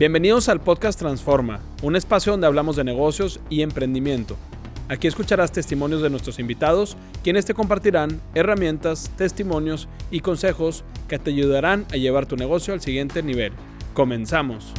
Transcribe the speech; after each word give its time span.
Bienvenidos 0.00 0.48
al 0.48 0.62
podcast 0.62 0.98
Transforma, 0.98 1.60
un 1.82 1.94
espacio 1.94 2.32
donde 2.32 2.46
hablamos 2.46 2.74
de 2.74 2.84
negocios 2.84 3.38
y 3.50 3.60
emprendimiento. 3.60 4.38
Aquí 4.88 5.06
escucharás 5.06 5.52
testimonios 5.52 6.00
de 6.00 6.08
nuestros 6.08 6.38
invitados, 6.38 6.96
quienes 7.22 7.44
te 7.44 7.52
compartirán 7.52 8.18
herramientas, 8.34 9.10
testimonios 9.18 9.88
y 10.10 10.20
consejos 10.20 10.84
que 11.06 11.18
te 11.18 11.32
ayudarán 11.32 11.84
a 11.92 11.98
llevar 11.98 12.24
tu 12.24 12.36
negocio 12.36 12.72
al 12.72 12.80
siguiente 12.80 13.22
nivel. 13.22 13.52
Comenzamos. 13.92 14.72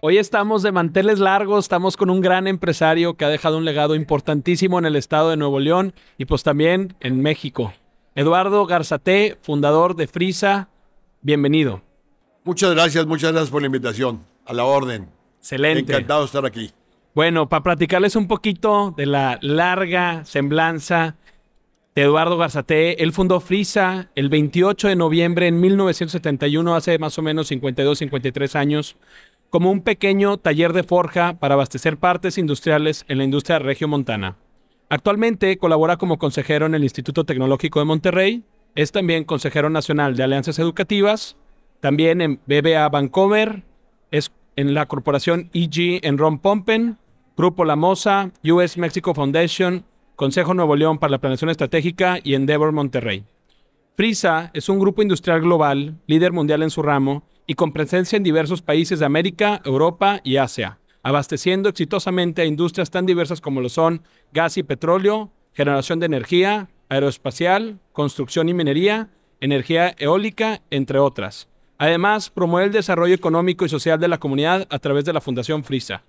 Hoy 0.00 0.16
estamos 0.16 0.62
de 0.62 0.72
manteles 0.72 1.18
largos, 1.18 1.66
estamos 1.66 1.98
con 1.98 2.08
un 2.08 2.22
gran 2.22 2.46
empresario 2.46 3.18
que 3.18 3.26
ha 3.26 3.28
dejado 3.28 3.58
un 3.58 3.66
legado 3.66 3.94
importantísimo 3.94 4.78
en 4.78 4.86
el 4.86 4.96
estado 4.96 5.28
de 5.28 5.36
Nuevo 5.36 5.60
León 5.60 5.92
y 6.16 6.24
pues 6.24 6.42
también 6.42 6.94
en 7.00 7.20
México. 7.20 7.74
Eduardo 8.14 8.64
Garzate, 8.64 9.36
fundador 9.42 9.96
de 9.96 10.06
Frisa, 10.06 10.70
bienvenido. 11.26 11.82
Muchas 12.44 12.72
gracias, 12.72 13.04
muchas 13.04 13.32
gracias 13.32 13.50
por 13.50 13.60
la 13.60 13.66
invitación. 13.66 14.20
A 14.46 14.54
la 14.54 14.64
orden. 14.64 15.08
Excelente. 15.40 15.92
Encantado 15.92 16.20
de 16.20 16.26
estar 16.26 16.46
aquí. 16.46 16.70
Bueno, 17.16 17.48
para 17.48 17.64
platicarles 17.64 18.14
un 18.14 18.28
poquito 18.28 18.94
de 18.96 19.06
la 19.06 19.40
larga 19.42 20.24
semblanza 20.24 21.16
de 21.96 22.02
Eduardo 22.02 22.38
Garzate, 22.38 23.02
él 23.02 23.12
fundó 23.12 23.40
Frisa 23.40 24.08
el 24.14 24.28
28 24.28 24.86
de 24.86 24.94
noviembre 24.94 25.48
en 25.48 25.60
1971, 25.60 26.76
hace 26.76 26.96
más 27.00 27.18
o 27.18 27.22
menos 27.22 27.48
52, 27.48 27.98
53 27.98 28.54
años, 28.54 28.96
como 29.50 29.72
un 29.72 29.80
pequeño 29.80 30.36
taller 30.36 30.72
de 30.72 30.84
forja 30.84 31.40
para 31.40 31.54
abastecer 31.54 31.96
partes 31.96 32.38
industriales 32.38 33.04
en 33.08 33.18
la 33.18 33.24
industria 33.24 33.58
regiomontana. 33.58 34.36
Actualmente 34.88 35.56
colabora 35.58 35.96
como 35.96 36.18
consejero 36.18 36.66
en 36.66 36.76
el 36.76 36.84
Instituto 36.84 37.24
Tecnológico 37.24 37.80
de 37.80 37.86
Monterrey, 37.86 38.44
es 38.76 38.92
también 38.92 39.24
consejero 39.24 39.70
nacional 39.70 40.14
de 40.14 40.22
alianzas 40.22 40.58
educativas, 40.58 41.36
también 41.80 42.20
en 42.20 42.40
BBA 42.46 42.88
Vancouver, 42.90 43.64
es 44.10 44.30
en 44.54 44.74
la 44.74 44.86
corporación 44.86 45.50
EG 45.52 46.04
en 46.06 46.18
Ron 46.18 46.38
Pompen, 46.38 46.98
Grupo 47.36 47.64
La 47.64 47.74
Mosa, 47.74 48.30
US 48.44 48.76
Mexico 48.78 49.14
Foundation, 49.14 49.84
Consejo 50.14 50.54
Nuevo 50.54 50.76
León 50.76 50.98
para 50.98 51.10
la 51.10 51.18
Planeación 51.18 51.50
Estratégica 51.50 52.18
y 52.22 52.34
Endeavor 52.34 52.72
Monterrey. 52.72 53.24
Frisa 53.96 54.50
es 54.52 54.68
un 54.68 54.78
grupo 54.78 55.02
industrial 55.02 55.40
global, 55.40 55.98
líder 56.06 56.32
mundial 56.32 56.62
en 56.62 56.70
su 56.70 56.82
ramo 56.82 57.24
y 57.46 57.54
con 57.54 57.72
presencia 57.72 58.16
en 58.16 58.22
diversos 58.22 58.60
países 58.60 58.98
de 58.98 59.06
América, 59.06 59.62
Europa 59.64 60.20
y 60.22 60.36
Asia, 60.36 60.78
abasteciendo 61.02 61.70
exitosamente 61.70 62.42
a 62.42 62.46
industrias 62.46 62.90
tan 62.90 63.06
diversas 63.06 63.40
como 63.40 63.62
lo 63.62 63.70
son 63.70 64.02
gas 64.32 64.58
y 64.58 64.62
petróleo, 64.62 65.30
generación 65.54 65.98
de 65.98 66.06
energía, 66.06 66.68
aeroespacial, 66.88 67.78
construcción 67.92 68.48
y 68.48 68.54
minería, 68.54 69.10
energía 69.40 69.94
eólica, 69.98 70.62
entre 70.70 70.98
otras. 70.98 71.48
Además, 71.78 72.30
promueve 72.30 72.66
el 72.66 72.72
desarrollo 72.72 73.14
económico 73.14 73.64
y 73.64 73.68
social 73.68 74.00
de 74.00 74.08
la 74.08 74.18
comunidad 74.18 74.66
a 74.70 74.78
través 74.78 75.04
de 75.04 75.12
la 75.12 75.20
Fundación 75.20 75.64
Frisa. 75.64 76.02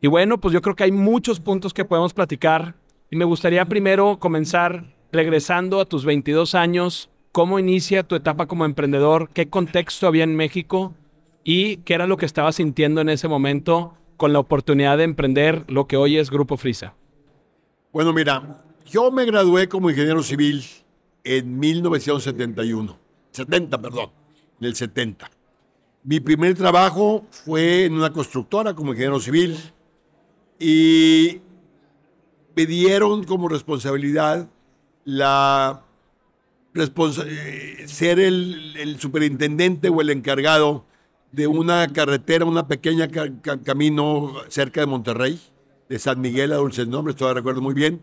Y 0.00 0.08
bueno, 0.08 0.40
pues 0.40 0.52
yo 0.52 0.62
creo 0.62 0.76
que 0.76 0.84
hay 0.84 0.92
muchos 0.92 1.40
puntos 1.40 1.72
que 1.72 1.84
podemos 1.84 2.14
platicar 2.14 2.74
y 3.10 3.16
me 3.16 3.24
gustaría 3.24 3.64
primero 3.66 4.18
comenzar 4.18 4.94
regresando 5.12 5.80
a 5.80 5.84
tus 5.84 6.04
22 6.04 6.54
años, 6.54 7.10
cómo 7.32 7.58
inicia 7.58 8.02
tu 8.02 8.14
etapa 8.14 8.46
como 8.46 8.64
emprendedor, 8.64 9.30
qué 9.32 9.48
contexto 9.48 10.06
había 10.06 10.24
en 10.24 10.36
México 10.36 10.94
y 11.44 11.78
qué 11.78 11.94
era 11.94 12.06
lo 12.06 12.16
que 12.16 12.26
estabas 12.26 12.56
sintiendo 12.56 13.00
en 13.00 13.08
ese 13.08 13.28
momento 13.28 13.94
con 14.16 14.32
la 14.32 14.38
oportunidad 14.38 14.98
de 14.98 15.04
emprender 15.04 15.64
lo 15.68 15.86
que 15.86 15.96
hoy 15.96 16.18
es 16.18 16.30
Grupo 16.30 16.56
Frisa. 16.56 16.94
Bueno, 17.92 18.12
mira, 18.12 18.62
yo 18.90 19.10
me 19.12 19.24
gradué 19.24 19.68
como 19.68 19.88
ingeniero 19.90 20.22
civil 20.22 20.64
en 21.22 21.58
1971, 21.58 22.98
70, 23.30 23.80
perdón, 23.80 24.10
en 24.60 24.66
el 24.66 24.74
70. 24.74 25.30
Mi 26.02 26.18
primer 26.18 26.54
trabajo 26.54 27.24
fue 27.30 27.84
en 27.84 27.94
una 27.94 28.12
constructora 28.12 28.74
como 28.74 28.92
ingeniero 28.92 29.20
civil 29.20 29.56
y 30.58 31.40
me 32.56 32.66
dieron 32.66 33.24
como 33.24 33.48
responsabilidad 33.48 34.48
la 35.04 35.84
ser 37.86 38.20
el, 38.20 38.96
superintendente 38.98 39.88
o 39.88 40.00
el 40.00 40.10
encargado 40.10 40.84
de 41.32 41.46
una 41.46 41.86
carretera, 41.92 42.44
una 42.44 42.66
pequeña 42.66 43.08
camino 43.64 44.32
cerca 44.48 44.80
de 44.80 44.86
Monterrey, 44.86 45.40
de 45.88 45.98
San 45.98 46.20
Miguel 46.20 46.52
a 46.52 46.56
Dulces 46.56 46.88
Nombres, 46.88 47.16
todavía 47.16 47.40
recuerdo 47.40 47.60
muy 47.60 47.74
bien 47.74 48.02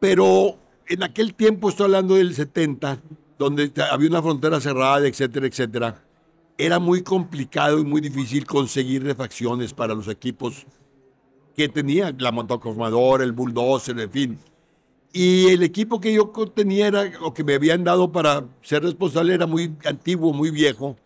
pero 0.00 0.56
en 0.86 1.02
aquel 1.02 1.34
tiempo, 1.34 1.68
estoy 1.68 1.84
hablando 1.84 2.14
del 2.14 2.34
70, 2.34 3.00
donde 3.38 3.72
había 3.90 4.08
una 4.08 4.22
frontera 4.22 4.60
cerrada, 4.60 5.06
etcétera, 5.06 5.46
etcétera, 5.46 6.02
era 6.56 6.78
muy 6.78 7.02
complicado 7.02 7.78
y 7.78 7.84
muy 7.84 8.00
difícil 8.00 8.44
conseguir 8.44 9.04
refacciones 9.04 9.72
para 9.72 9.94
los 9.94 10.08
equipos 10.08 10.66
que 11.56 11.68
tenía, 11.68 12.14
la 12.18 12.32
motoconformadora, 12.32 13.24
el 13.24 13.32
bulldozer, 13.32 13.98
en 13.98 14.10
fin. 14.10 14.38
Y 15.12 15.46
el 15.46 15.62
equipo 15.62 16.00
que 16.00 16.12
yo 16.12 16.30
tenía 16.54 16.88
era, 16.88 17.10
o 17.22 17.32
que 17.32 17.44
me 17.44 17.54
habían 17.54 17.84
dado 17.84 18.12
para 18.12 18.44
ser 18.62 18.82
responsable 18.82 19.34
era 19.34 19.46
muy 19.46 19.74
antiguo, 19.84 20.32
muy 20.32 20.50
viejo. 20.50 20.96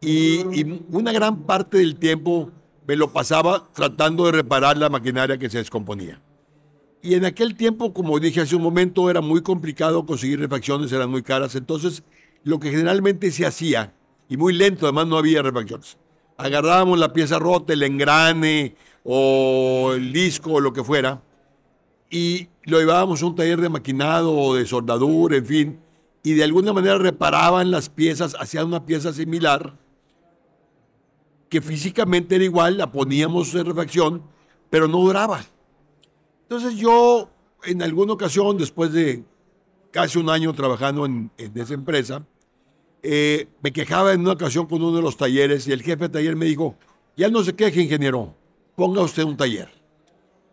Y, 0.00 0.40
y, 0.58 0.86
una 0.90 1.12
gran 1.12 1.42
parte 1.42 1.78
del 1.78 1.96
tiempo 1.96 2.50
me 2.86 2.96
lo 2.96 3.12
pasaba 3.12 3.68
tratando 3.72 4.26
de 4.26 4.32
reparar 4.32 4.76
la 4.76 4.88
maquinaria 4.88 5.38
que 5.38 5.48
se 5.48 5.58
descomponía. 5.58 6.20
Y 7.06 7.14
en 7.14 7.24
aquel 7.24 7.54
tiempo, 7.54 7.94
como 7.94 8.18
dije 8.18 8.40
hace 8.40 8.56
un 8.56 8.62
momento, 8.62 9.08
era 9.08 9.20
muy 9.20 9.40
complicado 9.40 10.04
conseguir 10.04 10.40
refacciones, 10.40 10.90
eran 10.90 11.08
muy 11.08 11.22
caras. 11.22 11.54
Entonces, 11.54 12.02
lo 12.42 12.58
que 12.58 12.72
generalmente 12.72 13.30
se 13.30 13.46
hacía, 13.46 13.94
y 14.28 14.36
muy 14.36 14.52
lento, 14.52 14.86
además 14.86 15.06
no 15.06 15.16
había 15.16 15.40
refacciones, 15.40 15.98
agarrábamos 16.36 16.98
la 16.98 17.12
pieza 17.12 17.38
rota, 17.38 17.74
el 17.74 17.84
engrane 17.84 18.74
o 19.04 19.92
el 19.94 20.12
disco 20.12 20.54
o 20.54 20.60
lo 20.60 20.72
que 20.72 20.82
fuera, 20.82 21.22
y 22.10 22.48
lo 22.64 22.80
llevábamos 22.80 23.22
a 23.22 23.26
un 23.26 23.36
taller 23.36 23.60
de 23.60 23.68
maquinado 23.68 24.36
o 24.36 24.56
de 24.56 24.66
soldadura, 24.66 25.36
en 25.36 25.46
fin, 25.46 25.80
y 26.24 26.32
de 26.32 26.42
alguna 26.42 26.72
manera 26.72 26.98
reparaban 26.98 27.70
las 27.70 27.88
piezas, 27.88 28.34
hacían 28.40 28.66
una 28.66 28.84
pieza 28.84 29.12
similar, 29.12 29.78
que 31.48 31.60
físicamente 31.60 32.34
era 32.34 32.42
igual, 32.42 32.78
la 32.78 32.90
poníamos 32.90 33.54
en 33.54 33.64
refacción, 33.64 34.22
pero 34.70 34.88
no 34.88 34.98
duraba. 34.98 35.46
Entonces 36.48 36.76
yo, 36.76 37.28
en 37.64 37.82
alguna 37.82 38.12
ocasión, 38.12 38.56
después 38.56 38.92
de 38.92 39.24
casi 39.90 40.16
un 40.18 40.30
año 40.30 40.52
trabajando 40.52 41.04
en, 41.04 41.32
esa 41.56 41.74
empresa, 41.74 42.24
eh, 43.02 43.48
me 43.62 43.72
quejaba 43.72 44.12
en 44.12 44.20
una 44.20 44.32
ocasión 44.32 44.66
con 44.66 44.80
uno 44.80 44.96
de 44.96 45.02
los 45.02 45.16
talleres 45.16 45.66
y 45.66 45.72
el 45.72 45.82
jefe 45.82 46.04
de 46.04 46.08
taller 46.08 46.36
me 46.36 46.46
dijo, 46.46 46.76
ya 47.16 47.28
no 47.30 47.42
se 47.42 47.56
queje, 47.56 47.82
ingeniero, 47.82 48.32
ponga 48.76 49.02
usted 49.02 49.24
un 49.24 49.36
taller. 49.36 49.68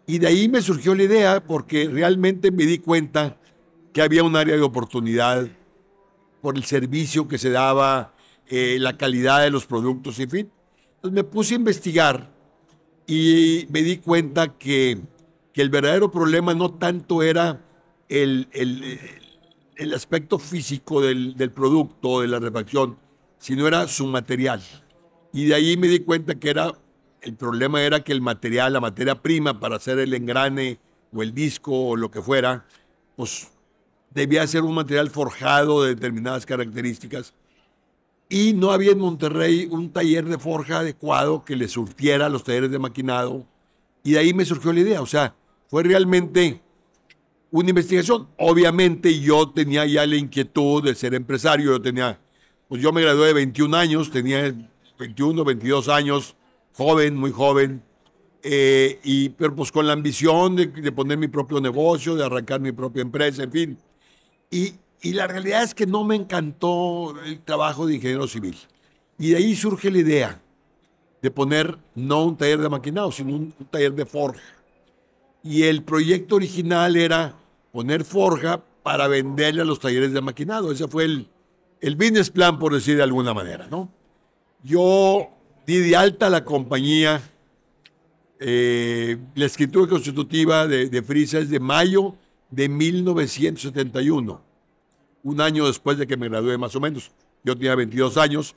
Y 0.07 0.17
de 0.17 0.25
ahí 0.25 0.49
me 0.49 0.63
surgió 0.63 0.95
la 0.95 1.03
idea 1.03 1.43
porque 1.43 1.87
realmente 1.87 2.49
me 2.49 2.65
di 2.65 2.79
cuenta 2.79 3.37
que 3.93 4.01
había 4.01 4.23
un 4.23 4.35
área 4.35 4.55
de 4.55 4.63
oportunidad 4.63 5.47
por 6.41 6.57
el 6.57 6.63
servicio 6.63 7.27
que 7.27 7.37
se 7.37 7.51
daba, 7.51 8.15
eh, 8.47 8.77
la 8.79 8.97
calidad 8.97 9.41
de 9.41 9.51
los 9.51 9.67
productos, 9.67 10.19
en 10.19 10.29
fin. 10.29 10.51
Entonces 10.95 11.13
me 11.13 11.23
puse 11.23 11.53
a 11.53 11.57
investigar 11.57 12.33
y 13.05 13.67
me 13.69 13.83
di 13.83 13.97
cuenta 13.97 14.57
que 14.57 14.99
que 15.53 15.61
el 15.61 15.69
verdadero 15.69 16.11
problema 16.11 16.53
no 16.53 16.73
tanto 16.73 17.21
era 17.21 17.61
el, 18.09 18.47
el, 18.51 19.93
aspecto 19.93 20.39
físico 20.39 21.01
del, 21.01 21.35
del, 21.35 21.51
producto, 21.51 22.21
de 22.21 22.27
la 22.27 22.39
refacción, 22.39 22.97
sino 23.37 23.67
era 23.67 23.87
su 23.87 24.07
material. 24.07 24.61
Y 25.31 25.45
de 25.45 25.55
ahí 25.55 25.77
me 25.77 25.87
di 25.87 25.99
cuenta 25.99 26.35
que 26.35 26.49
era, 26.49 26.73
el 27.21 27.35
problema 27.35 27.81
era 27.81 28.03
que 28.03 28.11
el 28.11 28.21
material, 28.21 28.73
la 28.73 28.81
materia 28.81 29.21
prima 29.21 29.59
para 29.59 29.75
hacer 29.75 29.99
el 29.99 30.13
engrane 30.13 30.79
o 31.13 31.21
el 31.21 31.33
disco 31.33 31.89
o 31.89 31.95
lo 31.95 32.09
que 32.09 32.21
fuera, 32.21 32.65
pues 33.15 33.47
debía 34.11 34.45
ser 34.47 34.63
un 34.63 34.75
material 34.75 35.09
forjado 35.09 35.83
de 35.83 35.95
determinadas 35.95 36.45
características. 36.45 37.33
Y 38.29 38.53
no 38.53 38.71
había 38.71 38.91
en 38.91 38.99
Monterrey 38.99 39.67
un 39.69 39.91
taller 39.91 40.25
de 40.25 40.39
forja 40.39 40.79
adecuado 40.79 41.45
que 41.45 41.55
le 41.55 41.67
surtiera 41.67 42.25
a 42.25 42.29
los 42.29 42.43
talleres 42.43 42.71
de 42.71 42.79
maquinado. 42.79 43.45
Y 44.03 44.13
de 44.13 44.19
ahí 44.19 44.33
me 44.33 44.45
surgió 44.45 44.73
la 44.73 44.79
idea, 44.79 45.01
o 45.01 45.05
sea, 45.05 45.35
fue 45.73 45.81
realmente 45.81 46.61
una 47.49 47.69
investigación. 47.69 48.27
Obviamente 48.37 49.19
yo 49.19 49.49
tenía 49.49 49.87
ya 49.87 50.05
la 50.05 50.15
inquietud 50.15 50.83
de 50.83 50.93
ser 50.93 51.15
empresario, 51.15 51.71
yo 51.71 51.81
tenía, 51.81 52.19
pues 52.67 52.79
yo 52.79 52.93
me 52.93 53.01
gradué 53.01 53.29
de 53.29 53.33
21 53.33 53.75
años, 53.75 54.11
tenía 54.11 54.53
21, 54.99 55.43
22 55.43 55.89
años, 55.89 56.35
joven, 56.73 57.15
muy 57.15 57.31
joven, 57.31 57.81
eh, 58.43 58.99
y, 59.03 59.29
pero 59.29 59.55
pues 59.55 59.71
con 59.71 59.87
la 59.87 59.93
ambición 59.93 60.55
de, 60.57 60.91
poner 60.91 61.17
mi 61.17 61.27
propio 61.27 61.59
negocio, 61.59 62.13
de 62.13 62.23
arrancar 62.23 62.61
mi 62.61 62.71
propia 62.71 63.01
empresa, 63.01 63.41
en 63.41 63.51
fin. 63.51 63.77
Y, 64.51 64.75
y 65.01 65.13
la 65.13 65.25
realidad 65.25 65.63
es 65.63 65.73
que 65.73 65.87
no 65.87 66.03
me 66.03 66.15
encantó 66.15 67.19
el 67.25 67.41
trabajo 67.41 67.87
de 67.87 67.95
ingeniero 67.95 68.27
civil. 68.27 68.55
Y 69.17 69.31
de 69.31 69.37
ahí 69.37 69.55
surge 69.55 69.89
la 69.89 69.97
idea 69.97 70.41
de 71.19 71.31
poner 71.31 71.79
no 71.95 72.25
un 72.25 72.37
taller 72.37 72.59
de 72.59 72.69
maquinado, 72.69 73.11
sino 73.11 73.33
un 73.33 73.51
taller 73.71 73.93
de 73.93 74.05
forja 74.05 74.39
y 75.43 75.63
el 75.63 75.83
proyecto 75.83 76.35
original 76.35 76.95
era 76.95 77.35
poner 77.71 78.03
forja 78.05 78.63
para 78.83 79.07
venderle 79.07 79.61
a 79.61 79.65
los 79.65 79.79
talleres 79.79 80.13
de 80.13 80.21
maquinado. 80.21 80.71
Ese 80.71 80.87
fue 80.87 81.05
el, 81.05 81.27
el 81.81 81.95
business 81.95 82.29
plan, 82.29 82.57
por 82.59 82.73
decir 82.73 82.95
de 82.97 83.03
alguna 83.03 83.33
manera, 83.33 83.67
¿no? 83.69 83.91
Yo 84.63 85.27
di 85.67 85.77
de 85.79 85.95
alta 85.95 86.29
la 86.29 86.43
compañía, 86.45 87.21
eh, 88.39 89.17
la 89.35 89.45
escritura 89.45 89.87
constitutiva 89.89 90.67
de, 90.67 90.89
de 90.89 91.01
Frisa 91.03 91.39
es 91.39 91.49
de 91.49 91.59
mayo 91.59 92.15
de 92.49 92.69
1971, 92.69 94.41
un 95.23 95.41
año 95.41 95.67
después 95.67 95.97
de 95.97 96.07
que 96.07 96.17
me 96.17 96.29
gradué 96.29 96.57
más 96.57 96.75
o 96.75 96.79
menos. 96.79 97.11
Yo 97.43 97.55
tenía 97.55 97.75
22 97.75 98.17
años. 98.17 98.55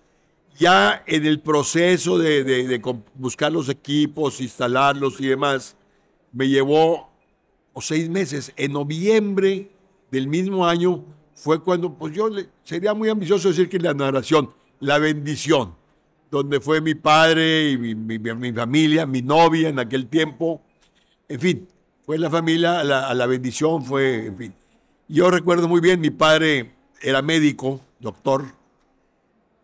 Ya 0.59 1.03
en 1.06 1.27
el 1.27 1.41
proceso 1.41 2.19
de, 2.19 2.43
de- 2.44 2.97
buscar 3.15 3.53
los 3.53 3.69
equipos, 3.69 4.41
instalarlos 4.41 5.21
y 5.21 5.27
demás, 5.27 5.77
me 6.32 6.49
llevó 6.49 7.11
o 7.73 7.81
seis 7.81 8.08
meses. 8.08 8.52
En 8.56 8.73
noviembre 8.73 9.70
del 10.11 10.28
mismo 10.28 10.67
año 10.67 11.05
fue 11.34 11.62
cuando, 11.62 11.93
pues 11.93 12.14
yo 12.14 12.28
sería 12.62 12.94
muy 12.94 13.08
ambicioso 13.08 13.49
decir 13.49 13.69
que 13.69 13.78
la 13.78 13.93
narración, 13.94 14.50
la 14.81 14.99
bendición, 14.99 15.75
donde 16.31 16.61
fue 16.61 16.81
mi 16.81 16.94
padre 16.94 17.70
y 17.70 17.78
mi, 17.78 17.94
mi- 17.94 18.19
mi- 18.19 18.34
mi 18.34 18.52
familia, 18.52 19.06
mi 19.06 19.23
novia 19.23 19.69
en 19.69 19.78
aquel 19.78 20.06
tiempo, 20.06 20.61
en 21.28 21.40
fin, 21.40 21.69
fue 22.05 22.19
la 22.19 22.31
familia, 22.31 22.82
la, 22.84 23.12
la 23.14 23.26
bendición 23.26 23.84
fue, 23.84 24.26
en 24.26 24.37
fin. 24.37 24.55
Yo 25.08 25.31
recuerdo 25.31 25.69
muy 25.69 25.81
bien, 25.81 26.00
mi 26.00 26.11
padre 26.11 26.73
era 27.02 27.20
médico, 27.23 27.81
doctor, 28.00 28.44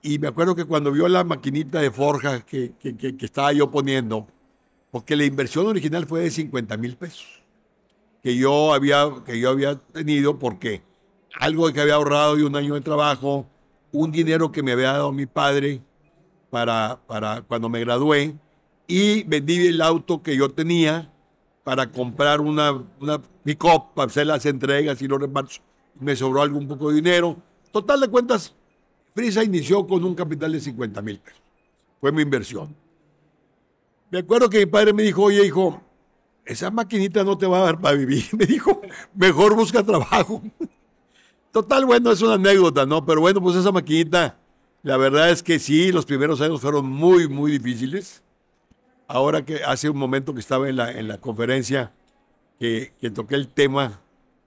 y 0.02 0.18
me 0.18 0.28
acuerdo 0.28 0.54
que 0.54 0.64
cuando 0.64 0.90
vio 0.92 1.08
la 1.08 1.24
maquinita 1.24 1.80
de 1.80 1.90
forja 1.90 2.40
que- 2.44 2.72
que- 2.78 2.96
que 2.96 3.24
estaba 3.24 3.52
yo 3.52 3.70
poniendo, 3.70 4.26
porque 4.92 5.16
la 5.16 5.24
inversión 5.24 5.66
original 5.66 6.06
fue 6.06 6.20
de 6.20 6.30
50 6.30 6.76
mil 6.76 6.96
pesos, 6.96 7.26
que 8.22 8.36
yo, 8.36 8.74
había, 8.74 9.10
que 9.24 9.40
yo 9.40 9.48
había 9.48 9.76
tenido 9.76 10.38
porque 10.38 10.82
algo 11.40 11.72
que 11.72 11.80
había 11.80 11.94
ahorrado 11.94 12.36
de 12.36 12.44
un 12.44 12.54
año 12.54 12.74
de 12.74 12.82
trabajo, 12.82 13.46
un 13.90 14.12
dinero 14.12 14.52
que 14.52 14.62
me 14.62 14.72
había 14.72 14.92
dado 14.92 15.10
mi 15.10 15.24
padre 15.24 15.80
para, 16.50 17.00
para 17.06 17.40
cuando 17.40 17.70
me 17.70 17.80
gradué, 17.80 18.34
y 18.86 19.22
vendí 19.22 19.66
el 19.66 19.80
auto 19.80 20.22
que 20.22 20.36
yo 20.36 20.50
tenía 20.50 21.10
para 21.64 21.90
comprar 21.90 22.42
una, 22.42 22.84
una 23.00 23.20
para 23.94 24.06
hacer 24.06 24.26
las 24.26 24.44
entregas 24.44 25.00
y 25.00 25.08
los 25.08 25.20
repartos. 25.20 25.62
Me 25.98 26.14
sobró 26.14 26.42
algún 26.42 26.68
poco 26.68 26.90
de 26.90 26.96
dinero. 26.96 27.38
Total 27.70 27.98
de 28.00 28.08
cuentas, 28.08 28.54
Frisa 29.14 29.42
inició 29.42 29.86
con 29.86 30.04
un 30.04 30.14
capital 30.14 30.52
de 30.52 30.60
50 30.60 31.00
mil 31.00 31.18
pesos. 31.18 31.40
Fue 31.98 32.12
mi 32.12 32.20
inversión. 32.20 32.81
Me 34.12 34.18
acuerdo 34.18 34.50
que 34.50 34.58
mi 34.58 34.66
padre 34.66 34.92
me 34.92 35.02
dijo, 35.04 35.22
oye, 35.22 35.42
hijo, 35.46 35.80
esa 36.44 36.70
maquinita 36.70 37.24
no 37.24 37.38
te 37.38 37.46
va 37.46 37.60
a 37.60 37.64
dar 37.64 37.80
para 37.80 37.96
vivir. 37.96 38.24
Me 38.38 38.44
dijo, 38.44 38.82
mejor 39.14 39.56
busca 39.56 39.82
trabajo. 39.82 40.42
Total, 41.50 41.86
bueno, 41.86 42.12
es 42.12 42.20
una 42.20 42.34
anécdota, 42.34 42.84
¿no? 42.84 43.06
Pero 43.06 43.22
bueno, 43.22 43.40
pues 43.40 43.56
esa 43.56 43.72
maquinita, 43.72 44.36
la 44.82 44.98
verdad 44.98 45.30
es 45.30 45.42
que 45.42 45.58
sí, 45.58 45.92
los 45.92 46.04
primeros 46.04 46.42
años 46.42 46.60
fueron 46.60 46.90
muy, 46.90 47.26
muy 47.26 47.52
difíciles. 47.52 48.22
Ahora 49.08 49.46
que 49.46 49.64
hace 49.64 49.88
un 49.88 49.96
momento 49.96 50.34
que 50.34 50.40
estaba 50.40 50.68
en 50.68 50.76
la, 50.76 50.92
en 50.92 51.08
la 51.08 51.16
conferencia, 51.16 51.94
que, 52.60 52.92
que 53.00 53.10
toqué 53.10 53.36
el 53.36 53.48
tema 53.48 54.02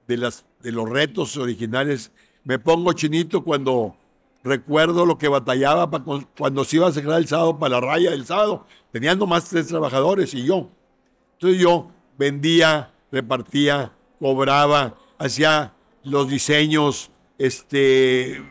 de, 0.07 0.17
las, 0.17 0.45
de 0.61 0.73
los 0.73 0.87
retos 0.87 1.37
originales, 1.37 2.11
me 2.43 2.59
pongo 2.59 2.93
chinito 2.93 3.43
cuando 3.43 3.95
recuerdo 4.45 5.05
lo 5.05 5.17
que 5.17 5.27
batallaba 5.27 5.89
pa- 5.91 6.03
con- 6.03 6.27
cuando 6.37 6.63
se 6.63 6.77
iba 6.77 6.87
a 6.87 6.91
cerrar 6.93 7.17
el 7.19 7.27
sábado 7.27 7.59
para 7.59 7.75
la 7.75 7.81
raya 7.81 8.11
del 8.11 8.25
sábado. 8.25 8.65
Tenían 8.91 9.19
nomás 9.19 9.49
tres 9.49 9.67
trabajadores 9.67 10.33
y 10.33 10.45
yo. 10.45 10.69
Entonces 11.33 11.59
yo 11.59 11.91
vendía, 12.17 12.93
repartía, 13.11 13.91
cobraba, 14.19 14.95
hacía 15.17 15.73
los 16.03 16.29
diseños, 16.29 17.11
este, 17.37 18.41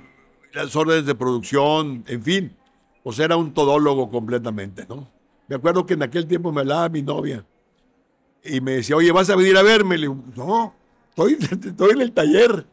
las 0.53 0.75
órdenes 0.77 1.07
de 1.07 1.15
producción, 1.15 2.05
en 2.09 2.23
fin. 2.23 2.57
Pues 3.03 3.19
era 3.19 3.37
un 3.37 3.55
todólogo 3.55 4.11
completamente, 4.11 4.85
¿no? 4.89 5.09
Me 5.47 5.57
acuerdo 5.57 5.87
que 5.87 5.95
en 5.95 6.03
aquel 6.03 6.27
tiempo 6.27 6.53
me 6.53 6.63
hablaba 6.63 6.89
mi 6.89 7.03
novia 7.03 7.45
y 8.43 8.61
me 8.61 8.73
decía, 8.73 8.97
oye, 8.97 9.13
¿vas 9.13 9.29
a 9.31 9.37
venir 9.37 9.57
a 9.57 9.63
verme? 9.63 9.97
Le 9.97 10.03
digo, 10.09 10.17
no, 10.37 10.75
estoy, 11.11 11.37
estoy 11.67 11.91
en 11.93 12.01
el 12.01 12.13
taller. 12.13 12.67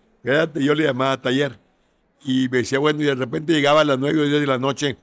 Yo 0.55 0.73
le 0.75 0.83
llamaba 0.85 1.21
taller. 1.21 1.59
Y 2.23 2.49
me 2.49 2.59
decía, 2.59 2.79
bueno, 2.79 3.01
y 3.01 3.05
de 3.05 3.15
repente 3.15 3.53
llegaba 3.53 3.81
a 3.81 3.85
las 3.85 3.97
9 3.97 4.19
o 4.19 4.25
10 4.25 4.41
de 4.41 4.47
la 4.47 4.59
noche 4.59 4.97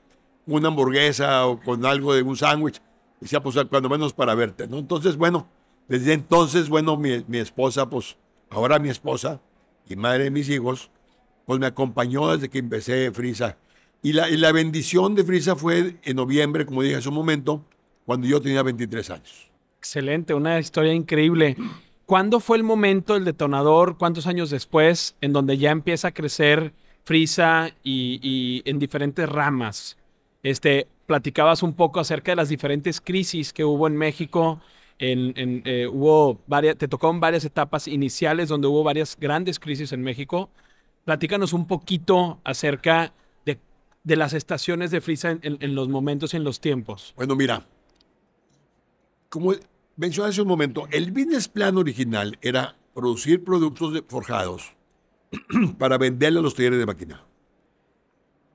una 0.47 0.69
hamburguesa 0.69 1.47
o 1.47 1.61
con 1.61 1.85
algo 1.85 2.15
de 2.15 2.23
un 2.23 2.37
sándwich. 2.37 2.81
Decía, 3.20 3.43
pues 3.43 3.56
cuando 3.69 3.88
menos 3.88 4.12
para 4.12 4.35
verte, 4.35 4.67
¿no? 4.67 4.79
Entonces, 4.79 5.17
bueno, 5.17 5.49
desde 5.88 6.12
entonces, 6.12 6.69
bueno, 6.69 6.97
mi, 6.97 7.25
mi 7.26 7.38
esposa, 7.38 7.91
pues 7.91 8.17
ahora 8.50 8.79
mi 8.79 8.88
esposa 8.88 9.41
y 9.88 9.97
madre 9.97 10.25
de 10.25 10.31
mis 10.31 10.49
hijos, 10.49 10.91
pues 11.47 11.59
me 11.59 11.67
acompañó 11.67 12.31
desde 12.32 12.49
que 12.49 12.59
empecé 12.59 13.11
Frisa. 13.11 13.56
Y 14.03 14.12
la, 14.12 14.31
y 14.31 14.37
la 14.37 14.53
bendición 14.53 15.14
de 15.14 15.25
Frisa 15.25 15.56
fue 15.56 15.97
en 16.03 16.17
noviembre, 16.17 16.64
como 16.64 16.82
dije 16.82 16.97
hace 16.97 17.09
un 17.09 17.14
momento, 17.14 17.64
cuando 18.06 18.26
yo 18.26 18.41
tenía 18.41 18.62
23 18.62 19.11
años. 19.11 19.50
Excelente, 19.79 20.35
una 20.35 20.59
historia 20.59 20.93
increíble. 20.93 21.56
¿Cuándo 22.06 22.41
fue 22.41 22.56
el 22.56 22.64
momento, 22.64 23.17
el 23.17 23.25
detonador, 23.25 23.99
cuántos 23.99 24.26
años 24.26 24.50
después, 24.50 25.17
en 25.21 25.32
donde 25.32 25.59
ya 25.59 25.71
empieza 25.71 26.09
a 26.09 26.12
crecer 26.12 26.73
Frisa 27.09 27.71
y, 27.83 28.61
en 28.67 28.79
diferentes 28.79 29.27
ramas? 29.27 29.97
Este, 30.43 30.87
platicabas 31.07 31.63
un 31.63 31.73
poco 31.73 32.01
acerca 32.01 32.33
de 32.33 32.37
las 32.37 32.51
diferentes 32.51 33.01
crisis 33.01 33.55
que 33.55 33.65
hubo 33.65 33.87
en 33.87 33.97
México. 33.97 34.61
En, 34.99 35.33
en, 35.39 35.63
eh, 35.65 35.87
hubo 35.87 36.39
varias, 36.47 36.77
te 36.77 36.87
varias 37.15 37.47
etapas 37.47 37.89
iniciales 37.89 38.51
donde 38.51 38.69
hubo 38.69 38.85
varias 38.85 39.17
grandes 39.19 39.59
crisis 39.59 39.93
en 39.93 40.03
México. 40.03 40.51
Platícanos 41.07 41.55
un 41.55 41.67
poquito 41.67 42.43
acerca 42.45 43.15
de, 43.47 43.59
las 44.17 44.35
estaciones 44.35 44.91
de 44.91 45.01
Frisa 45.01 45.39
en, 45.41 45.75
los 45.75 45.89
momentos 45.89 46.35
y 46.35 46.37
en 46.37 46.45
los 46.45 46.61
tiempos. 46.61 47.15
Bueno, 47.17 47.35
mira, 47.37 47.67
como 49.31 49.55
mencioné 49.97 50.29
hace 50.29 50.43
un 50.43 50.49
momento, 50.49 50.87
el 50.91 51.11
business 51.11 51.49
plan 51.49 51.79
original 51.79 52.39
era 52.43 52.77
producir 52.93 53.45
productos 53.45 54.03
forjados 54.09 54.78
para 55.79 55.99
venderle 55.99 56.39
a 56.39 56.43
los 56.43 56.55
talleres 56.55 56.79
de 56.79 56.87
maquinado. 56.87 57.25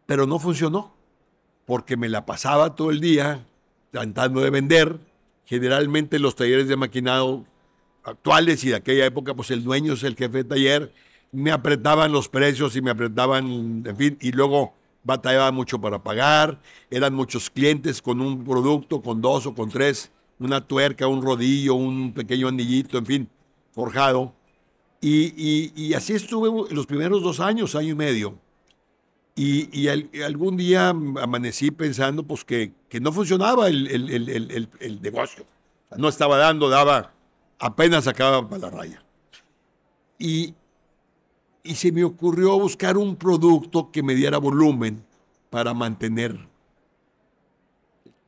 Pero 0.05 0.25
no 0.27 0.39
funcionó, 0.39 0.93
porque 1.65 1.97
me 1.97 2.09
la 2.09 2.25
pasaba 2.25 2.75
todo 2.75 2.91
el 2.91 2.99
día 2.99 3.45
tratando 3.91 4.41
de 4.41 4.49
vender. 4.49 4.99
Generalmente 5.45 6.19
los 6.19 6.35
talleres 6.35 6.67
de 6.67 6.75
maquinado 6.75 7.45
actuales 8.03 8.63
y 8.63 8.69
de 8.69 8.75
aquella 8.75 9.05
época, 9.05 9.33
pues 9.33 9.51
el 9.51 9.63
dueño 9.63 9.93
es 9.93 10.03
el 10.03 10.15
jefe 10.15 10.39
de 10.39 10.43
taller, 10.43 10.93
me 11.31 11.51
apretaban 11.51 12.11
los 12.11 12.29
precios 12.29 12.75
y 12.75 12.81
me 12.81 12.91
apretaban, 12.91 13.83
en 13.85 13.97
fin, 13.97 14.17
y 14.21 14.31
luego 14.31 14.73
batallaba 15.03 15.51
mucho 15.51 15.79
para 15.79 16.03
pagar, 16.03 16.59
eran 16.89 17.13
muchos 17.13 17.49
clientes 17.49 18.01
con 18.01 18.21
un 18.21 18.43
producto, 18.43 19.01
con 19.01 19.21
dos 19.21 19.45
o 19.45 19.53
con 19.53 19.69
tres, 19.69 20.11
una 20.39 20.61
tuerca, 20.61 21.07
un 21.07 21.21
rodillo, 21.21 21.75
un 21.75 22.13
pequeño 22.13 22.47
anillito, 22.47 22.97
en 22.97 23.05
fin, 23.05 23.29
forjado. 23.71 24.33
Y, 25.05 25.93
así 25.95 26.13
estuve 26.13 26.73
los 26.73 26.85
primeros 26.85 27.21
dos 27.21 27.41
años, 27.41 27.75
año 27.75 27.89
y 27.89 27.95
medio. 27.95 28.39
Y, 29.35 29.77
y 29.77 29.89
al- 29.89 30.09
y 30.13 30.21
algún 30.21 30.55
día 30.55 30.89
amanecí 30.89 31.71
pensando 31.71 32.23
pues 32.23 32.45
que, 32.45 32.71
no 33.01 33.11
funcionaba 33.11 33.67
el, 33.67 34.99
negocio. 35.01 35.45
No 35.97 36.07
estaba 36.07 36.37
dando, 36.37 36.69
daba, 36.69 37.11
apenas 37.59 38.05
sacaba 38.05 38.47
para 38.47 38.61
la 38.61 38.69
raya. 38.69 39.03
Y, 40.17 40.53
y 41.63 41.75
se 41.75 41.91
me 41.91 42.05
ocurrió 42.05 42.57
buscar 42.57 42.97
un 42.97 43.17
producto 43.17 43.91
que 43.91 44.01
me 44.03 44.15
diera 44.15 44.37
volumen 44.37 45.03
para 45.49 45.73
mantener. 45.73 46.47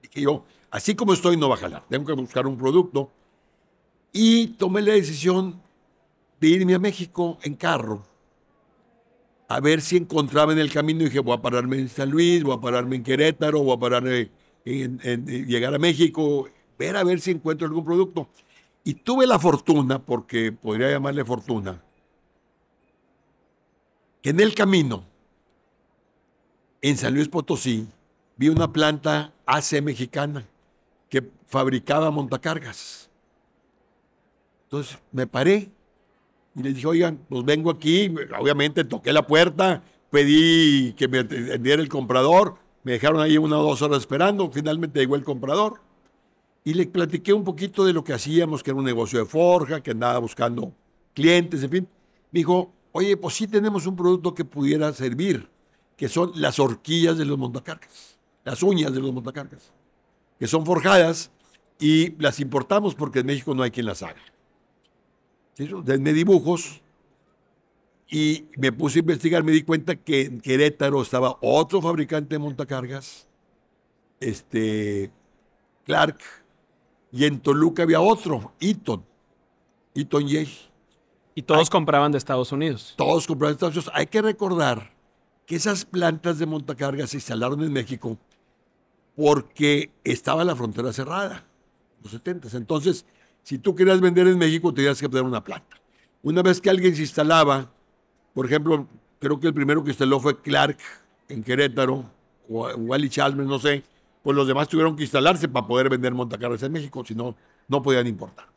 Dije 0.01 0.21
yo, 0.21 0.43
así 0.69 0.93
como 0.93 1.13
estoy 1.13 1.37
no 1.37 1.47
va 1.47 1.55
a 1.55 1.59
jalar, 1.59 1.85
tengo 1.87 2.05
que 2.05 2.13
buscar 2.13 2.45
un 2.45 2.57
producto. 2.57 3.09
Y 4.11 4.47
tomé 4.47 4.81
la 4.81 4.93
decisión 4.93 5.61
de 6.39 6.47
irme 6.47 6.73
a 6.75 6.79
México 6.79 7.37
en 7.43 7.55
carro 7.55 8.03
a 9.47 9.59
ver 9.59 9.81
si 9.81 9.97
encontraba 9.97 10.53
en 10.53 10.59
el 10.59 10.71
camino. 10.71 11.03
Dije, 11.03 11.19
voy 11.19 11.37
a 11.37 11.41
pararme 11.41 11.77
en 11.79 11.89
San 11.89 12.09
Luis, 12.09 12.43
voy 12.43 12.55
a 12.57 12.61
pararme 12.61 12.95
en 12.95 13.03
Querétaro, 13.03 13.61
voy 13.63 13.75
a 13.75 13.79
pararme 13.79 14.31
en, 14.65 14.99
en- 15.03 15.29
en 15.29 15.45
llegar 15.47 15.73
a 15.73 15.79
México, 15.79 16.47
ver 16.79 16.95
a 16.97 17.03
ver 17.03 17.19
si 17.21 17.31
encuentro 17.31 17.67
algún 17.67 17.85
producto. 17.85 18.27
Y 18.83 18.95
tuve 18.95 19.25
la 19.27 19.39
fortuna, 19.39 19.99
porque 19.99 20.51
podría 20.51 20.91
llamarle 20.91 21.25
fortuna, 21.25 21.81
que 24.21 24.31
en 24.31 24.39
el 24.39 24.53
camino, 24.55 25.03
en 26.81 26.97
San 26.97 27.13
Luis 27.13 27.27
Potosí, 27.29 27.87
vi 28.37 28.49
una 28.49 28.71
planta 28.71 29.33
AC 29.45 29.81
mexicana 29.81 30.45
que 31.09 31.23
fabricaba 31.47 32.11
montacargas. 32.11 33.09
Entonces 34.65 34.97
me 35.11 35.27
paré 35.27 35.69
y 36.55 36.63
les 36.63 36.75
dije, 36.75 36.87
oigan, 36.87 37.19
pues 37.29 37.43
vengo 37.43 37.69
aquí, 37.69 38.13
obviamente 38.39 38.83
toqué 38.85 39.11
la 39.11 39.27
puerta, 39.27 39.83
pedí 40.09 40.93
que 40.93 41.07
me 41.07 41.19
atendiera 41.19 41.81
el 41.81 41.89
comprador, 41.89 42.55
me 42.83 42.93
dejaron 42.93 43.21
ahí 43.21 43.37
una 43.37 43.59
o 43.59 43.63
dos 43.63 43.81
horas 43.81 43.99
esperando, 43.99 44.49
finalmente 44.51 44.99
llegó 44.99 45.15
el 45.15 45.23
comprador 45.23 45.81
y 46.63 46.73
le 46.73 46.87
platiqué 46.87 47.33
un 47.33 47.43
poquito 47.43 47.83
de 47.85 47.93
lo 47.93 48.03
que 48.03 48.13
hacíamos, 48.13 48.63
que 48.63 48.71
era 48.71 48.79
un 48.79 48.85
negocio 48.85 49.19
de 49.19 49.25
forja, 49.25 49.81
que 49.81 49.91
andaba 49.91 50.17
buscando 50.19 50.73
clientes, 51.13 51.61
en 51.63 51.69
fin. 51.69 51.87
Me 52.31 52.39
dijo, 52.39 52.73
oye, 52.91 53.17
pues 53.17 53.35
sí 53.35 53.47
tenemos 53.47 53.85
un 53.85 53.95
producto 53.95 54.33
que 54.33 54.45
pudiera 54.45 54.91
servir. 54.93 55.49
que 55.95 56.09
son 56.09 56.31
las 56.35 56.59
horquillas 56.59 57.17
de 57.17 57.25
los 57.25 57.37
montacargas, 57.37 58.17
las 58.43 58.61
uñas 58.63 58.93
de 58.93 58.99
los 58.99 59.13
montacargas, 59.13 59.71
que 60.37 60.47
son 60.47 60.65
forjadas 60.65 61.31
y 61.79 62.21
las 62.21 62.39
importamos 62.39 62.95
porque 62.95 63.19
en 63.19 63.27
México 63.27 63.55
no 63.55 63.63
hay 63.63 63.71
quien 63.71 63.85
las 63.85 64.03
haga. 64.03 64.21
Denme 65.57 66.13
dibujos 66.13 66.81
y 68.09 68.45
me 68.57 68.71
puse 68.71 68.99
a 68.99 69.01
investigar, 69.01 69.43
me 69.43 69.51
di 69.51 69.63
cuenta 69.63 69.95
que 69.95 70.21
en 70.23 70.41
Querétaro 70.41 71.01
estaba 71.01 71.37
otro 71.41 71.81
fabricante 71.81 72.35
de 72.35 72.39
montacargas, 72.39 73.27
este, 74.19 75.11
Clark, 75.85 76.19
y 77.11 77.25
en 77.25 77.39
Toluca 77.39 77.83
había 77.83 78.01
otro, 78.01 78.53
Eaton, 78.59 79.03
Eaton 79.93 80.27
Yale. 80.27 80.49
Y 81.33 81.41
todos 81.41 81.69
compraban 81.69 82.11
de 82.11 82.17
Estados 82.17 82.51
Unidos. 82.51 82.93
Todos 82.97 83.27
compraban 83.27 83.53
de 83.53 83.55
Estados 83.55 83.75
Unidos. 83.75 83.91
Hay 83.93 84.07
que 84.07 84.21
recordar 84.21 84.93
que 85.45 85.55
esas 85.55 85.85
plantas 85.85 86.39
de 86.39 86.45
montacargas 86.45 87.11
se 87.11 87.17
instalaron 87.17 87.63
en 87.63 87.71
México 87.71 88.17
porque 89.15 89.91
estaba 90.03 90.43
la 90.43 90.55
frontera 90.55 90.91
cerrada, 90.91 91.45
los 92.03 92.11
70. 92.11 92.55
Entonces, 92.57 93.05
si 93.45 93.59
tú 93.59 93.75
querías 93.75 94.01
vender 94.01 94.27
en 94.27 94.39
México, 94.39 94.73
tenías 94.73 94.99
que 94.99 95.07
poner 95.07 95.23
una 95.23 95.43
planta. 95.43 95.79
Una 96.23 96.41
vez 96.41 96.59
que 96.59 96.71
alguien 96.71 96.95
se 96.95 97.03
instalaba, 97.03 97.71
por 98.33 98.47
ejemplo, 98.47 98.87
creo 99.19 99.39
que 99.39 99.45
el 99.45 99.53
primero 99.53 99.83
que 99.83 99.91
instaló 99.91 100.19
fue 100.19 100.41
Clark 100.41 100.79
en 101.29 101.43
Querétaro, 101.43 102.09
o 102.49 102.67
Wally 102.69 103.07
Chalmers, 103.07 103.47
no 103.47 103.59
sé, 103.59 103.83
pues 104.23 104.35
los 104.35 104.47
demás 104.47 104.67
tuvieron 104.67 104.95
que 104.95 105.03
instalarse 105.03 105.47
para 105.47 105.67
poder 105.67 105.89
vender 105.89 106.11
montacargas 106.15 106.63
en 106.63 106.71
México, 106.71 107.05
si 107.05 107.13
no, 107.13 107.35
no 107.67 107.83
podían 107.83 108.07
importar. 108.07 108.47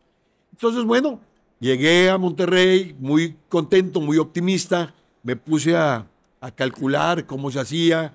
Entonces, 0.52 0.84
bueno, 0.84 1.20
llegué 1.60 2.08
a 2.08 2.16
Monterrey 2.16 2.96
muy 2.98 3.36
contento, 3.50 4.00
muy 4.00 4.16
optimista, 4.16 4.94
me 5.22 5.36
puse 5.36 5.76
a, 5.76 6.06
a 6.40 6.50
calcular 6.50 7.26
cómo 7.26 7.50
se 7.50 7.60
hacía. 7.60 8.14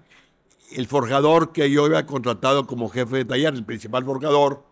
El 0.71 0.87
forjador 0.87 1.51
que 1.51 1.69
yo 1.69 1.85
había 1.85 2.07
contratado 2.07 2.65
como 2.65 2.89
jefe 2.89 3.17
de 3.17 3.25
taller, 3.25 3.53
el 3.53 3.63
principal 3.63 4.03
forjador, 4.03 4.63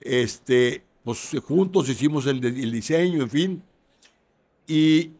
este, 0.00 0.87
pues 1.08 1.42
juntos 1.42 1.88
hicimos 1.88 2.26
el, 2.26 2.44
el 2.44 2.70
diseño, 2.70 3.22
en 3.22 3.30
fin. 3.30 3.62
Y, 4.66 5.12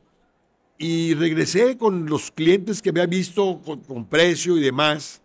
y, 0.77 1.15
regresé 1.15 1.79
con 1.79 2.05
los 2.05 2.31
clientes 2.31 2.83
que 2.83 2.91
había 2.91 3.07
visto 3.07 3.63
con, 3.65 3.81
con 3.81 4.05
precio 4.05 4.59
y 4.59 4.61
demás. 4.61 5.23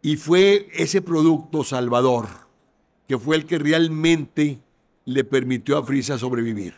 Y 0.00 0.14
fue 0.14 0.68
ese 0.74 1.02
producto 1.02 1.64
Salvador, 1.64 2.28
que 3.08 3.18
fue 3.18 3.34
el 3.34 3.46
que 3.46 3.58
realmente 3.58 4.60
le 5.06 5.24
permitió 5.24 5.76
a 5.76 5.84
Frisa 5.84 6.16
sobrevivir. 6.16 6.74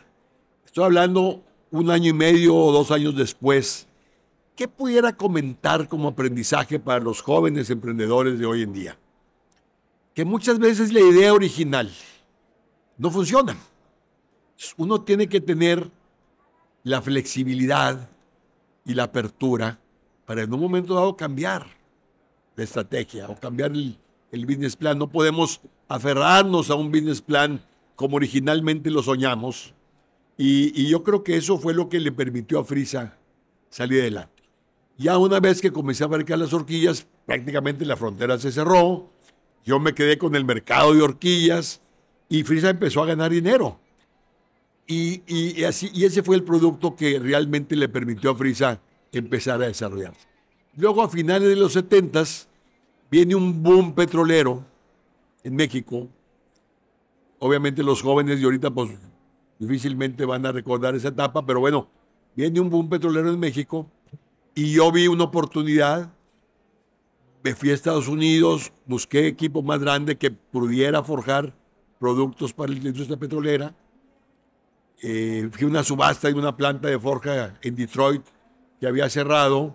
Estoy 0.65 0.85
hablando 0.85 1.43
un 1.69 1.91
año 1.91 2.09
y 2.09 2.13
medio 2.13 2.55
o 2.55 2.71
dos 2.71 2.89
años 2.89 3.15
después 3.15 3.87
¿qué 4.55 4.67
pudiera 4.67 5.15
comentar 5.15 5.87
como 5.87 6.07
aprendizaje 6.07 6.79
para 6.79 6.99
los 6.99 7.21
jóvenes 7.21 7.69
emprendedores 7.69 8.39
de 8.39 8.45
hoy 8.47 8.63
en 8.63 8.73
día? 8.73 8.97
Que 10.15 10.25
muchas 10.25 10.57
veces 10.57 10.91
la 10.91 10.99
idea 10.99 11.31
original 11.31 11.91
no 12.97 13.09
funciona. 13.09 13.55
Uno 14.77 15.01
tiene 15.01 15.27
que 15.27 15.41
tener 15.41 15.89
la 16.83 17.01
flexibilidad 17.01 18.09
y 18.85 18.93
la 18.93 19.03
apertura 19.03 19.79
para 20.25 20.43
en 20.43 20.53
un 20.53 20.59
momento 20.59 20.93
dado 20.93 21.15
cambiar 21.15 21.65
la 22.55 22.63
estrategia 22.63 23.27
o 23.27 23.35
cambiar 23.35 23.71
el, 23.71 23.97
business 24.45 24.75
plan. 24.75 24.97
No 24.97 25.09
podemos 25.09 25.61
aferrarnos 25.87 26.69
a 26.69 26.75
un 26.75 26.91
business 26.91 27.21
plan 27.21 27.63
como 27.95 28.15
originalmente 28.15 28.89
lo 28.89 29.03
soñamos. 29.03 29.73
Y, 30.37 30.81
y 30.81 30.89
yo 30.89 31.03
creo 31.03 31.23
que 31.23 31.37
eso 31.37 31.57
fue 31.57 31.73
lo 31.73 31.89
que 31.89 31.99
le 31.99 32.11
permitió 32.11 32.59
a 32.59 32.63
Frisa 32.63 33.17
salir 33.69 34.01
adelante. 34.01 34.43
Ya 34.97 35.17
una 35.17 35.39
vez 35.39 35.61
que 35.61 35.71
comencé 35.71 36.03
a 36.03 36.09
fabricar 36.09 36.37
las 36.37 36.53
horquillas, 36.53 37.07
prácticamente 37.25 37.85
la 37.85 37.97
frontera 37.97 38.37
se 38.39 38.51
cerró. 38.51 39.09
Yo 39.65 39.79
me 39.79 39.93
quedé 39.93 40.17
con 40.17 40.35
el 40.35 40.45
mercado 40.45 40.93
de 40.93 41.01
horquillas 41.01 41.81
y 42.29 42.43
Frisa 42.43 42.69
empezó 42.69 43.03
a 43.03 43.05
ganar 43.05 43.31
dinero. 43.31 43.79
Y, 44.85 45.63
así, 45.63 45.89
y 45.93 46.03
ese 46.05 46.23
fue 46.23 46.35
el 46.35 46.43
producto 46.43 46.95
que 46.95 47.17
realmente 47.17 47.75
le 47.75 47.87
permitió 47.89 48.31
a 48.31 48.35
Frisa 48.35 48.81
empezar 49.11 49.61
a 49.61 49.67
desarrollarse. 49.67 50.27
Luego, 50.75 51.01
a 51.01 51.09
finales 51.09 51.47
de 51.47 51.55
los 51.55 51.73
70 51.73 52.23
viene 53.09 53.35
un 53.35 53.63
boom 53.63 53.93
petrolero 53.93 54.65
en 55.43 55.55
México. 55.55 56.09
Obviamente 57.39 57.83
los 57.83 58.01
jóvenes 58.01 58.39
de 58.39 58.45
ahorita 58.45 58.71
pues 58.71 58.91
difícilmente 59.59 60.25
van 60.25 60.45
a 60.45 60.51
recordar 60.51 60.95
esa 60.95 61.09
etapa, 61.09 61.45
pero 61.45 61.59
bueno, 61.59 61.87
viene 62.35 62.59
un 62.59 62.69
boom 62.69 62.89
petrolero 62.89 63.29
en 63.29 63.39
México 63.39 63.87
y 64.55 64.73
yo 64.73 64.91
vi 64.91 65.07
una 65.07 65.25
oportunidad, 65.25 66.11
me 67.43 67.55
fui 67.55 67.71
a 67.71 67.73
Estados 67.73 68.07
Unidos, 68.07 68.71
busqué 68.85 69.27
equipo 69.27 69.61
más 69.61 69.79
grande 69.79 70.17
que 70.17 70.31
pudiera 70.31 71.03
forjar 71.03 71.53
productos 72.03 72.51
para 72.51 72.73
la 72.73 72.79
industria 72.79 73.15
petrolera. 73.15 73.73
Eh, 75.01 75.47
fui 75.53 75.63
a 75.63 75.67
una 75.67 75.83
subasta 75.85 76.27
de 76.27 76.33
una 76.33 76.53
planta 76.57 76.89
de 76.89 76.99
forja 76.99 77.57
en 77.61 77.75
Detroit 77.77 78.21
que 78.77 78.87
había 78.87 79.09
cerrado 79.09 79.73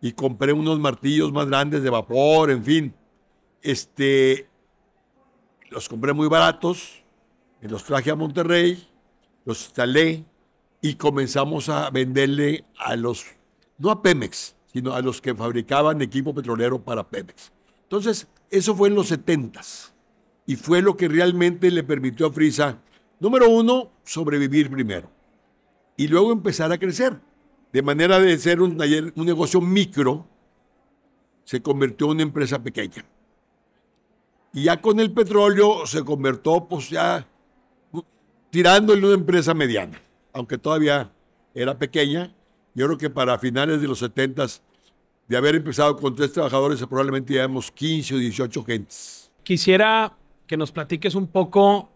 y 0.00 0.10
compré 0.10 0.52
unos 0.52 0.80
martillos 0.80 1.32
más 1.32 1.46
grandes 1.46 1.84
de 1.84 1.88
vapor, 1.88 2.50
en 2.50 2.64
fin. 2.64 2.94
Este, 3.62 4.48
los 5.70 5.88
compré 5.88 6.12
muy 6.12 6.26
baratos, 6.26 7.04
me 7.60 7.68
los 7.68 7.84
traje 7.84 8.10
a 8.10 8.16
Monterrey, 8.16 8.84
los 9.44 9.62
instalé 9.62 10.24
y 10.80 10.96
comenzamos 10.96 11.68
a 11.68 11.90
venderle 11.90 12.64
a 12.76 12.96
los 12.96 13.24
no 13.78 13.92
a 13.92 14.02
Pemex, 14.02 14.56
sino 14.66 14.94
a 14.94 15.00
los 15.00 15.20
que 15.20 15.32
fabricaban 15.32 16.02
equipo 16.02 16.34
petrolero 16.34 16.82
para 16.82 17.08
Pemex. 17.08 17.52
Entonces, 17.84 18.26
eso 18.50 18.74
fue 18.74 18.88
en 18.88 18.96
los 18.96 19.06
70 19.06 19.62
y 20.46 20.56
fue 20.56 20.82
lo 20.82 20.96
que 20.96 21.08
realmente 21.08 21.70
le 21.70 21.84
permitió 21.84 22.26
a 22.26 22.32
Frisa, 22.32 22.78
número 23.20 23.48
uno, 23.48 23.90
sobrevivir 24.04 24.70
primero 24.70 25.10
y 25.96 26.08
luego 26.08 26.32
empezar 26.32 26.72
a 26.72 26.78
crecer. 26.78 27.18
De 27.72 27.82
manera 27.82 28.18
de 28.18 28.36
ser 28.38 28.60
un, 28.60 28.76
negocio 28.76 29.60
micro, 29.60 30.26
se 31.44 31.62
convirtió 31.62 32.06
en 32.06 32.12
una 32.12 32.22
empresa 32.22 32.62
pequeña. 32.62 33.04
Y 34.52 34.64
ya 34.64 34.80
con 34.80 35.00
el 35.00 35.12
petróleo 35.12 35.86
se 35.86 36.04
convirtió, 36.04 36.66
pues 36.68 36.90
ya 36.90 37.26
tirando 38.50 38.92
en 38.92 39.04
una 39.04 39.14
empresa 39.14 39.54
mediana, 39.54 40.02
aunque 40.32 40.58
todavía 40.58 41.10
era 41.54 41.78
pequeña, 41.78 42.34
yo 42.74 42.86
creo 42.86 42.98
que 42.98 43.08
para 43.08 43.38
finales 43.38 43.80
de 43.80 43.88
los 43.88 43.98
70 44.00 44.46
de 45.28 45.36
haber 45.36 45.54
empezado 45.54 45.96
con 45.96 46.14
tres 46.14 46.32
trabajadores, 46.32 46.84
probablemente 46.84 47.32
llevamos 47.32 47.70
15 47.70 48.14
o 48.14 48.18
18 48.18 48.64
gentes. 48.64 49.30
Quisiera 49.42 50.14
que 50.52 50.58
nos 50.58 50.70
platiques 50.70 51.14
un 51.14 51.28
poco 51.28 51.88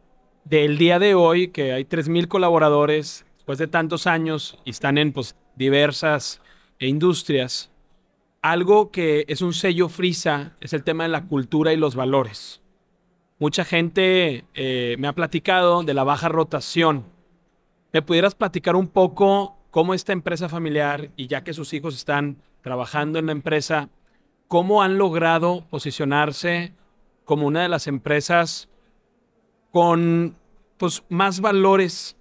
del 0.44 0.78
día 0.78 0.98
de 0.98 1.14
hoy, 1.14 1.48
que 1.48 1.74
hay 1.74 1.84
3.000 1.84 2.26
colaboradores 2.26 3.26
después 3.34 3.58
de 3.58 3.66
tantos 3.66 4.06
años 4.06 4.56
y 4.64 4.70
están 4.70 4.96
en 4.96 5.12
pues, 5.12 5.36
diversas 5.56 6.40
industrias. 6.78 7.70
Algo 8.40 8.90
que 8.90 9.26
es 9.28 9.42
un 9.42 9.52
sello 9.52 9.90
frisa 9.90 10.56
es 10.62 10.72
el 10.72 10.84
tema 10.84 11.02
de 11.02 11.10
la 11.10 11.26
cultura 11.26 11.74
y 11.74 11.76
los 11.76 11.96
valores. 11.96 12.62
Mucha 13.38 13.62
gente 13.66 14.46
eh, 14.54 14.96
me 14.98 15.06
ha 15.06 15.12
platicado 15.12 15.82
de 15.82 15.92
la 15.92 16.04
baja 16.04 16.30
rotación. 16.30 17.04
¿Me 17.92 18.00
pudieras 18.00 18.34
platicar 18.34 18.74
un 18.74 18.88
poco 18.88 19.58
cómo 19.70 19.92
esta 19.92 20.14
empresa 20.14 20.48
familiar, 20.48 21.10
y 21.14 21.26
ya 21.26 21.44
que 21.44 21.52
sus 21.52 21.74
hijos 21.74 21.94
están 21.94 22.38
trabajando 22.62 23.18
en 23.18 23.26
la 23.26 23.32
empresa, 23.32 23.90
cómo 24.48 24.82
han 24.82 24.96
logrado 24.96 25.66
posicionarse 25.68 26.72
como 27.26 27.46
una 27.46 27.60
de 27.60 27.68
las 27.68 27.86
empresas 27.86 28.70
con 29.70 30.34
pues, 30.78 31.04
más 31.10 31.40
valores 31.40 32.16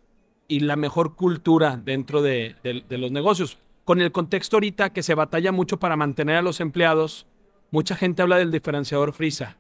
y 0.49 0.59
la 0.59 0.75
mejor 0.75 1.15
cultura 1.15 1.77
dentro 1.77 2.21
de, 2.21 2.57
de 2.63 2.97
los 2.97 3.13
negocios. 3.13 3.57
Con 3.85 4.01
el 4.01 4.11
contexto 4.11 4.57
ahorita 4.57 4.91
que 4.91 5.01
se 5.01 5.15
batalla 5.15 5.53
mucho 5.53 5.79
para 5.79 5.95
mantener 5.95 6.35
a 6.35 6.41
los 6.41 6.59
empleados, 6.59 7.25
mucha 7.71 7.95
gente 7.95 8.21
habla 8.21 8.37
del 8.37 8.51
diferenciador 8.51 9.13
Frisa. 9.13 9.57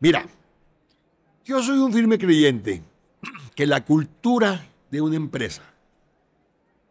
Mira, 0.00 0.26
yo 1.44 1.62
soy 1.62 1.78
un 1.78 1.92
firme 1.92 2.16
creyente 2.16 2.82
que 3.54 3.66
la 3.66 3.84
cultura 3.84 4.66
de 4.90 5.02
una 5.02 5.16
empresa 5.16 5.62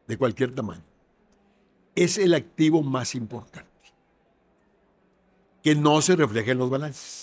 de 0.07 0.17
cualquier 0.17 0.53
tamaño, 0.53 0.83
es 1.95 2.17
el 2.17 2.33
activo 2.33 2.81
más 2.81 3.15
importante, 3.15 3.69
que 5.61 5.75
no 5.75 6.01
se 6.01 6.15
refleja 6.15 6.51
en 6.51 6.57
los 6.57 6.69
balances, 6.69 7.22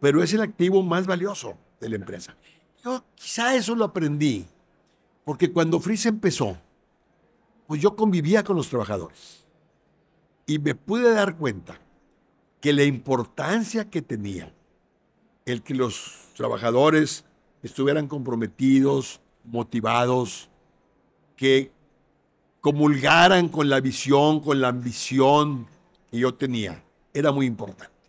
pero 0.00 0.22
es 0.22 0.32
el 0.32 0.40
activo 0.40 0.82
más 0.82 1.06
valioso 1.06 1.56
de 1.80 1.88
la 1.88 1.96
empresa. 1.96 2.36
Yo 2.82 3.04
quizá 3.14 3.54
eso 3.54 3.74
lo 3.74 3.84
aprendí, 3.84 4.46
porque 5.24 5.52
cuando 5.52 5.80
Freeze 5.80 6.08
empezó, 6.08 6.56
pues 7.66 7.80
yo 7.80 7.94
convivía 7.94 8.42
con 8.42 8.56
los 8.56 8.68
trabajadores 8.68 9.44
y 10.46 10.58
me 10.58 10.74
pude 10.74 11.12
dar 11.12 11.36
cuenta 11.36 11.78
que 12.60 12.72
la 12.72 12.84
importancia 12.84 13.88
que 13.88 14.02
tenía 14.02 14.52
el 15.46 15.62
que 15.62 15.74
los 15.74 16.28
trabajadores 16.36 17.24
estuvieran 17.62 18.08
comprometidos, 18.08 19.20
motivados, 19.44 20.48
que 21.36 21.72
comulgaran 22.60 23.48
con 23.48 23.68
la 23.68 23.80
visión, 23.80 24.40
con 24.40 24.60
la 24.60 24.68
ambición 24.68 25.66
que 26.10 26.18
yo 26.18 26.34
tenía. 26.34 26.82
Era 27.12 27.32
muy 27.32 27.46
importante. 27.46 27.99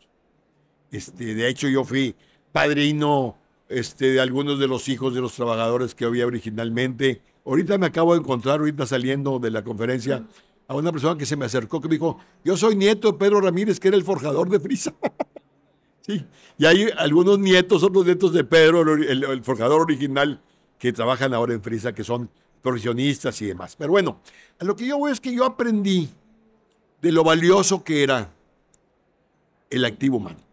Este, 0.92 1.34
de 1.34 1.48
hecho, 1.48 1.68
yo 1.70 1.84
fui 1.84 2.16
padrino 2.52 3.38
este, 3.70 4.12
de 4.12 4.20
algunos 4.20 4.60
de 4.60 4.68
los 4.68 4.90
hijos 4.90 5.16
de 5.16 5.22
los 5.22 5.34
trabajadores 5.34 5.96
que 5.96 6.06
había 6.06 6.28
originalmente. 6.28 7.22
Ahorita 7.46 7.78
me 7.78 7.88
acabo 7.88 8.14
de 8.14 8.20
encontrar, 8.20 8.60
ahorita 8.60 8.86
saliendo 8.86 9.40
de 9.40 9.50
la 9.50 9.64
conferencia, 9.64 10.26
a 10.68 10.76
una 10.76 10.92
persona 10.92 11.18
que 11.18 11.26
se 11.26 11.38
me 11.38 11.46
acercó 11.46 11.82
que 11.82 11.88
me 11.88 11.96
dijo, 11.96 12.20
yo 12.44 12.58
soy 12.58 12.76
nieto 12.76 13.12
de 13.12 13.18
Pedro 13.18 13.42
Ramírez, 13.42 13.80
que 13.80 13.88
era 13.88 13.98
el 13.98 14.04
forjador 14.04 14.50
de 14.50 14.60
Frisa. 14.60 14.94
sí, 16.02 16.26
y 16.58 16.66
hay 16.66 16.90
algunos 16.98 17.40
nietos, 17.40 17.84
otros 17.84 18.06
nietos 18.06 18.34
de 18.34 18.44
Pedro, 18.44 18.94
el, 18.94 19.44
forjador 19.44 19.82
original, 19.82 20.42
que 20.78 20.92
trabajan 20.92 21.34
ahora 21.34 21.54
en 21.54 21.62
Frisa, 21.62 21.94
que 21.94 22.04
son 22.04 22.30
profesionistas 22.62 23.42
y 23.42 23.46
demás. 23.46 23.76
Pero 23.78 23.92
bueno, 23.92 24.20
a 24.60 24.66
lo 24.66 24.76
que 24.76 24.86
yo 24.86 24.98
voy 24.98 25.12
es 25.12 25.22
que 25.22 25.34
yo 25.34 25.46
aprendí 25.46 26.10
de 27.02 27.12
lo 27.12 27.24
valioso 27.24 27.84
que 27.84 28.04
era 28.04 28.32
el 29.70 29.86
activo 29.86 30.18
humano. 30.18 30.51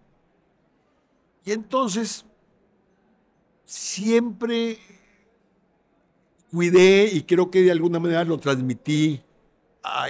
Y 1.49 1.53
entonces 1.53 2.27
siempre 3.65 4.77
cuidé 6.51 7.09
y 7.11 7.23
creo 7.23 7.51
que 7.51 7.63
de 7.63 7.71
alguna 7.71 7.99
manera 7.99 8.23
lo 8.25 8.37
transmití 8.37 9.23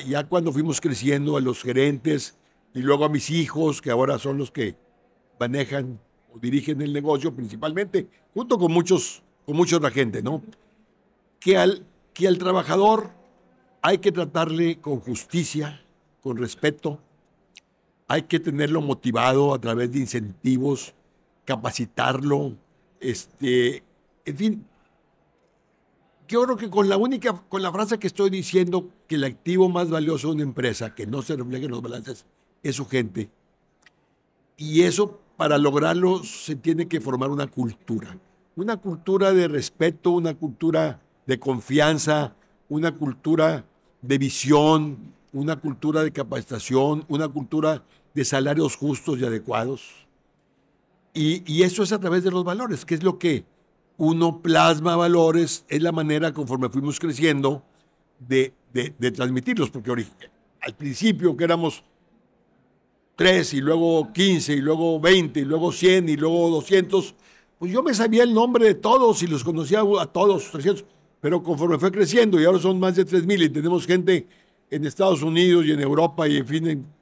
ya 0.04 0.25
cuando 0.25 0.52
fuimos 0.52 0.80
creciendo 0.80 1.37
a 1.37 1.40
los 1.40 1.62
gerentes 1.62 2.37
y 2.75 2.80
luego 2.80 3.04
a 3.04 3.09
mis 3.09 3.30
hijos, 3.30 3.80
que 3.80 3.92
ahora 3.92 4.18
son 4.18 4.37
los 4.37 4.50
que 4.50 4.75
manejan 5.38 6.00
o 6.35 6.40
dirigen 6.40 6.83
el 6.83 6.92
negocio 6.92 7.33
principalmente, 7.33 8.09
junto 8.35 8.59
con 8.59 8.73
muchos, 8.73 9.23
con 9.47 9.57
mucha 9.57 9.76
otra 9.76 9.92
gente, 9.92 10.21
¿no? 10.25 10.42
Que 11.38 11.57
al, 11.57 11.87
que 12.14 12.26
al 12.26 12.38
trabajador 12.38 13.11
hay 13.80 13.99
que 13.99 14.11
tratarle 14.11 14.80
con 14.80 14.99
justicia, 14.99 15.85
con 16.21 16.37
respeto, 16.37 16.99
hay 18.09 18.23
que 18.23 18.40
tenerlo 18.40 18.80
motivado 18.80 19.54
a 19.54 19.61
través 19.61 19.92
de 19.92 20.00
incentivos, 20.00 20.97
capacitarlo, 21.49 22.59
este, 23.00 23.83
en 24.26 24.37
fin, 24.37 24.67
yo 26.28 26.43
creo 26.43 26.59
que 26.59 26.69
con 26.69 26.90
la 26.90 26.99
única, 26.99 27.43
con 27.49 27.62
la 27.62 27.73
frase 27.73 27.99
que 27.99 28.07
estoy 28.07 28.28
diciendo 28.28 28.90
que 29.07 29.14
el 29.14 29.25
activo 29.25 29.71
más 29.71 29.88
valioso 29.88 30.28
de 30.28 30.35
una 30.35 30.43
empresa, 30.43 30.95
que 30.95 31.07
no 31.07 31.23
se 31.23 31.37
refleja 31.37 31.64
en 31.64 31.71
los 31.71 31.81
balances, 31.81 32.26
es 32.62 32.76
su 32.76 32.87
gente. 32.87 33.31
Y 34.59 34.83
eso, 34.83 35.23
para 35.38 35.57
lograrlo, 35.57 36.23
se 36.23 36.55
tiene 36.55 36.87
que 36.87 37.00
formar 37.00 37.31
una 37.31 37.47
cultura. 37.47 38.19
Una 38.55 38.76
cultura 38.76 39.33
de 39.33 39.49
respeto, 39.49 40.11
una 40.11 40.35
cultura 40.35 41.00
de 41.26 41.38
confianza, 41.38 42.37
una 42.69 42.95
cultura 42.95 43.64
de 44.02 44.19
visión, 44.19 45.14
una 45.33 45.57
cultura 45.57 46.02
de 46.02 46.12
capacitación, 46.12 47.07
una 47.09 47.26
cultura 47.26 47.85
de 48.12 48.25
salarios 48.26 48.76
justos 48.76 49.19
y 49.19 49.25
adecuados. 49.25 50.07
Y, 51.14 51.62
eso 51.62 51.82
es 51.82 51.92
a 51.92 51.98
través 51.98 52.22
de 52.22 52.30
los 52.30 52.44
valores, 52.44 52.84
que 52.84 52.94
es 52.94 53.02
lo 53.02 53.18
que 53.18 53.44
uno 53.96 54.40
plasma 54.40 54.94
valores, 54.94 55.64
es 55.68 55.82
la 55.82 55.90
manera 55.90 56.32
conforme 56.32 56.68
fuimos 56.68 57.00
creciendo 57.00 57.64
de, 58.20 58.54
de, 58.72 59.10
transmitirlos, 59.10 59.70
porque 59.70 59.90
al 60.60 60.74
principio 60.74 61.36
que 61.36 61.44
éramos 61.44 61.82
tres 63.16 63.52
y 63.54 63.60
luego 63.60 64.12
15 64.12 64.52
y 64.52 64.60
luego 64.60 65.00
20 65.00 65.40
y 65.40 65.44
luego 65.44 65.72
100 65.72 66.08
y 66.08 66.16
luego 66.16 66.50
200, 66.50 67.14
pues 67.58 67.72
yo 67.72 67.82
me 67.82 67.92
sabía 67.94 68.22
el 68.22 68.32
nombre 68.32 68.66
de 68.66 68.74
todos 68.74 69.22
y 69.24 69.26
los 69.26 69.42
conocía 69.42 69.80
a 69.80 70.06
todos, 70.06 70.52
300, 70.52 70.84
pero 71.20 71.42
conforme 71.42 71.78
fue 71.78 71.90
creciendo 71.90 72.40
y 72.40 72.44
ahora 72.44 72.60
son 72.60 72.78
más 72.78 72.94
de 72.94 73.04
3.000 73.04 73.46
y 73.46 73.48
tenemos 73.48 73.86
gente 73.86 74.28
en 74.70 74.84
Estados 74.84 75.22
Unidos 75.22 75.66
y 75.66 75.72
en 75.72 75.80
Europa 75.80 76.28
y 76.28 76.36
en 76.36 76.46
fin, 76.46 76.66
en 76.68 76.99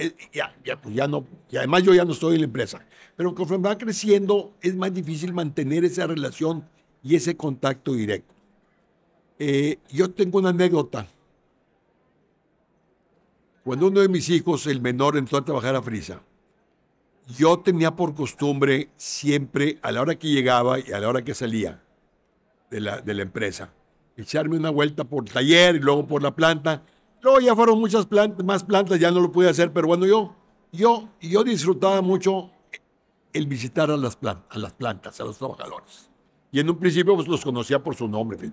eh, 0.00 0.14
ya, 0.32 0.54
ya, 0.64 0.80
pues 0.80 0.94
ya 0.94 1.08
no, 1.08 1.26
y 1.50 1.56
además 1.56 1.82
yo 1.82 1.92
ya 1.92 2.04
no 2.04 2.12
estoy 2.12 2.36
en 2.36 2.42
la 2.42 2.46
empresa. 2.46 2.80
Pero 3.18 3.34
conforme 3.34 3.68
va 3.68 3.76
creciendo, 3.76 4.54
es 4.62 4.74
más 4.74 4.94
difícil 4.94 5.34
mantener 5.34 5.84
esa 5.84 6.06
relación 6.06 6.66
y 7.02 7.16
ese 7.16 7.36
contacto 7.36 7.92
directo. 7.92 8.32
Eh, 9.38 9.78
yo 9.90 10.10
tengo 10.10 10.38
una 10.38 10.48
anécdota. 10.48 11.06
Cuando 13.64 13.88
uno 13.88 14.00
de 14.00 14.08
mis 14.08 14.30
hijos, 14.30 14.66
el 14.66 14.80
menor, 14.80 15.18
entró 15.18 15.36
a 15.36 15.44
trabajar 15.44 15.76
a 15.76 15.82
Frisa, 15.82 16.22
yo 17.36 17.58
tenía 17.58 17.94
por 17.94 18.14
costumbre 18.14 18.88
siempre, 18.96 19.78
a 19.82 19.92
la 19.92 20.00
hora 20.00 20.14
que 20.14 20.28
llegaba 20.28 20.78
y 20.78 20.92
a 20.92 20.98
la 20.98 21.08
hora 21.10 21.22
que 21.22 21.34
salía 21.34 21.82
de 22.70 22.80
la, 22.80 23.02
de 23.02 23.12
la 23.12 23.22
empresa, 23.22 23.74
echarme 24.16 24.56
una 24.56 24.70
vuelta 24.70 25.04
por 25.04 25.26
el 25.26 25.32
taller 25.34 25.76
y 25.76 25.80
luego 25.80 26.06
por 26.06 26.22
la 26.22 26.34
planta 26.34 26.82
Luego 27.20 27.40
ya 27.40 27.54
fueron 27.56 27.80
muchas 27.80 28.06
plantas, 28.06 28.44
más 28.44 28.62
plantas, 28.62 29.00
ya 29.00 29.10
no 29.10 29.20
lo 29.20 29.32
pude 29.32 29.48
hacer, 29.48 29.72
pero 29.72 29.88
bueno, 29.88 30.06
yo, 30.06 30.34
yo, 30.70 31.08
yo 31.20 31.42
disfrutaba 31.42 32.00
mucho 32.00 32.50
el 33.32 33.46
visitar 33.46 33.90
a 33.90 33.96
las, 33.96 34.16
plantas, 34.16 34.56
a 34.56 34.58
las 34.58 34.72
plantas, 34.72 35.20
a 35.20 35.24
los 35.24 35.38
trabajadores. 35.38 36.10
Y 36.50 36.60
en 36.60 36.70
un 36.70 36.78
principio 36.78 37.14
pues, 37.14 37.28
los 37.28 37.42
conocía 37.42 37.82
por 37.82 37.94
su 37.94 38.08
nombre. 38.08 38.52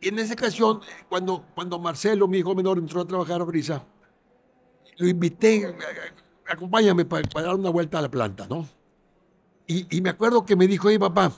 Y 0.00 0.08
en 0.08 0.18
esa 0.18 0.34
ocasión, 0.34 0.80
cuando, 1.08 1.44
cuando 1.54 1.78
Marcelo, 1.78 2.28
mi 2.28 2.38
hijo 2.38 2.54
menor, 2.54 2.78
entró 2.78 3.00
a 3.00 3.06
trabajar 3.06 3.40
a 3.40 3.44
Brisa, 3.44 3.84
lo 4.96 5.08
invité, 5.08 5.76
acompáñame 6.46 7.04
para, 7.04 7.28
dar 7.42 7.54
una 7.54 7.70
vuelta 7.70 7.98
a 7.98 8.02
la 8.02 8.10
planta, 8.10 8.46
¿no? 8.48 8.68
Y, 9.66 9.96
y 9.96 10.00
me 10.00 10.10
acuerdo 10.10 10.44
que 10.44 10.56
me 10.56 10.66
dijo, 10.66 10.88
oye 10.88 11.00
papá, 11.00 11.32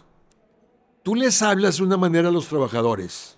tú 1.03 1.15
les 1.15 1.41
hablas 1.43 1.79
de 1.79 1.85
una 1.85 1.97
manera 1.97 2.29
a 2.29 2.33
los 2.33 2.49
trabajadores 2.49 3.37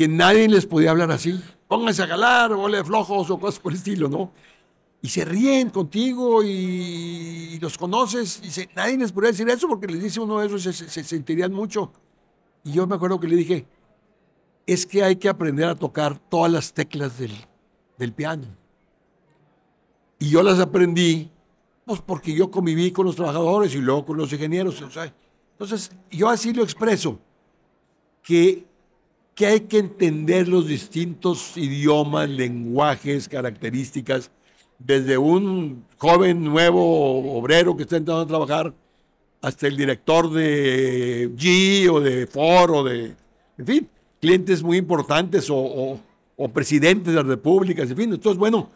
que 0.00 0.08
nadie 0.08 0.48
les 0.48 0.64
podía 0.64 0.92
hablar 0.92 1.10
así. 1.10 1.38
Pónganse 1.68 2.02
a 2.02 2.06
jalar, 2.06 2.52
o 2.52 2.68
de 2.70 2.82
flojos 2.82 3.30
o 3.30 3.38
cosas 3.38 3.60
por 3.60 3.72
el 3.72 3.76
estilo, 3.76 4.08
¿no? 4.08 4.32
Y 5.02 5.08
se 5.08 5.24
ríen 5.24 5.70
contigo 5.70 6.42
y, 6.42 7.58
los 7.60 7.78
conoces. 7.78 8.40
Y 8.44 8.68
nadie 8.74 8.98
les 8.98 9.12
podría 9.12 9.30
decir 9.30 9.48
eso 9.48 9.68
porque 9.68 9.86
les 9.86 10.02
dice 10.02 10.20
uno 10.20 10.38
de 10.40 10.46
esos 10.46 10.62
se, 10.62 10.72
se, 10.72 11.04
sentirían 11.04 11.52
mucho. 11.52 11.92
Y 12.64 12.72
yo 12.72 12.86
me 12.86 12.96
acuerdo 12.96 13.18
que 13.18 13.28
le 13.28 13.36
dije, 13.36 13.66
es 14.66 14.84
que 14.84 15.02
hay 15.02 15.16
que 15.16 15.28
aprender 15.28 15.68
a 15.68 15.74
tocar 15.74 16.18
todas 16.18 16.52
las 16.52 16.72
teclas 16.72 17.18
del, 17.18 17.32
del 17.96 18.12
piano. 18.12 18.44
Y 20.18 20.28
yo 20.28 20.42
las 20.42 20.58
aprendí, 20.58 21.30
pues 21.86 22.00
porque 22.02 22.34
yo 22.34 22.50
conviví 22.50 22.90
con 22.90 23.06
los 23.06 23.16
trabajadores 23.16 23.74
y 23.74 23.78
luego 23.78 24.04
con 24.04 24.18
los 24.18 24.32
ingenieros. 24.32 24.82
O 24.82 24.90
sea, 24.90 25.14
entonces, 25.52 25.90
yo 26.10 26.28
así 26.28 26.52
lo 26.52 26.62
expreso, 26.62 27.18
que 28.22 28.66
que 29.40 29.46
hay 29.46 29.60
que 29.60 29.78
entender 29.78 30.48
los 30.48 30.66
distintos 30.66 31.56
idiomas, 31.56 32.28
lenguajes, 32.28 33.26
características, 33.26 34.30
desde 34.80 35.16
un 35.16 35.84
joven 35.96 36.42
nuevo 36.42 37.38
obrero 37.38 37.76
que 37.76 37.84
está 37.84 37.96
entrando 37.96 38.22
a 38.22 38.26
trabajar 38.26 38.74
hasta 39.40 39.68
el 39.68 39.76
director 39.76 40.30
de 40.30 41.30
G 41.36 41.88
o 41.88 42.00
de 42.00 42.26
Ford 42.26 42.70
o 42.70 42.84
de, 42.84 43.14
en 43.58 43.66
fin, 43.66 43.88
clientes 44.20 44.62
muy 44.62 44.78
importantes 44.78 45.48
o, 45.50 46.00
o 46.36 46.48
presidentes 46.48 47.06
de 47.06 47.14
las 47.14 47.26
repúblicas, 47.26 47.88
en 47.90 47.96
fin. 47.96 48.12
Entonces, 48.12 48.38
bueno, 48.38 48.70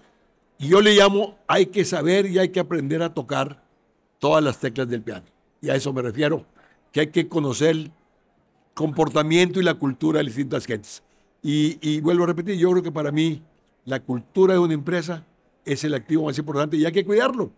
yo 0.59 0.81
le 0.81 0.95
llamo, 0.95 1.39
hay 1.47 1.67
que 1.67 1.85
saber 1.85 2.27
y 2.27 2.39
hay 2.39 2.51
que 2.51 2.61
aprender 2.61 3.03
a 3.03 3.13
tocar 3.13 3.63
todas 4.19 4.43
las 4.43 4.59
teclas 4.59 4.89
del 4.89 5.03
piano. 5.03 5.27
Y 5.61 5.71
a 5.71 5.75
eso 5.75 5.93
me 5.93 6.03
refiero, 6.03 6.45
que 6.93 7.01
hay 7.01 7.07
que 7.09 7.29
conocer 7.29 7.91
comportamiento 8.75 9.61
y 9.61 9.65
la 9.65 9.75
cultura 9.75 10.19
de 10.19 10.27
distintas 10.27 10.67
gentes. 10.67 11.03
Y, 11.43 12.01
vuelvo 12.01 12.25
a 12.25 12.29
repetir, 12.29 12.57
yo 12.57 12.71
creo 12.71 12.83
que 12.83 12.93
para 12.93 13.13
mí 13.13 13.43
la 13.85 14.01
cultura 14.01 14.55
de 14.55 14.61
una 14.61 14.75
empresa 14.75 15.25
es 15.65 15.85
el 15.85 15.95
activo 15.95 16.25
más 16.25 16.39
importante 16.39 16.77
y 16.77 16.85
hay 16.85 16.93
que 16.93 17.05
cuidarlo. 17.05 17.51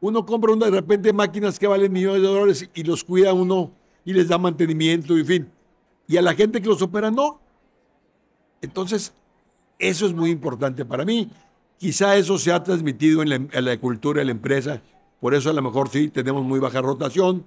Uno 0.00 0.24
compra 0.26 0.54
de 0.54 0.70
repente 0.70 1.12
máquinas 1.12 1.58
que 1.58 1.66
valen 1.66 1.92
millones 1.92 2.22
de 2.22 2.28
dólares 2.28 2.70
y 2.74 2.84
los 2.84 3.02
cuida 3.02 3.32
uno 3.32 3.72
y 4.04 4.12
les 4.12 4.28
da 4.28 4.38
mantenimiento, 4.38 5.16
en 5.16 5.26
fin. 5.26 5.52
Y 6.06 6.16
a 6.16 6.22
la 6.22 6.34
gente 6.34 6.60
que 6.60 6.68
los 6.68 6.82
opera 6.82 7.10
no. 7.10 7.40
Entonces, 8.60 9.12
eso 9.78 10.06
es 10.06 10.12
muy 10.12 10.30
importante 10.30 10.84
para 10.84 11.04
mí. 11.04 11.30
Quizá 11.78 12.16
eso 12.16 12.38
se 12.38 12.52
ha 12.52 12.62
transmitido 12.62 13.22
en 13.22 13.28
la, 13.28 13.34
en 13.36 13.64
la 13.64 13.76
cultura 13.78 14.20
de 14.20 14.26
la 14.26 14.30
empresa. 14.30 14.82
Por 15.20 15.34
eso 15.34 15.50
a 15.50 15.52
lo 15.52 15.62
mejor 15.62 15.88
sí 15.88 16.08
tenemos 16.08 16.44
muy 16.44 16.60
baja 16.60 16.80
rotación. 16.80 17.44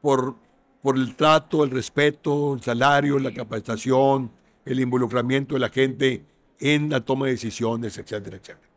Por, 0.00 0.34
por 0.82 0.96
el 0.96 1.14
trato, 1.14 1.62
el 1.62 1.70
respeto, 1.70 2.54
el 2.54 2.62
salario, 2.62 3.18
la 3.18 3.32
capacitación, 3.32 4.30
el 4.64 4.80
involucramiento 4.80 5.54
de 5.54 5.60
la 5.60 5.68
gente 5.68 6.24
en 6.62 6.90
la 6.90 7.00
toma 7.00 7.26
de 7.26 7.32
decisiones, 7.32 7.98
etcétera, 7.98 8.36
etcétera. 8.36 8.68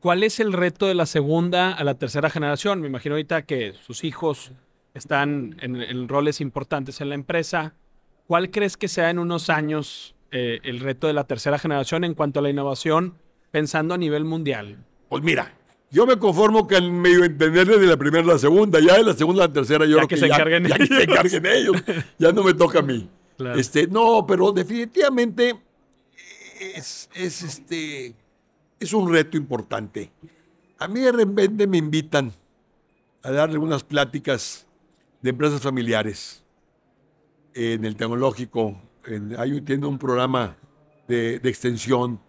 ¿Cuál 0.00 0.24
es 0.24 0.40
el 0.40 0.52
reto 0.52 0.86
de 0.86 0.94
la 0.94 1.06
segunda 1.06 1.72
a 1.72 1.84
la 1.84 1.94
tercera 1.94 2.30
generación? 2.30 2.80
Me 2.80 2.88
imagino 2.88 3.14
ahorita 3.14 3.42
que 3.42 3.74
sus 3.74 4.02
hijos 4.02 4.52
están 4.94 5.56
en, 5.60 6.08
roles 6.08 6.40
importantes 6.40 7.00
en 7.00 7.10
la 7.10 7.14
empresa. 7.14 7.74
¿Cuál 8.26 8.50
crees 8.50 8.76
que 8.76 8.88
sea 8.88 9.10
en 9.10 9.18
unos 9.18 9.50
años 9.50 10.14
eh, 10.32 10.58
el 10.64 10.80
reto 10.80 11.06
de 11.06 11.12
la 11.12 11.24
tercera 11.24 11.58
generación 11.58 12.04
en 12.04 12.14
cuanto 12.14 12.40
a 12.40 12.42
la 12.42 12.50
innovación, 12.50 13.14
pensando 13.50 13.94
a 13.94 13.98
nivel 13.98 14.24
mundial? 14.24 14.78
Pues 15.08 15.22
mira, 15.22 15.54
yo 15.90 16.06
me 16.06 16.16
conformo 16.16 16.66
que 16.66 16.76
al 16.76 16.90
medio 16.90 17.22
entender 17.24 17.66
de 17.66 17.86
la 17.86 17.96
primera 17.96 18.24
a 18.24 18.26
la 18.34 18.38
segunda, 18.38 18.80
ya 18.80 18.96
de 18.96 19.04
la 19.04 19.14
segunda 19.14 19.44
a 19.44 19.48
la 19.48 19.52
tercera 19.52 19.84
yo 19.84 19.98
ya 19.98 20.06
que, 20.06 20.16
se 20.16 20.26
encarguen 20.26 20.64
ya, 20.64 20.76
ellos. 20.76 20.88
que 20.88 20.94
se 20.96 21.02
encarguen 21.02 21.46
ellos. 21.46 21.76
Ya 22.18 22.32
no 22.32 22.42
me 22.42 22.54
toca 22.54 22.80
a 22.80 22.82
mí. 22.82 23.08
Claro. 23.40 23.58
Este, 23.58 23.86
no, 23.86 24.26
pero 24.28 24.52
definitivamente 24.52 25.58
es, 26.60 27.08
es, 27.14 27.42
este, 27.42 28.14
es 28.78 28.92
un 28.92 29.10
reto 29.12 29.36
importante. 29.36 30.12
A 30.78 30.86
mí 30.88 31.00
de 31.00 31.12
repente 31.12 31.66
me 31.66 31.78
invitan 31.78 32.32
a 33.22 33.30
darle 33.30 33.58
unas 33.58 33.82
pláticas 33.84 34.66
de 35.22 35.30
empresas 35.30 35.60
familiares 35.60 36.42
en 37.54 37.84
el 37.84 37.96
tecnológico. 37.96 38.80
En, 39.06 39.38
hay, 39.38 39.60
tiene 39.62 39.86
un 39.86 39.98
programa 39.98 40.56
de, 41.08 41.36
extensión 41.44 42.20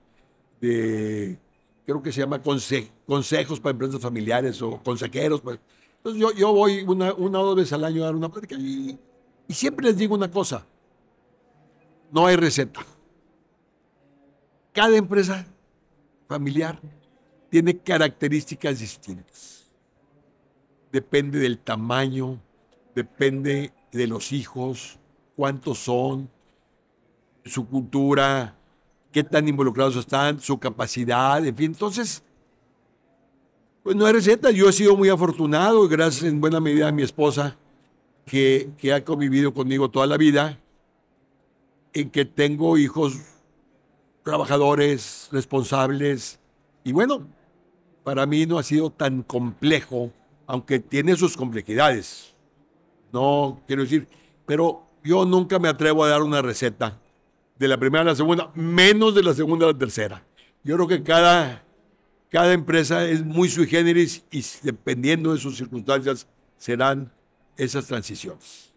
de, 0.59 1.37
creo 1.85 2.01
que 2.01 2.11
se 2.11 2.21
llama 2.21 2.41
conse- 2.41 2.89
consejos 3.05 3.59
para 3.59 3.71
empresas 3.71 4.01
familiares 4.01 4.61
o 4.61 4.81
consejeros. 4.83 5.41
pues. 5.41 5.59
Entonces 5.97 6.21
yo, 6.21 6.31
yo 6.33 6.53
voy 6.53 6.81
una, 6.83 7.13
una 7.13 7.39
o 7.39 7.45
dos 7.45 7.55
veces 7.55 7.73
al 7.73 7.83
año 7.83 8.01
a 8.01 8.05
dar 8.07 8.15
una 8.15 8.29
plática 8.29 8.55
y 8.55 8.97
siempre 9.49 9.85
les 9.87 9.97
digo 9.97 10.15
una 10.15 10.31
cosa, 10.31 10.65
no 12.11 12.25
hay 12.25 12.35
receta. 12.35 12.85
Cada 14.73 14.95
empresa 14.95 15.45
familiar 16.27 16.79
tiene 17.49 17.77
características 17.77 18.79
distintas. 18.79 19.69
Depende 20.91 21.39
del 21.39 21.59
tamaño, 21.59 22.39
depende 22.95 23.73
de 23.91 24.07
los 24.07 24.31
hijos, 24.31 24.97
cuántos 25.35 25.79
son, 25.79 26.29
su 27.43 27.67
cultura, 27.67 28.55
qué 29.11 29.23
tan 29.23 29.47
involucrados 29.47 29.97
están, 29.97 30.39
su 30.39 30.57
capacidad, 30.57 31.45
en 31.45 31.55
fin. 31.55 31.71
Entonces, 31.71 32.23
pues 33.83 33.95
no 33.95 34.05
hay 34.05 34.13
receta. 34.13 34.51
Yo 34.51 34.69
he 34.69 34.73
sido 34.73 34.95
muy 34.95 35.09
afortunado, 35.09 35.87
gracias 35.89 36.23
en 36.23 36.39
buena 36.39 36.61
medida 36.61 36.87
a 36.87 36.91
mi 36.93 37.03
esposa, 37.03 37.57
que, 38.25 38.69
que 38.77 38.93
ha 38.93 39.03
convivido 39.03 39.53
conmigo 39.53 39.89
toda 39.89 40.07
la 40.07 40.15
vida, 40.15 40.57
en 41.93 42.09
que 42.09 42.23
tengo 42.23 42.77
hijos 42.77 43.19
trabajadores, 44.23 45.29
responsables, 45.31 46.39
y 46.83 46.91
bueno, 46.91 47.27
para 48.03 48.25
mí 48.25 48.45
no 48.45 48.57
ha 48.57 48.63
sido 48.63 48.89
tan 48.89 49.23
complejo, 49.23 50.11
aunque 50.47 50.79
tiene 50.79 51.15
sus 51.15 51.37
complejidades. 51.37 52.33
No 53.11 53.61
quiero 53.67 53.83
decir, 53.83 54.07
pero 54.45 54.87
yo 55.03 55.25
nunca 55.25 55.59
me 55.59 55.67
atrevo 55.67 56.03
a 56.03 56.09
dar 56.09 56.21
una 56.21 56.41
receta 56.41 56.99
de 57.57 57.67
la 57.67 57.77
primera 57.77 58.01
a 58.01 58.05
la 58.05 58.15
segunda, 58.15 58.51
menos 58.55 59.13
de 59.13 59.23
la 59.23 59.33
segunda 59.33 59.65
a 59.65 59.71
la 59.71 59.77
tercera. 59.77 60.23
Yo 60.63 60.75
creo 60.75 60.87
que 60.87 61.03
cada, 61.03 61.63
cada 62.29 62.53
empresa 62.53 63.05
es 63.05 63.23
muy 63.23 63.49
sui 63.49 63.67
generis 63.67 64.23
y 64.31 64.43
dependiendo 64.63 65.33
de 65.33 65.39
sus 65.39 65.57
circunstancias 65.57 66.27
serán 66.57 67.11
esas 67.57 67.85
transiciones. 67.85 68.70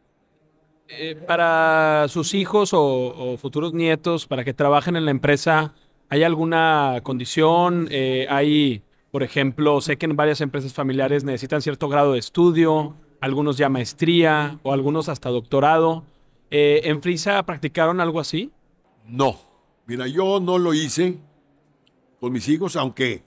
Eh, 0.88 1.16
para 1.26 2.06
sus 2.08 2.34
hijos 2.34 2.70
o, 2.74 3.36
futuros 3.38 3.72
nietos, 3.72 4.26
para 4.26 4.44
que 4.44 4.52
trabajen 4.52 4.96
en 4.96 5.06
la 5.06 5.10
empresa, 5.10 5.74
¿hay 6.10 6.22
alguna 6.22 7.00
condición? 7.02 7.88
Eh, 7.90 8.26
hay, 8.28 8.82
por 9.10 9.22
ejemplo, 9.22 9.80
sé 9.80 9.96
que 9.96 10.06
en 10.06 10.14
varias 10.14 10.42
empresas 10.42 10.74
familiares 10.74 11.24
necesitan 11.24 11.62
cierto 11.62 11.88
grado 11.88 12.12
de 12.12 12.18
estudio, 12.18 12.96
algunos 13.20 13.56
ya 13.56 13.70
maestría 13.70 14.58
o 14.62 14.72
algunos 14.72 15.08
hasta 15.08 15.30
doctorado. 15.30 16.04
Eh, 16.50 16.82
¿En 16.84 17.00
Frisa 17.00 17.42
practicaron 17.44 18.00
algo 18.00 18.20
así? 18.20 18.52
No, 19.06 19.38
mira, 19.86 20.06
yo 20.06 20.38
no 20.38 20.58
lo 20.58 20.74
hice 20.74 21.18
con 22.20 22.32
mis 22.32 22.46
hijos, 22.48 22.76
aunque 22.76 23.22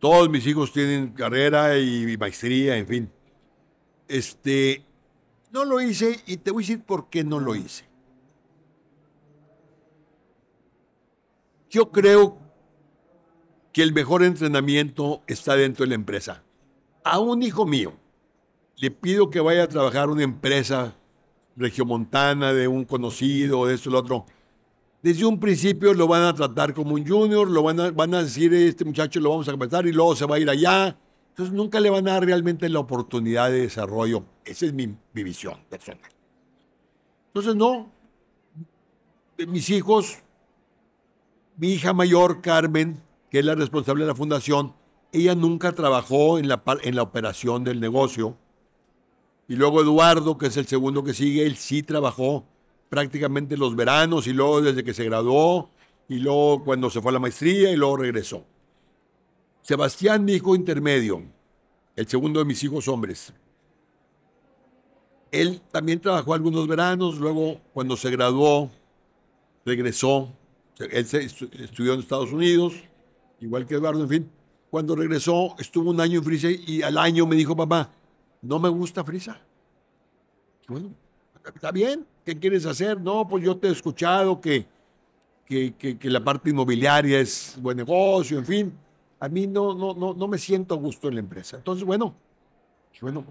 todos 0.00 0.28
mis 0.28 0.44
hijos 0.46 0.72
tienen 0.72 1.10
carrera 1.10 1.78
y 1.78 2.16
maestría, 2.18 2.76
en 2.76 2.86
fin. 2.86 3.10
Este, 4.08 4.85
no 5.56 5.64
lo 5.64 5.80
hice 5.80 6.20
y 6.26 6.36
te 6.36 6.50
voy 6.50 6.62
a 6.62 6.66
decir 6.66 6.84
por 6.84 7.08
qué 7.08 7.24
no 7.24 7.40
lo 7.40 7.54
hice. 7.54 7.86
Yo 11.70 11.90
creo 11.90 12.36
que 13.72 13.82
el 13.82 13.94
mejor 13.94 14.22
entrenamiento 14.22 15.22
está 15.26 15.56
dentro 15.56 15.84
de 15.84 15.88
la 15.88 15.94
empresa. 15.94 16.42
A 17.04 17.20
un 17.20 17.42
hijo 17.42 17.64
mío 17.64 17.94
le 18.76 18.90
pido 18.90 19.30
que 19.30 19.40
vaya 19.40 19.62
a 19.62 19.68
trabajar 19.68 20.10
una 20.10 20.24
empresa 20.24 20.94
regiomontana 21.56 22.52
de 22.52 22.68
un 22.68 22.84
conocido, 22.84 23.64
de 23.64 23.76
esto 23.76 23.88
y 23.88 23.92
lo 23.92 24.00
otro. 24.00 24.26
Desde 25.02 25.24
un 25.24 25.40
principio 25.40 25.94
lo 25.94 26.06
van 26.06 26.22
a 26.22 26.34
tratar 26.34 26.74
como 26.74 26.94
un 26.94 27.06
junior, 27.06 27.48
lo 27.50 27.62
van 27.62 27.80
a, 27.80 27.90
van 27.90 28.12
a 28.14 28.22
decir, 28.22 28.52
este 28.52 28.84
muchacho 28.84 29.20
lo 29.20 29.30
vamos 29.30 29.48
a 29.48 29.52
capacitar 29.52 29.86
y 29.86 29.92
luego 29.92 30.14
se 30.14 30.26
va 30.26 30.36
a 30.36 30.38
ir 30.38 30.50
allá. 30.50 30.98
Entonces 31.36 31.54
nunca 31.54 31.80
le 31.80 31.90
van 31.90 32.08
a 32.08 32.12
dar 32.12 32.24
realmente 32.24 32.66
la 32.70 32.78
oportunidad 32.78 33.50
de 33.50 33.60
desarrollo. 33.60 34.24
Esa 34.46 34.64
es 34.64 34.72
mi, 34.72 34.96
visión 35.12 35.58
personal. 35.68 36.10
Entonces 37.26 37.54
no, 37.54 37.92
mis 39.46 39.68
hijos, 39.68 40.20
mi 41.58 41.74
hija 41.74 41.92
mayor, 41.92 42.40
Carmen, 42.40 43.02
que 43.30 43.40
es 43.40 43.44
la 43.44 43.54
responsable 43.54 44.04
de 44.04 44.08
la 44.08 44.14
fundación, 44.14 44.72
ella 45.12 45.34
nunca 45.34 45.72
trabajó 45.72 46.38
en 46.38 46.48
la, 46.48 46.62
en 46.82 46.96
la 46.96 47.02
operación 47.02 47.64
del 47.64 47.80
negocio. 47.80 48.38
Y 49.46 49.56
luego 49.56 49.82
Eduardo, 49.82 50.38
que 50.38 50.46
es 50.46 50.56
el 50.56 50.66
segundo 50.66 51.04
que 51.04 51.12
sigue, 51.12 51.44
él 51.44 51.56
sí 51.56 51.82
trabajó 51.82 52.46
prácticamente 52.88 53.58
los 53.58 53.76
veranos 53.76 54.26
y 54.26 54.32
luego 54.32 54.62
desde 54.62 54.84
que 54.84 54.94
se 54.94 55.04
graduó 55.04 55.68
y 56.08 56.18
luego 56.18 56.64
cuando 56.64 56.88
se 56.88 57.02
fue 57.02 57.10
a 57.10 57.12
la 57.12 57.18
maestría 57.18 57.70
y 57.72 57.76
luego 57.76 57.98
regresó. 57.98 58.46
Sebastián, 59.66 60.24
mi 60.24 60.34
hijo 60.34 60.54
intermedio, 60.54 61.24
el 61.96 62.06
segundo 62.06 62.38
de 62.38 62.44
mis 62.44 62.62
hijos 62.62 62.86
hombres. 62.86 63.32
Él 65.32 65.60
también 65.72 66.00
trabajó 66.00 66.34
algunos 66.34 66.68
veranos, 66.68 67.18
luego 67.18 67.60
cuando 67.74 67.96
se 67.96 68.08
graduó, 68.12 68.70
regresó. 69.64 70.32
Él 70.78 71.04
estudió 71.58 71.94
en 71.94 71.98
Estados 72.00 72.30
Unidos, 72.32 72.74
igual 73.40 73.66
que 73.66 73.74
Eduardo, 73.74 74.02
en 74.02 74.08
fin. 74.08 74.30
Cuando 74.70 74.94
regresó, 74.94 75.56
estuvo 75.58 75.90
un 75.90 76.00
año 76.00 76.20
en 76.20 76.24
Frisa 76.24 76.48
y 76.48 76.82
al 76.82 76.96
año 76.96 77.26
me 77.26 77.34
dijo, 77.34 77.56
papá, 77.56 77.90
no 78.42 78.60
me 78.60 78.68
gusta 78.68 79.02
Frisa. 79.02 79.40
Bueno, 80.68 80.90
está 81.52 81.72
bien, 81.72 82.06
¿qué 82.24 82.38
quieres 82.38 82.66
hacer? 82.66 83.00
No, 83.00 83.26
pues 83.26 83.42
yo 83.42 83.56
te 83.56 83.66
he 83.66 83.72
escuchado 83.72 84.40
que, 84.40 84.64
que- 85.44 85.74
que 85.76 86.08
la 86.08 86.22
parte 86.22 86.50
inmobiliaria 86.50 87.18
es 87.18 87.56
buen 87.60 87.78
negocio, 87.78 88.38
en 88.38 88.46
fin. 88.46 88.85
A 89.20 89.28
mí 89.28 89.46
no, 89.46 89.74
no, 89.74 89.94
no, 89.94 90.14
no 90.14 90.28
me 90.28 90.38
siento 90.38 90.74
a 90.74 90.78
gusto 90.78 91.08
en 91.08 91.14
la 91.14 91.20
empresa. 91.20 91.56
Entonces, 91.56 91.84
bueno, 91.84 92.14
bueno, 93.00 93.24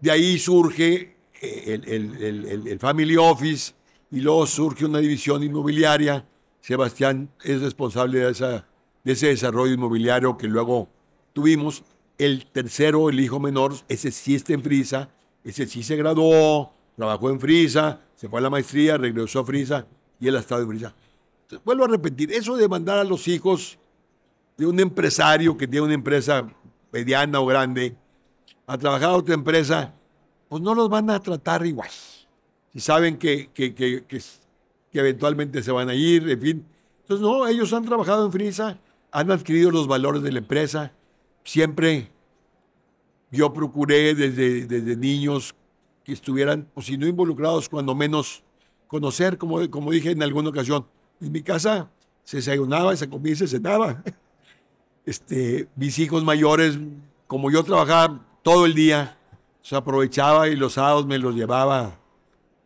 de 0.00 0.10
ahí 0.10 0.38
surge 0.38 1.16
eh, 1.40 1.64
el, 1.82 1.88
el- 1.88 2.22
el- 2.46 2.66
el- 2.68 2.78
Family 2.78 3.16
Office 3.16 3.72
y 4.10 4.20
luego 4.20 4.46
surge 4.46 4.84
una 4.84 4.98
división 4.98 5.42
inmobiliaria. 5.42 6.26
Sebastián 6.60 7.30
es 7.42 7.60
responsable 7.62 8.18
de, 8.20 8.30
esa, 8.30 8.66
de 9.04 9.12
ese 9.12 9.28
desarrollo 9.28 9.72
inmobiliario 9.72 10.36
que 10.36 10.48
luego 10.48 10.88
tuvimos. 11.32 11.82
El 12.18 12.44
tercero, 12.46 13.08
el 13.08 13.18
hijo 13.20 13.40
menor, 13.40 13.74
ese 13.88 14.10
sí 14.10 14.34
está 14.34 14.52
en 14.52 14.62
Frisa, 14.62 15.08
ese 15.42 15.66
sí 15.66 15.82
se 15.82 15.96
graduó, 15.96 16.70
trabajó 16.94 17.30
en 17.30 17.40
Frisa, 17.40 18.02
se 18.14 18.28
fue 18.28 18.40
a 18.40 18.42
la 18.42 18.50
maestría, 18.50 18.98
regresó 18.98 19.40
a 19.40 19.44
Frisa 19.46 19.86
y 20.20 20.28
él 20.28 20.36
ha 20.36 20.40
estado 20.40 20.60
en 20.60 20.68
Frisa. 20.68 20.94
Vuelvo 21.64 21.84
a 21.84 21.88
repetir, 21.88 22.30
eso 22.32 22.56
de 22.58 22.68
mandar 22.68 22.98
a 22.98 23.04
los 23.04 23.26
hijos 23.26 23.78
de 24.60 24.66
un 24.66 24.78
empresario 24.78 25.56
que 25.56 25.66
tiene 25.66 25.86
una 25.86 25.94
empresa 25.94 26.46
mediana 26.92 27.40
o 27.40 27.46
grande 27.46 27.96
a 28.66 28.76
trabajar 28.76 29.08
a 29.08 29.16
otra 29.16 29.32
empresa, 29.32 29.94
pues 30.50 30.60
no 30.62 30.74
los 30.74 30.90
van 30.90 31.08
a 31.08 31.18
tratar 31.18 31.64
igual. 31.64 31.88
Si 32.70 32.78
saben 32.78 33.16
que, 33.16 33.48
que, 33.54 33.74
que, 33.74 34.04
que, 34.04 34.20
eventualmente 34.92 35.62
se 35.62 35.72
van 35.72 35.88
a 35.88 35.94
ir, 35.94 36.28
en 36.28 36.40
fin. 36.42 36.66
Entonces, 37.00 37.26
no, 37.26 37.48
ellos 37.48 37.72
han 37.72 37.86
trabajado 37.86 38.26
en 38.26 38.32
Frisa, 38.32 38.78
han 39.10 39.30
adquirido 39.30 39.70
los 39.70 39.86
valores 39.86 40.20
de 40.22 40.30
la 40.30 40.40
empresa. 40.40 40.92
Siempre 41.42 42.12
yo 43.30 43.54
procuré 43.54 44.14
desde, 44.14 44.66
desde 44.66 44.94
niños 44.94 45.54
que 46.04 46.12
estuvieran, 46.12 46.68
pues 46.74 46.84
si 46.84 46.98
no 46.98 47.06
involucrados, 47.06 47.66
cuando 47.66 47.94
menos 47.94 48.44
conocer, 48.88 49.38
como, 49.38 49.70
como 49.70 49.90
dije 49.90 50.10
en 50.10 50.22
alguna 50.22 50.50
ocasión. 50.50 50.86
En 51.18 51.32
mi 51.32 51.40
casa 51.40 51.90
se 52.24 52.36
desayunaba, 52.36 52.94
se 52.94 53.08
comía 53.08 53.32
y 53.32 53.36
se 53.36 53.48
cenaba. 53.48 54.04
Este, 55.06 55.68
mis 55.76 55.98
hijos 55.98 56.24
mayores, 56.24 56.78
como 57.26 57.50
yo 57.50 57.64
trabajaba 57.64 58.20
todo 58.42 58.66
el 58.66 58.74
día, 58.74 59.16
se 59.62 59.76
aprovechaba 59.76 60.48
y 60.48 60.56
los 60.56 60.74
sábados 60.74 61.06
me 61.06 61.18
los 61.18 61.34
llevaba. 61.34 61.98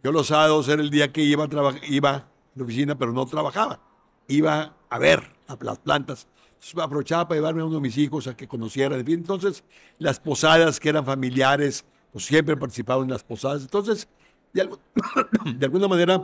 Yo 0.03 0.13
los 0.13 0.29
sábados 0.29 0.69
era 0.69 0.83
el 0.83 0.91
día 0.91 1.13
que 1.13 1.23
iba 1.23 1.45
a, 1.45 1.75
iba 1.89 2.11
a 2.11 2.25
la 2.55 2.65
oficina, 2.65 2.95
pero 2.97 3.13
no 3.13 3.27
trabajaba. 3.27 3.81
Iba 4.29 4.75
a 4.91 4.99
ver 4.99 5.23
a 5.49 5.57
las 5.61 5.79
plantas. 5.79 6.27
Entonces, 6.55 6.83
aprovechaba 6.83 7.29
para 7.29 7.39
llevarme 7.39 7.63
a 7.63 7.65
uno 7.67 7.77
de 7.77 7.81
mis 7.81 7.99
hijos 7.99 8.27
a 8.27 8.37
que 8.37 8.49
fin, 8.49 9.03
Entonces, 9.09 9.65
las 9.99 10.19
posadas 10.19 10.81
que 10.81 10.89
eran 10.89 11.05
familiares, 11.05 11.85
pues 12.13 12.25
siempre 12.25 12.57
participaba 12.57 13.03
en 13.03 13.11
las 13.11 13.23
posadas. 13.23 13.63
Entonces, 13.63 14.09
de 14.53 14.63
alguna 15.63 15.89
manera, 15.89 16.23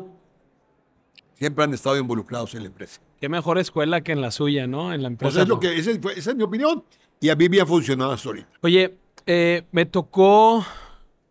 siempre 1.41 1.65
han 1.65 1.73
estado 1.73 1.97
involucrados 1.97 2.55
en 2.55 2.61
la 2.65 2.67
empresa. 2.69 3.01
Qué 3.19 3.29
mejor 3.31 3.59
escuela 3.59 4.03
que 4.03 4.13
en 4.13 4.21
la 4.21 4.31
suya, 4.31 4.67
¿no? 4.67 4.93
En 4.93 5.03
la 5.03 5.09
Pues 5.09 5.35
empresa. 5.35 5.43
es 5.43 5.49
lo 5.49 5.55
no. 5.55 5.61
que, 5.61 5.75
esa, 5.79 5.91
es 5.91 6.37
mi 6.37 6.43
opinión. 6.43 6.85
Y 7.19 7.31
a 7.31 7.35
mí 7.37 7.49
me 7.49 7.61
ha 7.61 7.67
funcionado 7.67 8.13
hasta 8.13 8.29
ahorita. 8.29 8.49
Oye, 8.61 8.95
eh, 9.27 9.63
me 9.73 9.87
tocó, 9.87 10.65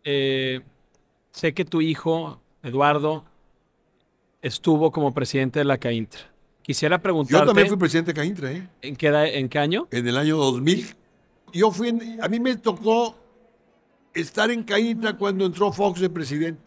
eh, 0.03 0.61
sé 1.31 1.53
que 1.53 1.63
tu 1.63 1.79
hijo, 1.81 2.41
Eduardo, 2.63 3.23
estuvo 4.41 4.91
como 4.91 5.13
presidente 5.13 5.59
de 5.59 5.65
la 5.65 5.77
CAINTRA. 5.77 6.21
Quisiera 6.63 6.99
preguntarte... 6.99 7.41
Yo 7.41 7.45
también 7.45 7.67
fui 7.67 7.77
presidente 7.77 8.11
de 8.13 8.15
CAINTRA, 8.19 8.51
¿eh? 8.51 8.67
¿En 8.81 8.95
qué, 8.95 9.07
edad- 9.07 9.27
en 9.31 9.47
qué 9.47 9.59
año? 9.59 9.87
En 9.91 10.07
el 10.07 10.17
año 10.17 10.37
2000. 10.37 10.87
Yo 11.53 11.71
fui, 11.71 11.89
en- 11.89 12.19
a 12.21 12.27
mí 12.27 12.39
me 12.39 12.55
tocó 12.57 13.15
estar 14.13 14.49
en 14.49 14.63
CAINTRA 14.63 15.17
cuando 15.17 15.45
entró 15.45 15.71
Fox 15.71 15.99
de 16.01 16.09
presidente. 16.09 16.61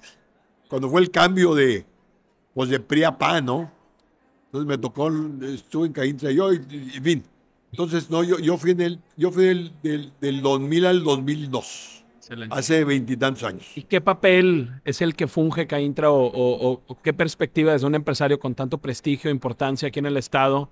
Cuando 0.68 0.88
fue 0.88 1.00
el 1.00 1.10
cambio 1.10 1.54
de, 1.54 1.84
pues 2.54 2.68
de 2.68 2.80
PRI 2.80 3.04
a 3.04 3.18
PAN, 3.18 3.44
¿no? 3.46 3.70
Entonces 4.46 4.68
me 4.68 4.78
tocó, 4.78 5.10
estuve 5.44 5.86
en 5.86 5.92
CAINTRA 5.92 6.30
yo, 6.32 6.52
y, 6.52 6.56
y- 6.70 6.96
en 6.96 7.04
fin. 7.04 7.22
Entonces, 7.70 8.10
no, 8.10 8.22
yo, 8.22 8.38
yo 8.38 8.58
fui, 8.58 8.72
en 8.72 8.80
el, 8.82 8.98
yo 9.16 9.30
fui 9.32 9.44
del, 9.46 9.72
del, 9.82 10.12
del 10.20 10.42
2000 10.42 10.84
al 10.84 11.02
2002, 11.02 12.04
Excelente. 12.18 12.54
hace 12.54 12.84
veintitantos 12.84 13.42
años. 13.44 13.64
¿Y 13.74 13.84
qué 13.84 14.02
papel 14.02 14.82
es 14.84 15.00
el 15.00 15.14
que 15.16 15.26
funge 15.26 15.66
CAINTRA 15.66 16.10
o, 16.10 16.26
o- 16.26 16.70
o- 16.72 16.82
o 16.86 17.00
qué 17.02 17.14
perspectiva 17.14 17.72
desde 17.72 17.86
un 17.86 17.94
empresario 17.94 18.38
con 18.38 18.54
tanto 18.54 18.76
prestigio 18.76 19.30
e 19.30 19.32
importancia 19.32 19.88
aquí 19.88 20.00
en 20.00 20.06
el 20.06 20.18
Estado 20.18 20.68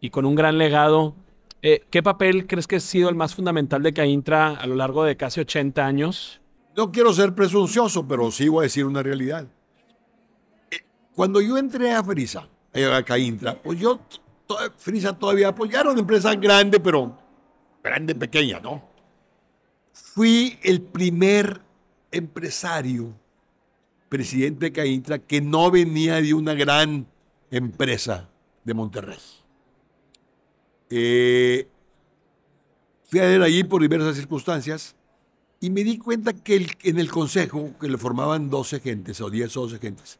y 0.00 0.08
con 0.08 0.24
un 0.24 0.34
gran 0.34 0.56
legado? 0.56 1.14
eh, 1.60 1.82
¿Qué 1.90 2.02
papel 2.02 2.46
crees 2.46 2.66
que 2.66 2.76
ha 2.76 2.80
sido 2.80 3.10
el 3.10 3.14
más 3.16 3.34
fundamental 3.34 3.82
de 3.82 3.92
CAINTRA 3.92 4.54
a 4.56 4.66
lo 4.66 4.76
largo 4.76 5.04
de 5.04 5.16
casi 5.18 5.40
80 5.40 5.84
años? 5.86 6.40
No 6.74 6.90
quiero 6.90 7.12
ser 7.12 7.34
presuncioso, 7.34 8.08
pero 8.08 8.30
sí 8.30 8.48
voy 8.48 8.60
a 8.60 8.62
decir 8.64 8.86
una 8.86 9.02
realidad. 9.02 9.46
Cuando 11.14 11.40
yo 11.40 11.56
entré 11.58 11.92
a 11.92 12.02
Frisa, 12.02 12.48
a 12.72 13.02
Caintra, 13.04 13.60
pues 13.62 13.78
yo, 13.78 14.00
to- 14.46 14.56
Frisa 14.76 15.16
todavía, 15.16 15.54
pues 15.54 15.70
ya 15.70 15.80
era 15.80 15.90
una 15.90 16.00
empresa 16.00 16.34
grande, 16.34 16.80
pero 16.80 17.16
grande, 17.82 18.14
pequeña, 18.14 18.60
¿no? 18.60 18.82
Fui 19.92 20.58
el 20.62 20.80
primer 20.82 21.60
empresario, 22.10 23.12
presidente 24.08 24.66
de 24.66 24.72
Caintra, 24.72 25.18
que 25.18 25.40
no 25.40 25.70
venía 25.70 26.20
de 26.20 26.34
una 26.34 26.54
gran 26.54 27.06
empresa 27.50 28.28
de 28.64 28.74
Monterrey. 28.74 29.18
Eh, 30.90 31.68
fui 33.04 33.20
a 33.20 33.24
ver 33.24 33.42
allí 33.42 33.64
por 33.64 33.82
diversas 33.82 34.16
circunstancias 34.16 34.94
y 35.60 35.70
me 35.70 35.82
di 35.84 35.98
cuenta 35.98 36.32
que 36.32 36.66
en 36.82 36.98
el 36.98 37.10
consejo, 37.10 37.70
que 37.80 37.88
le 37.88 37.98
formaban 37.98 38.50
12 38.50 38.80
gentes 38.80 39.20
o 39.20 39.30
10 39.30 39.56
o 39.56 39.60
12 39.62 39.78
gentes, 39.78 40.18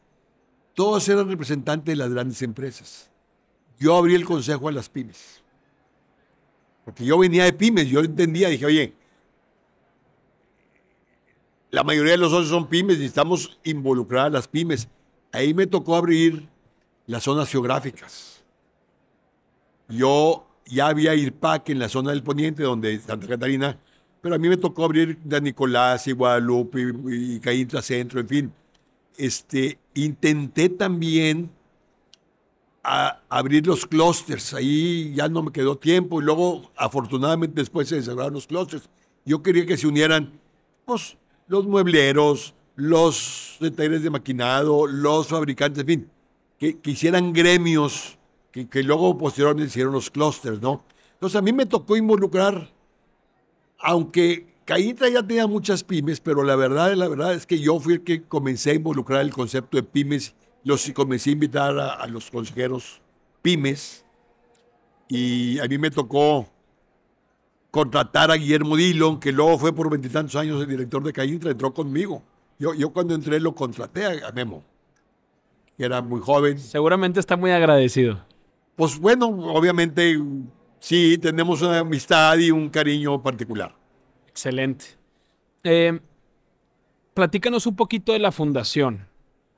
todos 0.75 1.07
eran 1.09 1.27
representantes 1.27 1.85
de 1.85 1.95
las 1.95 2.11
grandes 2.11 2.41
empresas. 2.41 3.09
Yo 3.79 3.95
abrí 3.95 4.13
el 4.13 4.25
consejo 4.25 4.67
a 4.67 4.71
las 4.71 4.89
pymes. 4.89 5.41
Porque 6.83 7.03
yo 7.03 7.17
venía 7.17 7.45
de 7.45 7.53
pymes, 7.53 7.87
yo 7.87 8.01
entendía, 8.01 8.49
dije, 8.49 8.65
oye, 8.65 8.93
la 11.71 11.83
mayoría 11.83 12.11
de 12.11 12.17
los 12.19 12.31
socios 12.31 12.49
son 12.49 12.67
pymes, 12.67 12.97
necesitamos 12.97 13.57
involucrar 13.63 14.27
a 14.27 14.29
las 14.29 14.47
pymes. 14.47 14.87
Ahí 15.31 15.53
me 15.53 15.65
tocó 15.65 15.95
abrir 15.95 16.47
las 17.07 17.23
zonas 17.23 17.49
geográficas. 17.49 18.43
Yo 19.87 20.45
ya 20.65 20.87
había 20.87 21.15
IRPAC 21.15 21.69
en 21.69 21.79
la 21.79 21.89
zona 21.89 22.11
del 22.11 22.23
poniente, 22.23 22.63
donde 22.63 22.99
Santa 22.99 23.27
Catarina, 23.27 23.79
pero 24.21 24.35
a 24.35 24.37
mí 24.37 24.49
me 24.49 24.57
tocó 24.57 24.85
abrir 24.85 25.17
de 25.23 25.39
Nicolás 25.39 26.07
y 26.07 26.11
Guadalupe 26.11 26.81
y, 26.81 27.35
y 27.35 27.39
Caíntra 27.39 27.81
Centro, 27.81 28.19
en 28.19 28.27
fin. 28.27 28.53
Este, 29.17 29.79
intenté 29.95 30.69
también 30.69 31.49
abrir 32.83 33.65
los 33.65 33.87
clústeres, 33.87 34.53
ahí 34.53 35.11
ya 35.15 35.27
no 35.27 35.41
me 35.41 35.51
quedó 35.51 35.75
tiempo 35.75 36.21
y 36.21 36.23
luego 36.23 36.71
afortunadamente 36.75 37.59
después 37.59 37.89
se 37.89 37.95
desarrollaron 37.95 38.35
los 38.35 38.45
clústeres. 38.45 38.87
Yo 39.25 39.41
quería 39.41 39.65
que 39.65 39.75
se 39.75 39.87
unieran 39.87 40.39
pues, 40.85 41.17
los 41.47 41.65
muebleros, 41.65 42.53
los 42.75 43.57
talleres 43.75 44.03
de 44.03 44.11
maquinado, 44.11 44.85
los 44.85 45.27
fabricantes, 45.27 45.81
en 45.81 45.87
fin, 45.87 46.11
que, 46.59 46.79
que 46.79 46.91
hicieran 46.91 47.33
gremios 47.33 48.19
que, 48.51 48.69
que 48.69 48.83
luego 48.83 49.17
posteriormente 49.17 49.69
hicieron 49.69 49.93
los 49.93 50.11
clústeres, 50.11 50.61
¿no? 50.61 50.83
Entonces 51.13 51.37
a 51.37 51.41
mí 51.41 51.51
me 51.53 51.65
tocó 51.65 51.97
involucrar, 51.97 52.71
aunque 53.79 54.54
Caítra 54.65 55.09
ya 55.09 55.21
tenía 55.21 55.45
muchas 55.45 55.83
pymes, 55.83 56.19
pero 56.19 56.43
la 56.43 56.55
verdad, 56.55 56.93
la 56.95 57.07
verdad 57.07 57.33
es 57.33 57.45
que 57.45 57.59
yo 57.59 57.79
fui 57.79 57.93
el 57.93 58.03
que 58.03 58.23
comencé 58.23 58.71
a 58.71 58.73
involucrar 58.73 59.21
el 59.21 59.31
concepto 59.31 59.77
de 59.77 59.83
pymes, 59.83 60.33
los 60.63 60.91
comencé 60.91 61.29
a 61.29 61.33
invitar 61.33 61.77
a, 61.77 61.93
a 61.93 62.07
los 62.07 62.31
consejeros 62.31 62.99
pymes, 63.43 64.03
y 65.07 65.59
a 65.59 65.65
mí 65.65 65.77
me 65.77 65.91
tocó 65.91 66.47
contratar 67.69 68.31
a 68.31 68.35
Guillermo 68.35 68.75
Dillon, 68.75 69.19
que 69.19 69.31
luego 69.31 69.59
fue 69.59 69.71
por 69.71 69.89
veintitantos 69.89 70.35
años 70.35 70.59
el 70.59 70.67
director 70.67 71.03
de 71.03 71.13
Caintra, 71.13 71.51
entró 71.51 71.71
conmigo. 71.71 72.23
Yo, 72.57 72.73
yo 72.73 72.91
cuando 72.91 73.13
entré 73.13 73.39
lo 73.39 73.53
contraté 73.53 74.05
a, 74.05 74.29
a 74.29 74.31
Memo, 74.31 74.63
que 75.77 75.85
era 75.85 76.01
muy 76.01 76.21
joven. 76.21 76.57
Seguramente 76.57 77.19
está 77.19 77.37
muy 77.37 77.51
agradecido. 77.51 78.25
Pues 78.75 78.97
bueno, 78.97 79.27
obviamente 79.27 80.19
sí, 80.79 81.19
tenemos 81.19 81.61
una 81.61 81.79
amistad 81.79 82.37
y 82.37 82.49
un 82.49 82.69
cariño 82.69 83.21
particular. 83.21 83.75
Excelente. 84.35 84.87
Eh, 85.63 85.97
platícanos 87.13 87.65
un 87.67 87.77
poquito 87.77 88.11
de 88.11 88.19
la 88.19 88.33
fundación. 88.33 89.07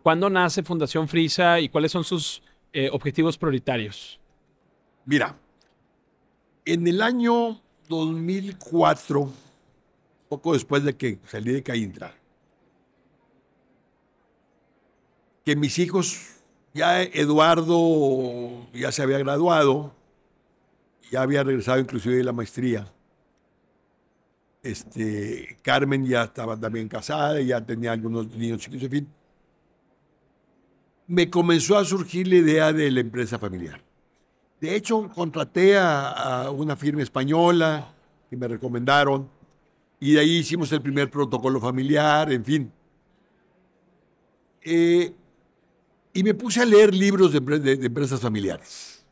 ¿Cuándo 0.03 0.29
nace 0.29 0.61
Fundación 0.61 1.07
Frisa 1.07 1.59
y 1.59 1.67
cuáles 1.67 1.91
son 1.91 2.03
sus 2.03 2.43
eh, 2.73 2.87
objetivos 2.93 3.39
prioritarios? 3.39 4.19
Mira, 5.03 5.35
en 6.63 6.87
el 6.87 7.01
año 7.01 7.59
2004, 7.89 9.33
poco 10.29 10.53
después 10.53 10.83
de 10.83 10.95
que 10.95 11.17
salí 11.25 11.53
de 11.53 11.63
Caintra, 11.63 12.13
que 15.43 15.55
mis 15.55 15.79
hijos, 15.79 16.19
ya 16.75 17.01
Eduardo 17.01 18.67
ya 18.73 18.91
se 18.91 19.01
había 19.01 19.17
graduado, 19.17 19.91
ya 21.09 21.23
había 21.23 21.43
regresado 21.43 21.79
inclusive 21.79 22.15
de 22.17 22.23
la 22.23 22.31
maestría. 22.31 22.93
Este, 24.67 25.57
Carmen 25.61 26.05
ya 26.05 26.23
estaba 26.23 26.59
también 26.59 26.89
casada, 26.89 27.39
ya 27.39 27.65
tenía 27.65 27.93
algunos 27.93 28.27
niños 28.35 28.59
chiquitos, 28.59 28.83
en 28.83 28.91
fin. 28.91 29.07
Me 31.07 31.29
comenzó 31.29 31.77
a 31.77 31.85
surgir 31.85 32.27
la 32.27 32.35
idea 32.35 32.73
de 32.73 32.91
la 32.91 32.99
empresa 32.99 33.39
familiar. 33.39 33.81
De 34.59 34.75
hecho, 34.75 35.09
contraté 35.15 35.77
a, 35.77 36.51
una 36.51 36.75
firma 36.75 37.01
española 37.01 37.93
que 38.29 38.35
me 38.35 38.45
recomendaron 38.49 39.29
y 40.01 40.13
de 40.13 40.19
ahí 40.19 40.37
hicimos 40.39 40.69
el 40.73 40.81
primer 40.81 41.09
protocolo 41.09 41.61
familiar, 41.61 42.29
en 42.33 42.43
fin. 42.43 42.71
Eh, 44.63 45.13
y 46.11 46.23
me 46.23 46.33
puse 46.33 46.61
a 46.61 46.65
leer 46.65 46.93
libros 46.93 47.31
de 47.31 47.85
empresas 47.85 48.19
familiares. 48.19 49.05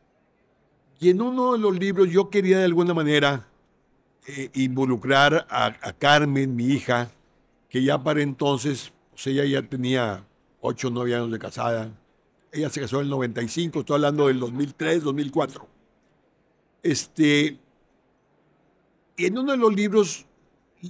Y 0.99 1.11
en 1.11 1.21
uno 1.21 1.53
de 1.53 1.59
los 1.59 1.79
libros 1.79 2.09
yo 2.09 2.29
quería 2.29 2.57
de 2.57 2.65
alguna 2.65 2.93
manera 2.93 3.47
eh, 4.27 4.49
involucrar 4.53 5.45
a, 5.49 5.93
Carmen, 5.93 6.55
mi 6.55 6.65
hija, 6.65 7.11
que 7.69 7.83
ya 7.83 8.01
para 8.03 8.21
entonces, 8.21 8.91
pues 9.11 9.27
ella 9.27 9.45
ya 9.45 9.61
tenía 9.61 10.25
8 10.61 10.87
o 10.87 10.91
9 10.91 11.15
años 11.15 11.31
de 11.31 11.39
casada. 11.39 11.91
Ella 12.51 12.69
se 12.69 12.81
casó 12.81 12.97
en 12.97 13.03
el 13.03 13.09
95, 13.09 13.81
estoy 13.81 13.95
hablando 13.95 14.27
del 14.27 14.39
2003, 14.39 15.03
2004. 15.03 15.67
Este, 16.81 17.59
y 19.17 19.25
en 19.25 19.37
uno 19.37 19.51
de 19.51 19.57
los 19.57 19.73
libros 19.73 20.25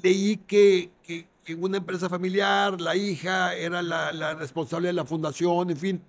leí 0.03 0.37
que, 0.37 0.91
que, 1.03 1.27
que 1.43 1.53
en 1.53 1.63
una 1.63 1.77
empresa 1.77 2.07
familiar 2.07 2.79
la 2.79 2.95
hija 2.95 3.53
era 3.55 3.81
la 3.81 4.33
responsable 4.35 4.87
de 4.87 4.93
la 4.93 5.05
fundación, 5.05 5.69
en 5.71 5.77
fin. 5.77 6.01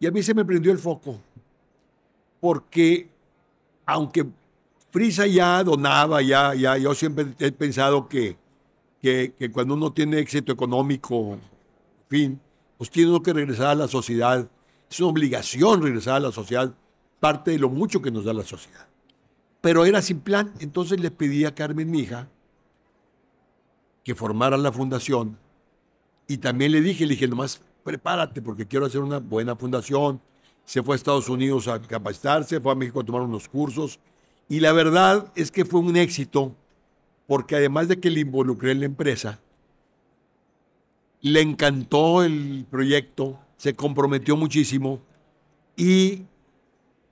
Y 0.00 0.06
a 0.06 0.10
mí 0.10 0.22
se 0.22 0.34
me 0.34 0.44
prendió 0.44 0.72
el 0.72 0.78
foco. 0.78 1.20
Porque 2.40 3.08
aunque 3.86 4.26
Frisa 4.94 5.26
ya 5.26 5.64
donaba, 5.64 6.22
ya, 6.22 6.54
ya, 6.54 6.78
yo 6.78 6.94
siempre 6.94 7.26
he 7.40 7.50
pensado 7.50 8.08
que, 8.08 8.36
que, 9.02 9.50
cuando 9.52 9.74
uno 9.74 9.92
tiene 9.92 10.20
éxito 10.20 10.52
económico, 10.52 11.36
fin, 12.08 12.40
pues 12.78 12.90
tiene 12.90 13.10
uno 13.10 13.20
que 13.20 13.32
regresar 13.32 13.70
a 13.70 13.74
la 13.74 13.88
sociedad. 13.88 14.48
Es 14.88 15.00
una 15.00 15.08
obligación 15.08 15.82
regresar 15.82 16.14
a 16.14 16.20
la 16.20 16.30
sociedad, 16.30 16.72
parte 17.18 17.50
de 17.50 17.58
lo 17.58 17.70
mucho 17.70 18.00
que 18.00 18.12
nos 18.12 18.24
da 18.24 18.32
la 18.32 18.44
sociedad. 18.44 18.86
Pero 19.60 19.84
era 19.84 20.00
sin 20.00 20.20
plan, 20.20 20.52
entonces 20.60 21.00
le 21.00 21.10
pedí 21.10 21.44
a 21.44 21.56
Carmen, 21.56 21.90
mi 21.90 21.98
hija, 21.98 22.28
que 24.04 24.14
formara 24.14 24.56
la 24.56 24.70
fundación. 24.70 25.36
Y 26.28 26.36
también 26.36 26.70
le 26.70 26.80
dije, 26.80 27.04
le 27.04 27.14
dije, 27.14 27.26
nomás 27.26 27.60
prepárate 27.82 28.40
porque 28.40 28.68
quiero 28.68 28.86
hacer 28.86 29.00
una 29.00 29.18
buena 29.18 29.56
fundación. 29.56 30.20
Se 30.64 30.84
fue 30.84 30.94
a 30.94 30.98
Estados 30.98 31.28
Unidos 31.28 31.66
a 31.66 31.82
capacitarse, 31.82 32.60
fue 32.60 32.70
a 32.70 32.76
México 32.76 33.00
a 33.00 33.04
tomar 33.04 33.22
unos 33.22 33.48
cursos. 33.48 33.98
Y 34.48 34.60
la 34.60 34.72
verdad 34.72 35.32
es 35.34 35.50
que 35.50 35.64
fue 35.64 35.80
un 35.80 35.96
éxito 35.96 36.54
porque 37.26 37.56
además 37.56 37.88
de 37.88 38.00
que 38.00 38.10
le 38.10 38.20
involucré 38.20 38.72
en 38.72 38.80
la 38.80 38.86
empresa, 38.86 39.40
le 41.20 41.40
encantó 41.40 42.22
el 42.22 42.66
proyecto, 42.70 43.38
se 43.56 43.74
comprometió 43.74 44.36
muchísimo 44.36 45.00
y 45.76 46.24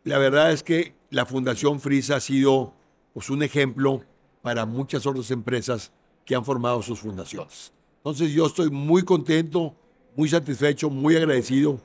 la 0.04 0.18
verdad 0.18 0.52
es 0.52 0.62
que 0.62 0.94
la 1.10 1.24
Fundación 1.26 1.80
Frisa 1.80 2.16
ha 2.16 2.20
sido 2.20 2.74
pues, 3.14 3.30
un 3.30 3.42
ejemplo 3.42 4.02
para 4.42 4.66
muchas 4.66 5.06
otras 5.06 5.30
empresas 5.30 5.92
que 6.24 6.34
han 6.34 6.44
formado 6.44 6.82
sus 6.82 7.00
fundaciones. 7.00 7.72
Entonces 7.98 8.32
yo 8.32 8.46
estoy 8.46 8.70
muy 8.70 9.02
contento, 9.04 9.74
muy 10.16 10.28
satisfecho, 10.28 10.90
muy 10.90 11.16
agradecido 11.16 11.80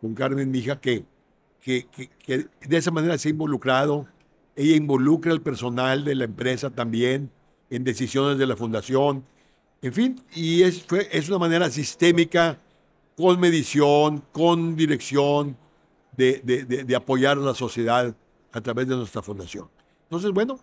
con 0.00 0.14
Carmen, 0.14 0.50
mi 0.50 0.58
hija, 0.58 0.80
que, 0.80 1.04
que, 1.60 1.86
que, 2.24 2.46
de 2.66 2.76
esa 2.76 2.90
manera 2.90 3.16
se 3.18 3.28
ha 3.28 3.30
involucrado. 3.30 4.06
Ella 4.60 4.76
involucra 4.76 5.32
al 5.32 5.40
personal 5.40 6.04
de 6.04 6.14
la 6.14 6.24
empresa 6.24 6.70
también 6.70 7.30
en 7.70 7.84
decisiones 7.84 8.36
de 8.36 8.46
la 8.46 8.56
fundación. 8.56 9.24
En 9.80 9.92
fin, 9.92 10.20
y 10.34 10.62
es, 10.62 10.82
fue, 10.82 11.08
es 11.10 11.28
una 11.28 11.38
manera 11.38 11.70
sistémica, 11.70 12.58
con 13.16 13.40
medición, 13.40 14.22
con 14.32 14.76
dirección, 14.76 15.56
de, 16.16 16.40
de, 16.44 16.64
de, 16.84 16.96
apoyar 16.96 17.38
a 17.38 17.40
la 17.40 17.54
sociedad 17.54 18.14
a 18.52 18.60
través 18.60 18.88
de 18.88 18.96
nuestra 18.96 19.22
fundación. 19.22 19.68
Entonces, 20.04 20.30
bueno, 20.32 20.58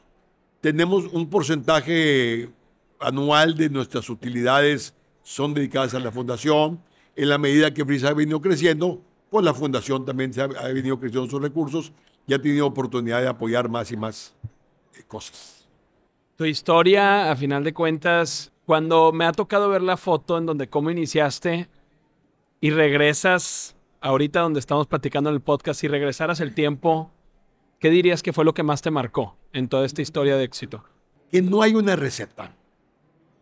tenemos 0.62 1.06
un 1.12 1.28
porcentaje 1.30 2.50
anual 3.00 3.56
de 3.56 3.70
nuestras 3.70 4.10
utilidades 4.10 4.94
son 5.28 5.54
dedicadas 5.54 5.94
a 5.94 6.00
la 6.00 6.12
fundación. 6.12 6.80
En 7.16 7.30
la 7.30 7.38
medida 7.38 7.74
que 7.74 7.84
Frisa 7.84 8.10
ha 8.10 8.14
venido 8.14 8.40
creciendo, 8.40 9.02
pues 9.30 9.44
la 9.44 9.54
fundación 9.54 10.06
también 10.06 10.34
se 10.34 10.42
ha, 10.42 10.48
venido 10.48 10.98
creciendo 11.00 11.30
sus 11.30 11.42
recursos 11.42 11.92
y 12.28 12.34
ha 12.34 12.42
tenido 12.42 12.68
oportunidad 12.68 13.22
de 13.22 13.30
apoyar 13.30 13.70
más 13.70 13.92
y 13.92 13.98
más 13.98 14.36
eh, 14.94 15.04
cosas. 15.08 15.68
Tu 16.36 16.46
historia, 16.46 17.32
a 17.32 17.36
final 17.36 17.64
de 17.64 17.74
cuentas, 17.74 18.52
cuando 18.66 19.12
me 19.12 19.26
ha 19.26 19.32
tocado 19.32 19.70
ver 19.70 19.82
la 19.82 19.98
foto 19.98 20.38
en 20.38 20.46
donde 20.46 20.70
cómo 20.70 20.92
iniciaste 20.92 21.70
y 22.60 22.70
regresas 22.70 23.76
ahorita 24.02 24.42
donde 24.42 24.60
estamos 24.60 24.88
platicando 24.88 25.30
en 25.30 25.36
el 25.36 25.42
podcast 25.42 25.84
y 25.84 25.88
regresaras 25.88 26.40
el 26.42 26.54
tiempo, 26.54 27.12
¿qué 27.80 27.90
dirías 27.90 28.22
que 28.22 28.34
fue 28.34 28.46
lo 28.46 28.54
que 28.54 28.64
más 28.64 28.82
te 28.82 28.92
marcó 28.92 29.38
en 29.54 29.68
toda 29.70 29.86
esta 29.86 30.02
historia 30.02 30.38
de 30.38 30.44
éxito? 30.44 30.84
Que 31.32 31.42
no 31.42 31.62
hay 31.62 31.76
una 31.76 31.96
receta. 31.96 32.54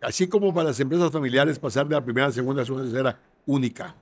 Así 0.01 0.27
como 0.27 0.53
para 0.53 0.69
las 0.69 0.79
empresas 0.79 1.11
familiares 1.11 1.59
pasar 1.59 1.87
de 1.87 1.95
la 1.95 2.03
primera 2.03 2.25
a 2.25 2.29
la 2.29 2.33
segunda 2.33 2.61
a 2.61 2.65
la 2.69 2.81
tercera 2.83 3.19
única. 3.45 3.95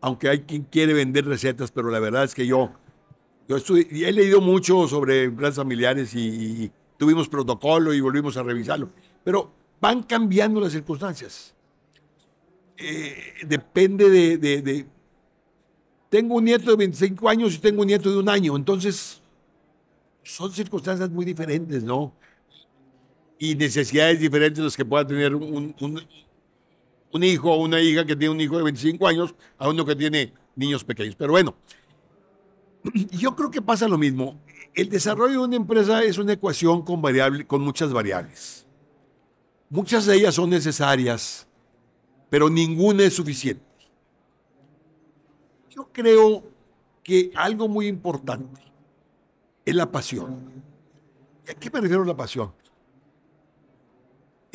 Aunque 0.00 0.28
hay 0.28 0.40
quien 0.40 0.62
quiere 0.62 0.94
vender 0.94 1.26
recetas, 1.26 1.72
pero 1.72 1.90
la 1.90 1.98
verdad 1.98 2.24
es 2.24 2.34
que 2.34 2.46
yo, 2.46 2.72
yo 3.48 3.56
he 3.76 4.12
leído 4.12 4.40
mucho 4.40 4.86
sobre 4.88 5.24
empresas 5.24 5.56
familiares 5.56 6.14
y, 6.14 6.70
tuvimos 6.96 7.28
protocolo 7.28 7.92
y 7.92 8.00
volvimos 8.00 8.36
a 8.36 8.42
revisarlo. 8.42 8.88
Pero 9.24 9.52
van 9.80 10.04
cambiando 10.04 10.60
las 10.60 10.72
circunstancias. 10.72 11.54
Eh, 12.76 13.16
depende 13.46 14.08
de, 14.08 14.38
de, 14.38 14.86
Tengo 16.08 16.36
un 16.36 16.44
nieto 16.44 16.70
de 16.70 16.76
25 16.76 17.28
años 17.28 17.54
y 17.54 17.58
tengo 17.58 17.82
un 17.82 17.88
nieto 17.88 18.10
de 18.10 18.18
un 18.18 18.28
año, 18.28 18.56
entonces 18.56 19.20
son 20.22 20.52
circunstancias 20.52 21.10
muy 21.10 21.24
diferentes, 21.24 21.82
¿no? 21.82 22.14
y 23.38 23.54
necesidades 23.54 24.20
diferentes 24.20 24.62
los 24.62 24.76
que 24.76 24.84
pueda 24.84 25.06
tener 25.06 25.34
un, 25.34 25.74
un, 27.12 27.24
hijo 27.24 27.52
o 27.52 27.62
una 27.62 27.80
hija 27.80 28.04
que 28.04 28.16
tiene 28.16 28.34
un 28.34 28.40
hijo 28.40 28.56
de 28.56 28.64
25 28.64 29.06
años 29.06 29.34
a 29.58 29.68
uno 29.68 29.84
que 29.84 29.94
tiene 29.94 30.32
niños 30.56 30.84
pequeños. 30.84 31.14
Pero 31.16 31.32
bueno, 31.32 31.54
yo 33.10 33.34
creo 33.34 33.50
que 33.50 33.62
pasa 33.62 33.88
lo 33.88 33.98
mismo. 33.98 34.40
El 34.74 34.88
desarrollo 34.88 35.40
de 35.40 35.46
una 35.46 35.56
empresa 35.56 36.02
es 36.02 36.18
una 36.18 36.32
ecuación 36.32 36.82
con, 36.82 37.00
variable, 37.00 37.46
con 37.46 37.62
muchas 37.62 37.92
variables. 37.92 38.66
Muchas 39.70 40.06
de 40.06 40.16
ellas 40.16 40.34
son 40.34 40.50
necesarias, 40.50 41.46
pero 42.30 42.50
ninguna 42.50 43.04
es 43.04 43.14
suficiente. 43.14 43.64
Yo 45.70 45.88
creo 45.92 46.44
que 47.02 47.32
algo 47.34 47.68
muy 47.68 47.86
importante 47.86 48.60
es 49.64 49.74
la 49.74 49.90
pasión. 49.90 50.52
¿A 51.48 51.54
qué 51.54 51.70
me 51.70 51.80
refiero 51.80 52.04
la 52.04 52.16
pasión? 52.16 52.52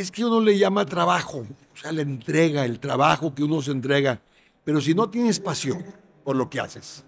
es 0.02 0.12
que 0.12 0.24
uno 0.24 0.39
le 0.39 0.58
llama 0.58 0.86
trabajo, 0.86 1.39
o 1.39 1.78
sea, 1.78 1.92
la 1.92 2.02
entrega, 2.02 2.63
el 2.63 2.80
trabajo 2.80 3.36
que 3.36 3.44
uno 3.44 3.62
se 3.62 3.72
entrega. 3.72 4.22
Pero 4.63 4.80
si 4.80 4.94
no 4.94 5.10
tienes 5.10 5.39
pasión 5.39 5.84
por 6.24 6.38
lo 6.38 6.50
que 6.50 6.60
haces, 6.60 7.04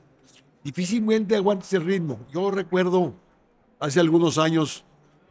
difícilmente 0.63 1.36
aguantes 1.36 1.71
el 1.74 1.86
ritmo. 1.86 2.19
Yo 2.34 2.52
recuerdo 2.52 3.13
hace 3.80 4.00
algunos 4.00 4.38
años 4.38 4.84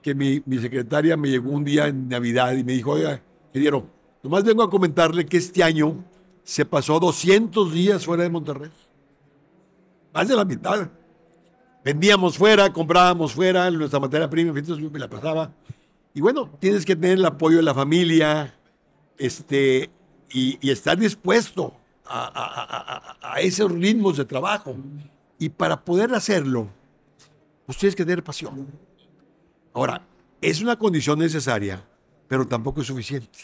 que 0.03 0.15
mi, 0.15 0.43
secretaria 0.59 1.17
me 1.17 1.29
llegó 1.29 1.51
un 1.51 1.65
día 1.65 1.87
en 1.89 2.09
Navidad 2.09 2.53
y 2.55 2.65
me 2.65 2.73
dijo, 2.73 2.93
oiga, 2.93 3.23
ingeniero, 3.49 3.87
nomás 4.23 4.45
vengo 4.45 4.63
a 4.63 4.71
comentarle 4.71 5.27
que 5.27 5.37
este 5.37 5.63
año 5.63 6.05
se 6.43 6.65
pasó 6.65 6.99
200 6.99 7.73
días 7.73 8.05
fuera 8.05 8.23
de 8.23 8.31
Monterrey. 8.31 8.71
Más 10.13 10.27
de 10.27 10.37
la 10.37 10.45
mitad. 10.45 10.89
Vendíamos 11.85 12.37
fuera, 12.37 12.73
comprábamos 12.73 13.33
fuera, 13.33 13.71
nuestra 13.71 14.01
materia 14.01 14.29
prima, 14.29 14.53
me 14.53 14.99
la 14.99 15.09
pasaba 15.09 15.51
y 16.13 16.21
bueno, 16.21 16.51
tienes 16.59 16.85
que 16.85 16.97
tener 16.97 17.19
el 17.19 17.25
apoyo 17.25 17.59
de 17.59 17.63
la 17.63 17.75
familia 17.75 18.55
este, 19.17 19.91
y, 20.31 20.71
estar 20.71 20.99
dispuesto 20.99 21.75
a, 22.05 23.37
esos 23.41 23.71
ritmos 23.71 24.17
de 24.17 24.25
trabajo. 24.25 24.77
Y 25.41 25.49
para 25.49 25.85
poder 25.85 26.15
hacerlo, 26.15 26.69
pues 27.67 27.79
tienes 27.79 27.97
que 27.97 28.05
tener 28.05 28.23
pasión. 28.23 28.69
Ahora, 29.73 30.07
es 30.41 30.61
una 30.61 30.77
condición 30.77 31.19
necesaria, 31.19 31.83
pero 32.29 32.47
tampoco 32.47 32.83
es 32.83 32.87
suficiente. 32.87 33.39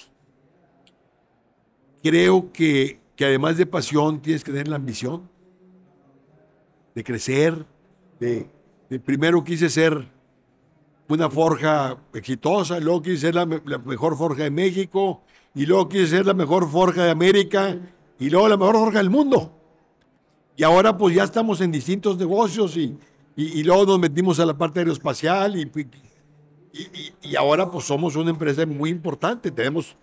Creo 2.02 2.52
que, 2.52 3.00
que 3.16 3.24
además 3.24 3.56
de 3.56 3.66
pasión, 3.66 4.20
tienes 4.20 4.44
que 4.44 4.52
tener 4.52 4.68
la 4.68 4.76
ambición 4.76 5.28
de 6.94 7.02
crecer, 7.02 7.64
de, 8.20 8.46
primero 9.04 9.42
quise 9.42 9.68
ser 9.68 10.06
una 11.08 11.30
forja 11.30 11.98
exitosa, 12.12 12.78
luego 12.78 13.02
quise 13.02 13.18
ser 13.18 13.34
la, 13.34 13.46
mejor 13.46 14.16
forja 14.16 14.44
de 14.44 14.50
México, 14.50 15.22
y 15.54 15.64
luego 15.64 15.88
quise 15.88 16.08
ser 16.08 16.26
la 16.26 16.34
mejor 16.34 16.70
forja 16.70 17.04
de 17.04 17.10
América, 17.10 17.74
y 18.18 18.28
luego 18.28 18.48
la 18.48 18.56
mejor 18.58 18.76
forja 18.76 18.98
del 18.98 19.10
mundo. 19.10 19.52
Y 20.56 20.64
ahora 20.64 20.96
pues 20.96 21.14
ya 21.14 21.24
estamos 21.24 21.60
en 21.60 21.70
distintos 21.70 22.16
negocios 22.16 22.76
y, 22.76 22.96
y, 23.36 23.62
luego 23.62 23.84
nos 23.84 23.98
metimos 23.98 24.40
a 24.40 24.46
la 24.46 24.56
parte 24.56 24.80
aeroespacial 24.80 25.56
y, 25.56 25.70
y, 27.22 27.36
ahora 27.36 27.70
pues 27.70 27.84
somos 27.84 28.16
una 28.16 28.30
empresa 28.30 28.64
muy 28.66 28.90
importante. 28.90 29.50
Tenemos... 29.50 29.96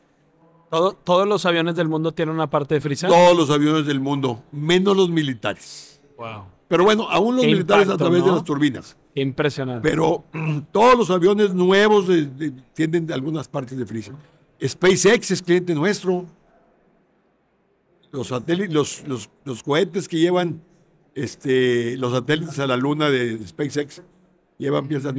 ¿Todos 1.03 1.27
los 1.27 1.45
aviones 1.45 1.75
del 1.75 1.87
mundo 1.87 2.11
tienen 2.11 2.33
una 2.33 2.49
parte 2.49 2.75
de 2.75 2.81
frisa? 2.81 3.07
Todos 3.07 3.37
los 3.37 3.49
aviones 3.49 3.85
del 3.85 3.99
mundo, 3.99 4.41
menos 4.51 4.97
los 4.97 5.09
militares. 5.09 6.01
Wow. 6.17 6.45
Pero 6.67 6.83
bueno, 6.83 7.07
aún 7.09 7.35
los 7.35 7.45
militares 7.45 7.89
a 7.89 7.97
través 7.97 8.25
de 8.25 8.31
las 8.31 8.43
turbinas. 8.43 8.97
Impresionante. 9.15 9.87
Pero 9.87 10.23
todos 10.71 10.97
los 10.97 11.09
aviones 11.11 11.53
nuevos 11.53 12.05
tienen 12.73 13.11
algunas 13.11 13.47
partes 13.47 13.77
de 13.77 13.85
frisa. 13.85 14.13
SpaceX 14.65 15.31
es 15.31 15.41
cliente 15.41 15.75
nuestro. 15.75 16.25
Los, 18.13 18.27
satélites, 18.27 18.73
los, 19.07 19.29
los, 19.43 19.63
cohetes 19.63 20.07
que 20.07 20.19
llevan 20.19 20.61
este, 21.15 21.97
los 21.97 22.13
satélites 22.13 22.59
a 22.59 22.67
la 22.67 22.77
luna 22.77 23.09
de, 23.09 23.45
SpaceX 23.45 24.01
llevan 24.57 24.87
piezas. 24.87 25.13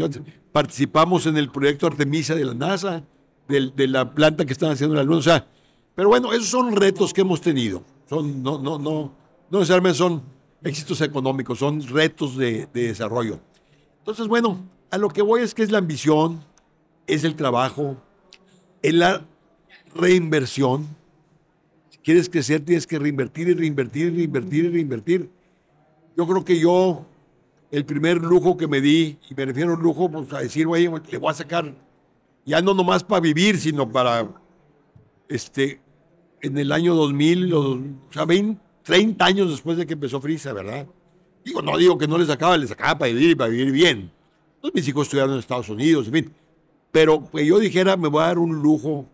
Participamos 0.52 1.26
en 1.26 1.37
el 1.37 1.50
proyecto 1.50 1.87
Artemisa 1.87 2.35
de 2.35 2.44
la 2.44 2.54
NASA, 2.54 3.04
de, 3.48 3.88
la 3.88 4.14
planta 4.14 4.44
que 4.44 4.52
están 4.52 4.70
haciendo 4.70 4.94
la 4.94 5.02
luna. 5.02 5.18
O 5.18 5.22
sea, 5.22 5.46
pero 5.94 6.09
bueno, 6.09 6.33
esos 6.33 6.48
son 6.48 6.74
retos 6.74 7.12
que 7.12 7.20
hemos 7.20 7.40
tenido. 7.40 7.83
Son, 8.09 8.42
no, 8.42 8.59
no, 8.59 8.78
no, 8.78 9.12
no 9.50 9.59
necesariamente 9.59 9.98
son 9.98 10.22
éxitos 10.62 11.00
económicos, 11.00 11.59
son 11.59 11.87
retos 11.87 12.37
de, 12.37 12.66
desarrollo. 12.72 13.40
Entonces, 13.98 14.26
bueno, 14.26 14.64
a 14.90 14.98
lo 14.98 15.09
que 15.09 15.22
voy 15.22 15.42
es 15.42 15.54
que 15.54 15.62
es 15.62 15.70
la 15.70 15.78
ambición, 15.78 16.44
es 17.07 17.24
el 17.24 17.35
trabajo, 17.37 17.96
es 18.83 18.94
la 18.94 19.24
reinversión. 19.94 20.87
Quieres 22.04 22.28
crecer, 22.28 22.60
tienes 22.60 22.86
que 22.86 22.98
reinvertir 22.98 23.48
y 23.48 23.54
reinvertir 23.54 24.12
y 24.12 24.16
reinvertir 24.18 24.64
y 24.66 24.68
reinvertir. 24.68 25.30
Yo 26.16 26.26
creo 26.26 26.44
que 26.44 26.60
yo, 26.60 27.06
el 27.70 27.84
primer 27.86 28.18
lujo 28.18 28.56
que 28.56 28.68
me 28.68 28.82
di, 28.82 29.18
y 29.28 29.34
me 29.34 29.46
refiero 29.46 29.72
a 29.72 29.74
un 29.74 29.82
lujo, 29.82 30.10
pues 30.10 30.32
a 30.34 30.40
decir, 30.40 30.66
oye, 30.66 30.90
le 31.10 31.18
voy 31.18 31.30
a 31.30 31.34
sacar, 31.34 31.74
ya 32.44 32.60
no 32.60 32.74
nomás 32.74 33.02
para 33.02 33.20
vivir, 33.20 33.58
sino 33.58 33.90
para, 33.90 34.29
este, 35.29 35.81
en 36.42 36.58
el 36.58 36.70
año 36.72 36.94
2000, 36.94 37.54
o 37.54 37.81
sea, 38.10 38.26
20, 38.26 38.60
30 38.83 39.24
años 39.24 39.50
después 39.50 39.79
de 39.79 39.87
que 39.87 39.94
empezó 39.94 40.20
Frisa, 40.20 40.52
¿verdad? 40.52 40.87
Digo, 41.42 41.62
no 41.62 41.76
digo 41.79 41.96
que 41.96 42.06
no 42.06 42.18
les 42.18 42.29
sacaba, 42.29 42.56
les 42.58 42.68
sacaba 42.68 42.98
para 42.98 43.12
vivir 43.12 43.31
y 43.31 43.35
para 43.35 43.48
vivir 43.50 43.72
bien. 43.72 44.12
Entonces 44.56 44.74
mis 44.74 44.88
hijos 44.88 45.06
estudiaron 45.06 45.33
en 45.33 45.40
Estados 45.40 45.70
Unidos, 45.70 46.06
en 46.06 46.12
fin. 46.12 46.33
Pero 46.92 47.29
que 47.31 47.44
yo 47.44 47.58
dijera, 47.58 47.96
me 47.96 48.08
voy 48.08 48.22
a 48.22 48.26
dar 48.26 48.38
un 48.38 48.62
lujo. 48.62 49.06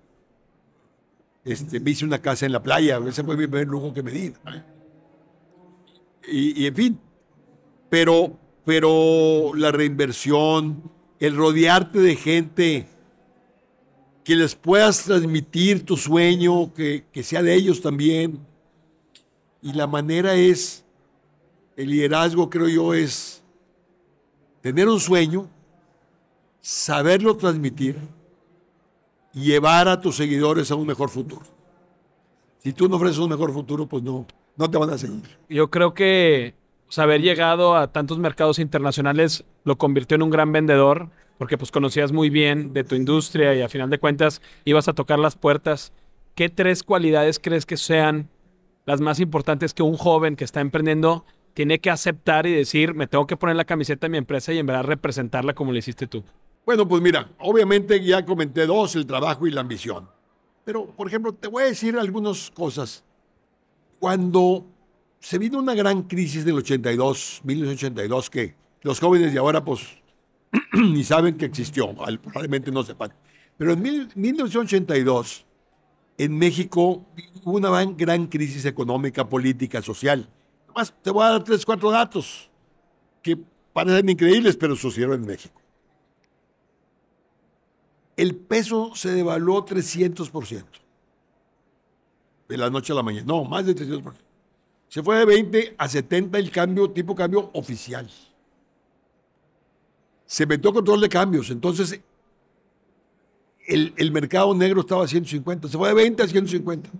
Este, 1.45 1.81
me 1.81 1.91
hice 1.91 2.05
una 2.05 2.21
casa 2.21 2.47
en 2.47 2.53
la 2.53 2.63
playa, 2.63 3.01
ese 3.07 3.25
fue 3.25 3.37
mi 3.37 3.47
primer 3.47 3.67
lujo 3.67 3.95
que 3.95 4.03
me. 4.03 4.13
Y, 6.29 6.63
y, 6.63 6.67
en 6.67 6.75
fin, 6.75 7.01
pero, 7.89 8.39
pero 8.65 9.53
la 9.55 9.73
reinversión, 9.73 10.91
el 11.19 11.35
rodearte 11.35 11.99
de 11.99 12.17
gente 12.17 12.87
que 14.23 14.37
les 14.37 14.55
puedas 14.55 15.05
transmitir 15.05 15.85
tu 15.85 15.97
sueño, 15.97 16.75
que, 16.75 17.07
que 17.11 17.23
sea 17.23 17.43
de 17.43 17.55
ellos 17.55 17.81
también, 17.81 18.39
y 19.63 19.73
la 19.73 19.87
manera 19.87 20.35
es, 20.35 20.85
el 21.77 21.91
liderazgo 21.91 22.51
creo 22.51 22.69
yo 22.69 22.95
es 22.95 23.43
tener 24.61 24.89
un 24.89 25.01
sueño, 25.01 25.49
saberlo 26.61 27.37
transmitir 27.37 27.97
llevar 29.33 29.89
a 29.89 30.01
tus 30.01 30.17
seguidores 30.17 30.71
a 30.71 30.75
un 30.75 30.87
mejor 30.87 31.09
futuro. 31.09 31.43
Si 32.59 32.73
tú 32.73 32.89
no 32.89 32.97
ofreces 32.97 33.19
un 33.19 33.31
mejor 33.31 33.53
futuro, 33.53 33.87
pues 33.87 34.03
no, 34.03 34.27
no 34.57 34.71
te 34.71 34.79
van 34.79 34.91
a 34.91 34.99
seguir. 34.99 35.23
Yo 35.49 35.71
creo 35.71 35.95
que 35.95 36.55
sea, 36.91 37.05
haber 37.05 37.23
llegado 37.23 37.77
a 37.77 37.93
tantos 37.93 38.19
mercados 38.19 38.59
internacionales 38.59 39.45
lo 39.65 39.79
convirtió 39.79 40.17
en 40.17 40.23
un 40.23 40.31
gran 40.31 40.53
vendedor, 40.53 41.09
porque 41.39 41.57
pues 41.57 41.71
conocías 41.71 42.13
muy 42.13 42.29
bien 42.29 42.73
de 42.73 42.85
tu 42.85 42.97
industria 42.97 43.55
y 43.55 43.63
a 43.63 43.69
final 43.69 43.89
de 43.89 43.99
cuentas 43.99 44.43
ibas 44.65 44.89
a 44.89 44.93
tocar 44.93 45.19
las 45.19 45.37
puertas. 45.37 45.93
¿Qué 46.35 46.49
tres 46.49 46.83
cualidades 46.83 47.39
crees 47.39 47.65
que 47.65 47.77
sean 47.77 48.29
las 48.87 49.01
más 49.01 49.21
importantes 49.21 49.73
que 49.73 49.83
un 49.83 49.97
joven 49.97 50.37
que 50.37 50.45
está 50.45 50.61
emprendiendo 50.61 51.25
tiene 51.55 51.81
que 51.81 51.91
aceptar 51.91 52.47
y 52.47 52.53
decir, 52.53 52.95
me 52.95 53.07
tengo 53.07 53.27
que 53.27 53.37
poner 53.37 53.57
la 53.57 53.65
camiseta 53.65 54.07
de 54.07 54.11
mi 54.11 54.19
empresa 54.19 54.53
y 54.53 54.59
en 54.59 54.67
verdad 54.67 54.85
representarla 54.85 55.55
como 55.55 55.73
lo 55.73 55.79
hiciste 55.79 56.07
tú? 56.07 56.25
Bueno, 56.65 56.87
pues 56.87 57.03
mira, 57.03 57.31
obviamente 57.39 58.03
ya 58.03 58.25
comenté 58.25 58.67
dos, 58.67 58.95
el 58.95 59.07
trabajo 59.07 59.47
y 59.47 59.51
la 59.51 59.63
ambición. 59.63 60.09
Pero, 60.65 60.87
por 60.87 61.09
ejemplo, 61.09 61.33
te 61.33 61.49
voy 61.49 61.65
a 61.65 61.67
decir 61.67 61.99
algunas 61.99 62.51
cosas. 62.51 63.03
Cuando 63.99 64.67
se 65.19 65.39
vino 65.39 65.59
una 65.59 65.75
gran 65.75 66.03
crisis 66.03 66.45
del 66.45 66.57
82, 66.57 67.41
1982, 67.45 68.31
que 68.31 68.55
los 68.83 69.01
jóvenes 69.01 69.33
de 69.33 69.39
ahora 69.39 69.65
pues 69.65 69.81
ni 70.73 71.05
saben 71.05 71.37
que 71.37 71.45
existió, 71.45 71.95
probablemente 71.95 72.71
no 72.71 72.83
sepan. 72.83 73.13
Pero 73.57 73.73
en 73.73 74.11
1982, 74.15 75.47
en 76.17 76.39
México 76.39 77.07
hubo 77.45 77.57
una 77.57 77.85
gran 77.85 78.27
crisis 78.27 78.65
económica, 78.65 79.29
política, 79.29 79.83
social. 79.83 80.29
Además, 80.65 80.95
te 81.03 81.11
voy 81.11 81.25
a 81.25 81.31
dar 81.31 81.45
tres, 81.45 81.65
cuatro 81.65 81.91
datos 81.91 82.51
que 83.23 83.39
parecen 83.73 84.09
increíbles, 84.09 84.57
pero 84.57 84.77
sucedieron 84.77 85.21
en 85.21 85.27
México. 85.27 85.60
El 88.21 88.37
peso 88.37 88.93
se 88.95 89.13
devaluó 89.13 89.65
300%. 89.65 90.63
De 92.51 92.59
la 92.59 92.69
noche 92.69 92.93
a 92.93 92.97
la 92.97 93.03
mañana. 93.03 93.25
No, 93.27 93.45
más 93.45 93.65
de 93.65 93.75
300%. 93.75 94.13
Se 94.89 95.03
fue 95.03 95.17
de 95.17 95.25
20 95.25 95.75
a 95.79 95.89
70 95.89 96.39
el 96.39 96.51
cambio, 96.51 96.91
tipo 96.91 97.15
cambio 97.15 97.49
oficial. 97.55 98.11
Se 100.27 100.45
metió 100.45 100.71
control 100.71 101.01
de 101.01 101.09
cambios. 101.09 101.49
Entonces, 101.49 101.99
el, 103.67 104.13
mercado 104.13 104.55
negro 104.55 104.83
estaba 104.83 105.05
a 105.05 105.09
150. 105.09 105.69
Se 105.69 105.79
fue 105.79 105.89
de 105.89 105.95
20 105.95 106.23
a 106.23 106.29
150. 106.29 106.91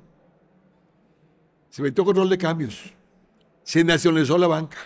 Se 1.69 1.83
metió 1.83 2.03
control 2.03 2.31
de 2.31 2.39
cambios. 2.39 2.81
Se 3.63 3.85
nacionalizó 3.85 4.39
la 4.39 4.47
banca. 4.47 4.79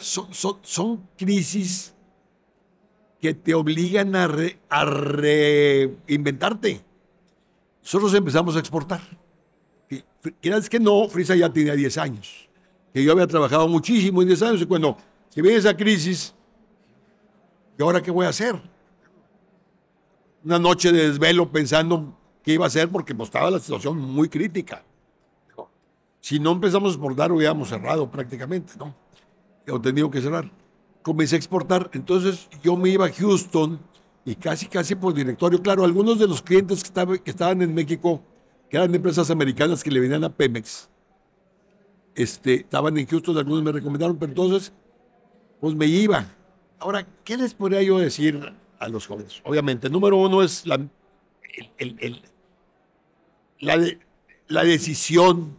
son, 0.00 1.08
crisis 1.16 1.94
que 3.20 3.34
te 3.34 3.54
obligan 3.54 4.16
a, 4.16 4.26
reinventarte. 4.84 6.80
Nosotros 7.82 8.14
empezamos 8.14 8.56
a 8.56 8.60
exportar. 8.60 9.00
Quieras 10.40 10.70
que 10.70 10.80
no, 10.80 11.08
Frisa 11.08 11.34
ya 11.36 11.52
tenía 11.52 11.74
10 11.74 11.98
años. 11.98 12.48
Que 12.92 13.04
yo 13.04 13.12
había 13.12 13.26
trabajado 13.26 13.68
muchísimo 13.68 14.22
en 14.22 14.28
10 14.28 14.42
años. 14.42 14.62
Y 14.62 14.66
cuando 14.66 14.96
se 15.28 15.42
viene 15.42 15.58
esa 15.58 15.76
crisis, 15.76 16.34
¿y 17.78 17.82
ahora 17.82 18.02
qué 18.02 18.10
voy 18.10 18.26
a 18.26 18.30
hacer? 18.30 18.60
Una 20.44 20.58
noche 20.58 20.90
de 20.92 21.08
desvelo 21.10 21.50
pensando 21.50 22.16
qué 22.42 22.54
iba 22.54 22.64
a 22.64 22.68
hacer 22.68 22.88
porque 22.88 23.14
pues, 23.14 23.28
estaba 23.28 23.50
la 23.50 23.58
situación 23.58 23.98
muy 23.98 24.28
crítica. 24.28 24.82
Si 26.20 26.38
no 26.38 26.52
empezamos 26.52 26.90
a 26.90 26.92
exportar, 26.92 27.32
hubiéramos 27.32 27.68
cerrado 27.68 28.10
prácticamente, 28.10 28.74
¿no? 28.78 28.94
He 29.66 29.78
tenido 29.80 30.10
que 30.10 30.20
cerrar. 30.20 30.50
Comencé 31.02 31.36
a 31.36 31.38
exportar. 31.38 31.90
Entonces 31.92 32.48
yo 32.62 32.76
me 32.76 32.90
iba 32.90 33.06
a 33.06 33.12
Houston 33.12 33.80
y 34.24 34.34
casi, 34.34 34.66
casi 34.66 34.94
por 34.94 35.14
directorio. 35.14 35.62
Claro, 35.62 35.84
algunos 35.84 36.18
de 36.18 36.26
los 36.26 36.42
clientes 36.42 36.82
que, 36.82 37.30
estaban 37.30 37.62
en 37.62 37.74
México 37.74 38.22
que 38.68 38.76
eran 38.76 38.94
empresas 38.94 39.30
americanas 39.30 39.82
que 39.82 39.90
le 39.90 40.00
venían 40.00 40.22
a 40.24 40.30
Pemex. 40.30 40.88
Este, 42.14 42.54
estaban 42.56 42.96
en 42.98 43.06
Houston, 43.06 43.36
algunos 43.36 43.62
me 43.62 43.72
recomendaron, 43.72 44.16
pero 44.16 44.30
entonces, 44.30 44.72
pues 45.60 45.74
me 45.74 45.86
iba. 45.86 46.26
Ahora, 46.78 47.06
¿qué 47.24 47.36
les 47.36 47.54
podría 47.54 47.82
yo 47.82 47.98
decir 47.98 48.54
a 48.78 48.88
los 48.88 49.06
jóvenes? 49.06 49.40
Obviamente, 49.44 49.90
número 49.90 50.16
uno 50.16 50.42
es 50.42 50.66
la, 50.66 50.80
la, 53.58 53.96
la 54.46 54.64
decisión 54.64 55.56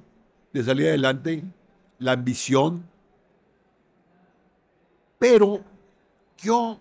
de 0.54 0.64
salir 0.64 0.88
adelante, 0.88 1.44
la 2.00 2.14
ambición, 2.14 2.86
pero 5.22 5.61
yo 6.39 6.80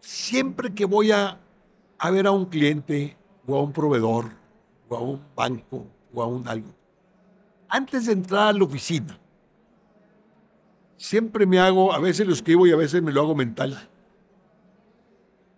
siempre 0.00 0.74
que 0.74 0.84
voy 0.84 1.12
a, 1.12 1.38
a 1.96 2.10
ver 2.10 2.26
a 2.26 2.32
un 2.32 2.46
cliente, 2.46 3.16
o 3.46 3.56
a 3.56 3.62
un 3.62 3.72
proveedor, 3.72 4.32
o 4.88 4.96
a 4.96 5.00
un 5.00 5.22
banco, 5.36 5.86
o 6.12 6.20
a 6.20 6.26
un 6.26 6.48
algo. 6.48 6.74
Antes 7.68 8.06
de 8.06 8.14
entrar 8.14 8.48
a 8.48 8.52
la 8.52 8.64
oficina, 8.64 9.16
siempre 10.96 11.46
me 11.46 11.60
hago, 11.60 11.92
a 11.92 12.00
veces 12.00 12.26
lo 12.26 12.32
escribo 12.32 12.66
y 12.66 12.72
a 12.72 12.76
veces 12.76 13.00
me 13.00 13.12
lo 13.12 13.20
hago 13.20 13.36
mental. 13.36 13.88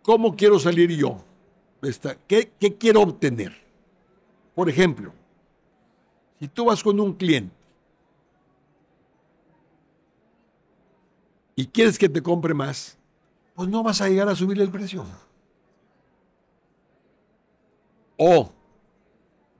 ¿Cómo 0.02 0.36
quiero 0.36 0.58
salir 0.58 0.90
yo? 0.90 1.24
¿Qué, 2.28 2.52
qué 2.60 2.76
quiero 2.76 3.00
obtener? 3.00 3.54
Por 4.54 4.68
ejemplo, 4.68 5.14
si 6.38 6.48
tú 6.48 6.66
vas 6.66 6.82
con 6.82 7.00
un 7.00 7.14
cliente 7.14 7.61
y 11.54 11.66
quieres 11.66 11.98
que 11.98 12.08
te 12.08 12.22
compre 12.22 12.54
más, 12.54 12.98
pues 13.54 13.68
no 13.68 13.82
vas 13.82 14.00
a 14.00 14.08
llegar 14.08 14.28
a 14.28 14.34
subir 14.34 14.60
el 14.60 14.70
precio. 14.70 15.04
O 18.16 18.50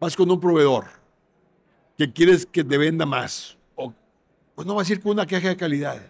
vas 0.01 0.17
con 0.17 0.31
un 0.31 0.41
proveedor 0.41 0.87
que 1.97 2.13
quieres 2.13 2.47
que 2.47 2.65
te 2.65 2.79
venda 2.79 3.07
más. 3.07 3.57
O, 3.77 3.93
pues 4.55 4.67
no 4.67 4.75
vas 4.75 4.89
a 4.89 4.93
ir 4.93 5.03
con 5.03 5.13
una 5.13 5.27
queja 5.27 5.49
de 5.49 5.57
calidad. 5.57 6.01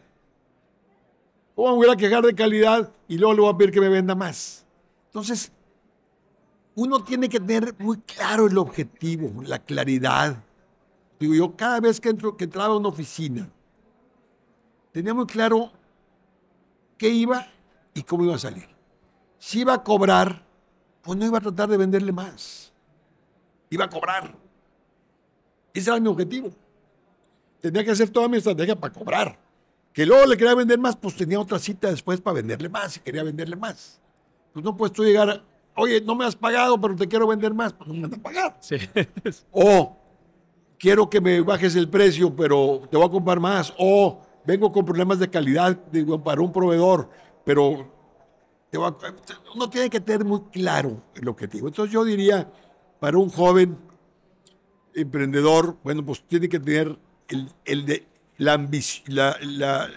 O 1.54 1.74
voy 1.76 1.88
a 1.90 1.96
quejar 1.96 2.24
de 2.24 2.34
calidad 2.34 2.90
y 3.08 3.18
luego 3.18 3.34
le 3.34 3.40
voy 3.40 3.50
a 3.50 3.56
pedir 3.56 3.72
que 3.72 3.80
me 3.80 3.88
venda 3.88 4.14
más. 4.14 4.64
Entonces, 5.06 5.52
uno 6.74 7.04
tiene 7.04 7.28
que 7.28 7.38
tener 7.38 7.74
muy 7.78 7.98
claro 7.98 8.46
el 8.46 8.56
objetivo, 8.56 9.42
la 9.42 9.58
claridad. 9.58 10.42
Digo, 11.20 11.34
yo 11.34 11.56
cada 11.56 11.80
vez 11.80 12.00
que, 12.00 12.08
entro, 12.08 12.36
que 12.36 12.44
entraba 12.44 12.74
a 12.74 12.78
una 12.78 12.88
oficina, 12.88 13.48
tenía 14.92 15.14
muy 15.14 15.26
claro 15.26 15.72
qué 16.96 17.08
iba 17.08 17.46
y 17.94 18.02
cómo 18.02 18.24
iba 18.24 18.36
a 18.36 18.38
salir. 18.38 18.68
Si 19.38 19.60
iba 19.60 19.74
a 19.74 19.82
cobrar, 19.82 20.44
pues 21.02 21.18
no 21.18 21.26
iba 21.26 21.38
a 21.38 21.40
tratar 21.40 21.68
de 21.68 21.76
venderle 21.76 22.12
más. 22.12 22.72
Iba 23.70 23.86
a 23.86 23.90
cobrar. 23.90 24.34
Ese 25.74 25.90
era 25.90 25.98
mi 25.98 26.08
objetivo. 26.08 26.52
Tenía 27.60 27.84
que 27.84 27.90
hacer 27.90 28.10
toda 28.10 28.28
mi 28.28 28.36
estrategia 28.36 28.78
para 28.78 28.92
cobrar. 28.92 29.38
Que 29.92 30.06
luego 30.06 30.26
le 30.26 30.36
quería 30.36 30.54
vender 30.54 30.78
más, 30.78 30.96
pues 30.96 31.16
tenía 31.16 31.38
otra 31.38 31.58
cita 31.58 31.90
después 31.90 32.20
para 32.20 32.34
venderle 32.34 32.68
más 32.68 32.96
y 32.96 33.00
quería 33.00 33.22
venderle 33.22 33.56
más. 33.56 34.00
Pues 34.52 34.64
no 34.64 34.76
puedes 34.76 34.92
tú 34.92 35.04
llegar, 35.04 35.42
oye, 35.74 36.00
no 36.00 36.14
me 36.14 36.24
has 36.24 36.36
pagado, 36.36 36.80
pero 36.80 36.96
te 36.96 37.08
quiero 37.08 37.26
vender 37.26 37.52
más, 37.52 37.72
pues 37.72 37.88
no 37.88 37.94
me 37.94 38.08
vas 38.08 38.18
a 38.18 38.22
pagar. 38.22 38.56
Sí. 38.60 38.76
o 39.50 39.96
quiero 40.78 41.08
que 41.10 41.20
me 41.20 41.40
bajes 41.40 41.76
el 41.76 41.88
precio, 41.88 42.34
pero 42.34 42.82
te 42.90 42.96
voy 42.96 43.06
a 43.06 43.10
comprar 43.10 43.38
más. 43.38 43.72
O 43.78 44.21
vengo 44.44 44.72
con 44.72 44.84
problemas 44.84 45.18
de 45.18 45.30
calidad 45.30 45.78
para 46.24 46.40
un 46.40 46.52
proveedor, 46.52 47.08
pero 47.44 47.90
uno 49.54 49.70
tiene 49.70 49.90
que 49.90 50.00
tener 50.00 50.24
muy 50.24 50.42
claro 50.52 51.02
el 51.14 51.28
objetivo. 51.28 51.68
Entonces 51.68 51.92
yo 51.92 52.04
diría, 52.04 52.50
para 53.00 53.18
un 53.18 53.28
joven 53.28 53.78
emprendedor, 54.94 55.76
bueno, 55.82 56.04
pues 56.04 56.22
tiene 56.26 56.48
que 56.48 56.60
tener 56.60 56.98
el, 57.64 57.86
de, 57.86 58.06
la, 58.38 58.56
la, 59.06 59.36
la, 59.40 59.88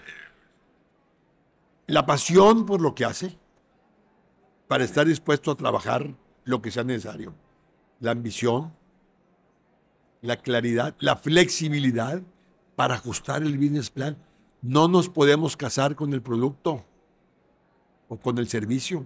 la 1.86 2.06
pasión 2.06 2.66
por 2.66 2.80
lo 2.80 2.94
que 2.94 3.04
hace, 3.04 3.38
para 4.68 4.84
estar 4.84 5.06
dispuesto 5.06 5.50
a 5.50 5.56
trabajar 5.56 6.14
lo 6.44 6.60
que 6.60 6.70
sea 6.70 6.84
necesario. 6.84 7.34
La 8.00 8.10
ambición, 8.10 8.74
la 10.20 10.36
claridad, 10.36 10.94
la 10.98 11.16
flexibilidad 11.16 12.22
para 12.74 12.94
ajustar 12.94 13.42
el 13.42 13.56
business 13.56 13.90
plan. 13.90 14.16
No 14.66 14.88
nos 14.88 15.08
podemos 15.08 15.56
casar 15.56 15.94
con 15.94 16.12
el 16.12 16.20
producto 16.20 16.84
o 18.08 18.16
con 18.16 18.36
el 18.38 18.48
servicio. 18.48 19.04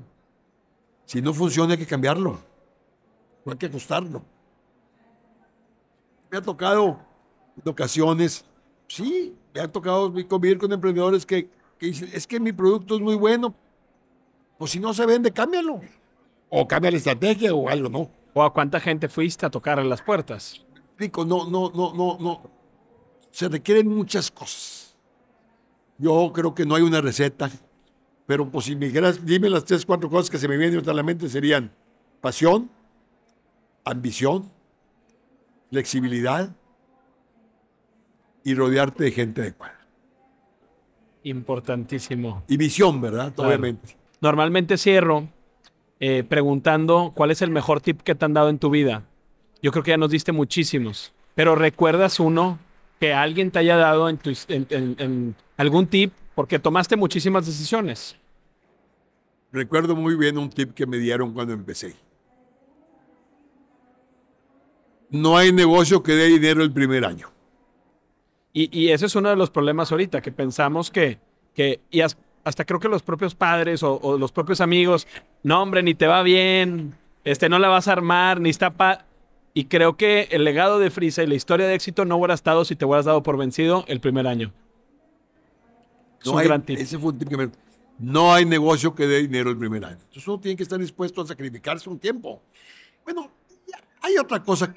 Si 1.05 1.21
no 1.21 1.35
funciona 1.35 1.75
hay 1.75 1.79
que 1.79 1.87
cambiarlo, 1.87 2.41
no 3.45 3.53
hay 3.53 3.59
que 3.59 3.67
ajustarlo. 3.67 4.23
Me 6.31 6.39
ha 6.39 6.41
tocado 6.41 6.99
en 7.63 7.69
ocasiones, 7.69 8.43
sí, 8.89 9.37
me 9.53 9.61
ha 9.61 9.71
tocado 9.71 10.11
convivir 10.27 10.57
con 10.57 10.73
emprendedores 10.73 11.27
que, 11.27 11.51
dicen, 11.79 12.09
es 12.11 12.27
que 12.27 12.41
mi 12.41 12.53
producto 12.53 12.95
es 12.95 13.03
muy 13.03 13.17
bueno, 13.17 13.55
pues 14.57 14.71
si 14.71 14.81
no 14.81 14.95
se 14.95 15.05
vende, 15.05 15.31
cámbialo. 15.31 15.83
O 16.49 16.67
cambia 16.67 16.91
la 16.91 16.97
estrategia 16.97 17.53
o 17.53 17.69
algo, 17.69 17.91
¿no? 17.91 18.11
¿O 18.33 18.43
a 18.43 18.51
cuánta 18.51 18.81
gente 18.81 19.11
fuiste 19.11 19.45
a 19.45 19.51
tocar 19.51 19.79
en 19.79 19.91
las 19.91 20.01
puertas? 20.01 20.65
Rico, 20.97 21.27
no, 21.27 21.51
no, 21.51 21.71
no, 21.71 21.93
no, 21.93 22.17
no. 22.19 22.51
Se 23.31 23.47
requieren 23.47 23.89
muchas 23.89 24.31
cosas. 24.31 24.80
Yo 26.01 26.33
creo 26.35 26.55
que 26.55 26.65
no 26.67 26.75
hay 26.75 26.83
una 26.83 27.01
receta 27.01 27.51
pero 28.27 28.49
pues 28.49 28.67
si 28.67 28.77
me 28.77 28.87
dijeras, 28.87 29.27
dime 29.27 29.51
las 29.51 29.65
tres, 29.65 29.85
cuatro 29.85 30.09
cosas 30.09 30.31
que 30.31 30.39
se 30.39 30.47
me 30.47 30.57
vienen 30.57 30.89
a 30.89 30.93
la 30.93 31.03
mente 31.03 31.29
serían 31.29 31.73
pasión, 32.21 32.71
ambición 33.85 34.49
flexibilidad 35.69 36.51
y 38.45 38.55
rodearte 38.55 39.03
de 39.03 39.11
gente 39.11 39.41
adecuada. 39.41 39.81
Importantísimo. 41.25 42.45
Y 42.47 42.57
visión, 42.57 43.01
¿verdad? 43.01 43.33
Claro. 43.35 43.49
Obviamente. 43.49 43.97
Normalmente 44.21 44.79
cierro 44.79 45.29
eh, 45.99 46.23
preguntando 46.23 47.13
cuál 47.15 47.33
es 47.33 47.43
el 47.43 47.51
mejor 47.51 47.81
tip 47.81 48.01
que 48.03 48.15
te 48.15 48.25
han 48.25 48.33
dado 48.35 48.49
en 48.49 48.59
tu 48.61 48.71
vida. 48.71 49.03
Yo 49.63 49.73
creo 49.73 49.83
que 49.83 49.91
ya 49.91 49.97
nos 49.97 50.11
diste 50.11 50.31
muchísimos, 50.33 51.13
pero 51.35 51.57
¿recuerdas 51.57 52.21
uno 52.21 52.59
que 53.01 53.13
alguien 53.13 53.51
te 53.51 53.59
haya 53.59 53.77
dado 53.77 54.09
en, 54.09 54.19
tu, 54.19 54.31
en, 54.49 54.67
en- 54.71 54.97
en 54.99 55.37
algún 55.61 55.87
tip? 55.87 56.13
Porque 56.35 56.59
tomaste 56.59 56.97
muchísimas 56.97 57.45
decisiones. 57.45 58.17
Recuerdo 59.53 59.95
muy 59.95 60.15
bien 60.17 60.39
un 60.39 60.49
tip 60.49 60.73
que 60.75 60.87
me 60.87 60.97
dieron 60.97 61.33
cuando 61.35 61.53
empecé. 61.53 61.97
No 65.11 65.37
hay 65.37 65.53
negocio 65.53 66.03
que 66.03 66.13
dé 66.13 66.29
dinero 66.29 66.63
el 66.63 66.73
primer 66.73 67.05
año. 67.05 67.29
Y, 68.53 68.77
y 68.77 68.91
ese 68.91 69.07
es 69.07 69.15
uno 69.17 69.29
de 69.29 69.37
los 69.37 69.51
problemas 69.51 69.91
ahorita, 69.93 70.23
que 70.23 70.33
pensamos 70.33 70.91
que, 70.91 71.19
que 71.55 71.81
y 71.91 72.01
as- 72.01 72.17
hasta 72.45 72.65
creo 72.65 72.81
que 72.81 72.89
los 72.89 73.03
propios 73.03 73.35
padres 73.35 73.83
o, 73.83 73.99
o 74.01 74.17
los 74.19 74.33
propios 74.33 74.61
amigos, 74.61 75.07
no 75.43 75.61
hombre, 75.61 75.83
ni 75.83 75.95
te 75.95 76.07
va 76.07 76.23
bien, 76.23 76.95
este, 77.25 77.49
no 77.49 77.59
la 77.59 77.69
vas 77.69 77.87
a 77.89 77.93
armar, 77.93 78.41
ni 78.41 78.51
está 78.51 78.71
pa... 78.71 79.05
Y 79.53 79.65
creo 79.65 79.97
que 79.97 80.29
el 80.31 80.45
legado 80.45 80.79
de 80.79 80.91
Frisa 80.91 81.25
y 81.25 81.27
la 81.27 81.35
historia 81.35 81.67
de 81.67 81.75
éxito 81.75 82.05
no 82.05 82.17
hubiera 82.17 82.35
estado 82.35 82.65
si 82.65 82.77
te 82.77 82.85
hubieras 82.85 83.05
dado 83.05 83.23
por 83.23 83.37
vencido 83.37 83.85
el 83.89 84.01
primer 84.01 84.29
año. 84.29 84.53
No 86.25 86.39
hay- 86.39 86.47
gran. 86.47 86.65
Ese 86.69 86.99
fue 86.99 87.13
un 87.13 87.19
tip 87.19 87.29
que 87.29 87.37
me... 87.37 87.51
No 87.99 88.33
hay 88.33 88.47
negocio 88.47 88.95
que 88.95 89.07
dé 89.07 89.19
dinero 89.21 89.51
el 89.51 89.59
primer 89.59 89.85
año. 89.85 89.99
Entonces 89.99 90.27
uno 90.27 90.41
tiene 90.41 90.57
que 90.57 90.63
estar 90.63 90.79
dispuesto 90.79 91.21
a 91.21 91.27
sacrificarse 91.27 91.89
un 91.91 91.99
tiempo. 91.99 92.43
Bueno, 93.05 93.31
hay 94.01 94.17
otra 94.17 94.43
cosa 94.43 94.75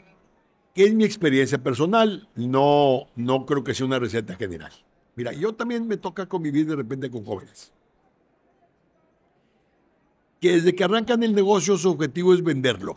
que 0.73 0.83
es 0.83 0.93
mi 0.93 1.05
experiencia 1.05 1.57
personal. 1.57 2.27
No, 2.35 3.07
no 3.15 3.45
creo 3.45 3.63
que 3.63 3.73
sea 3.73 3.85
una 3.85 3.99
receta 3.99 4.35
general. 4.35 4.73
Mira, 5.15 5.31
yo 5.31 5.53
también 5.53 5.87
me 5.87 5.95
toca 5.97 6.25
convivir 6.27 6.65
de 6.67 6.75
repente 6.75 7.09
con 7.09 7.23
jóvenes. 7.23 7.71
Que 10.41 10.53
desde 10.53 10.75
que 10.75 10.83
arrancan 10.83 11.23
el 11.23 11.33
negocio 11.33 11.77
su 11.77 11.91
objetivo 11.91 12.33
es 12.33 12.43
venderlo. 12.43 12.95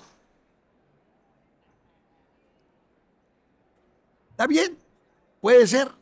Está 4.32 4.48
bien, 4.48 4.76
puede 5.40 5.66
ser. 5.68 5.92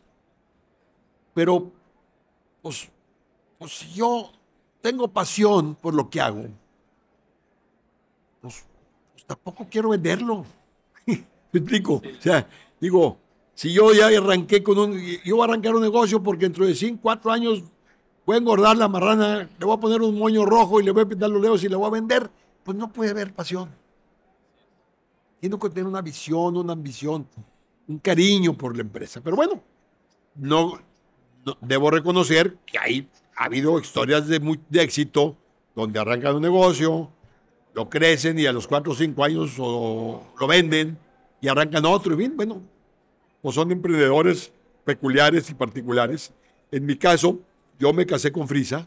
Pero, 1.34 1.72
pues, 2.64 2.88
pues 3.58 3.72
si 3.72 3.92
yo 3.92 4.32
tengo 4.80 5.06
pasión 5.08 5.74
por 5.74 5.92
lo 5.92 6.08
que 6.08 6.18
hago, 6.18 6.46
pues, 8.40 8.64
pues 9.12 9.26
tampoco 9.26 9.66
quiero 9.70 9.90
venderlo. 9.90 10.46
¿Me 11.06 11.24
explico? 11.52 11.96
O 11.96 12.22
sea, 12.22 12.48
digo, 12.80 13.18
si 13.54 13.70
yo 13.70 13.92
ya 13.92 14.06
arranqué 14.06 14.62
con 14.62 14.78
un. 14.78 14.98
Yo 15.26 15.36
voy 15.36 15.42
a 15.42 15.52
arrancar 15.52 15.74
un 15.74 15.82
negocio 15.82 16.22
porque 16.22 16.46
dentro 16.46 16.64
de 16.66 16.74
5, 16.74 17.00
4 17.02 17.30
años 17.30 17.62
voy 18.24 18.36
a 18.36 18.38
engordar 18.38 18.78
la 18.78 18.88
marrana, 18.88 19.46
le 19.58 19.66
voy 19.66 19.76
a 19.76 19.80
poner 19.80 20.00
un 20.00 20.18
moño 20.18 20.46
rojo 20.46 20.80
y 20.80 20.84
le 20.84 20.90
voy 20.90 21.02
a 21.02 21.06
pintar 21.06 21.28
los 21.28 21.42
dedos 21.42 21.62
y 21.64 21.68
le 21.68 21.76
voy 21.76 21.86
a 21.86 21.90
vender, 21.90 22.30
pues 22.62 22.78
no 22.78 22.90
puede 22.90 23.10
haber 23.10 23.34
pasión. 23.34 23.68
Tiene 25.38 25.58
que 25.58 25.68
tener 25.68 25.84
una 25.84 26.00
visión, 26.00 26.56
una 26.56 26.72
ambición, 26.72 27.28
un 27.86 27.98
cariño 27.98 28.54
por 28.56 28.74
la 28.74 28.80
empresa. 28.80 29.20
Pero 29.22 29.36
bueno, 29.36 29.60
no, 30.36 30.78
no- 30.78 30.93
debo 31.60 31.90
reconocer 31.90 32.56
que 32.66 32.78
hay, 32.78 33.08
ha 33.36 33.44
habido 33.44 33.78
historias 33.78 34.26
de, 34.28 34.40
muy- 34.40 34.60
de 34.68 34.82
éxito 34.82 35.36
donde 35.74 35.98
arrancan 35.98 36.36
un 36.36 36.42
negocio, 36.42 37.10
lo 37.74 37.88
crecen 37.90 38.38
y 38.38 38.46
a 38.46 38.52
los 38.52 38.66
4 38.68 38.92
o 38.92 38.94
5 38.94 39.24
años 39.24 39.52
o- 39.58 40.22
lo 40.38 40.46
venden 40.46 40.96
y 41.40 41.48
arrancan 41.48 41.84
otro. 41.84 42.12
Y 42.14 42.16
bien, 42.16 42.36
bueno, 42.36 42.62
pues 43.42 43.54
son 43.56 43.70
emprendedores 43.72 44.52
peculiares 44.84 45.50
y 45.50 45.54
particulares. 45.54 46.32
En 46.70 46.86
mi 46.86 46.96
caso, 46.96 47.40
yo 47.78 47.92
me 47.92 48.06
casé 48.06 48.30
con 48.32 48.46
Frisa 48.48 48.86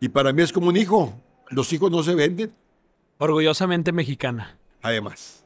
y 0.00 0.08
para 0.08 0.32
mí 0.32 0.42
es 0.42 0.52
como 0.52 0.68
un 0.68 0.76
hijo. 0.76 1.12
Los 1.50 1.72
hijos 1.72 1.90
no 1.90 2.02
se 2.02 2.14
venden, 2.14 2.52
Orgullosamente 3.18 3.92
mexicana. 3.92 4.58
además. 4.80 5.41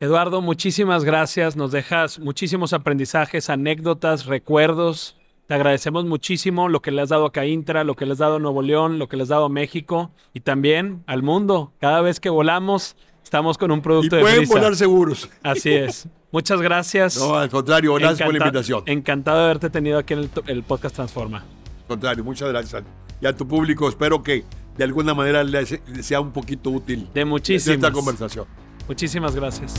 Eduardo, 0.00 0.40
muchísimas 0.42 1.04
gracias. 1.04 1.56
Nos 1.56 1.72
dejas 1.72 2.20
muchísimos 2.20 2.72
aprendizajes, 2.72 3.50
anécdotas, 3.50 4.26
recuerdos. 4.26 5.16
Te 5.48 5.54
agradecemos 5.54 6.04
muchísimo 6.04 6.68
lo 6.68 6.80
que 6.82 6.90
le 6.92 7.02
has 7.02 7.08
dado 7.08 7.26
a 7.26 7.32
Caintra, 7.32 7.82
lo 7.82 7.96
que 7.96 8.06
le 8.06 8.12
has 8.12 8.18
dado 8.18 8.36
a 8.36 8.38
Nuevo 8.38 8.62
León, 8.62 8.98
lo 8.98 9.08
que 9.08 9.16
le 9.16 9.24
has 9.24 9.28
dado 9.30 9.46
a 9.46 9.48
México 9.48 10.10
y 10.34 10.40
también 10.40 11.02
al 11.06 11.22
mundo. 11.22 11.72
Cada 11.80 12.00
vez 12.00 12.20
que 12.20 12.28
volamos, 12.30 12.96
estamos 13.24 13.58
con 13.58 13.70
un 13.72 13.78
Y 13.78 13.82
producto 13.82 14.16
de 14.16 14.22
pueden 14.22 14.48
volar 14.48 14.76
seguros. 14.76 15.28
Así 15.42 15.72
es. 15.72 16.06
Muchas 16.30 16.60
gracias. 16.60 17.16
No, 17.18 17.34
al 17.36 17.48
contrario, 17.48 17.94
gracias 17.94 18.20
por 18.24 18.34
la 18.38 18.38
invitación. 18.46 18.82
Encantado 18.86 19.38
de 19.38 19.44
haberte 19.46 19.70
tenido 19.70 19.98
aquí 19.98 20.12
en 20.14 20.30
el, 20.46 20.62
podcast 20.62 20.94
Transforma. 20.94 21.38
Al 21.38 21.86
contrario, 21.88 22.22
muchas 22.22 22.50
gracias. 22.50 22.84
Y 23.20 23.26
a 23.26 23.34
tu 23.34 23.48
público, 23.48 23.88
espero 23.88 24.22
que 24.22 24.44
de 24.76 24.84
alguna 24.84 25.14
manera 25.14 25.42
le 25.42 25.64
se- 25.66 25.82
le 25.88 26.02
sea 26.04 26.20
un 26.20 26.30
poquito 26.30 26.70
útil 26.70 27.08
De 27.14 27.24
muchísimas. 27.24 27.76
esta 27.76 27.90
conversación. 27.90 28.44
Muchísimas 28.88 29.36
gracias. 29.36 29.74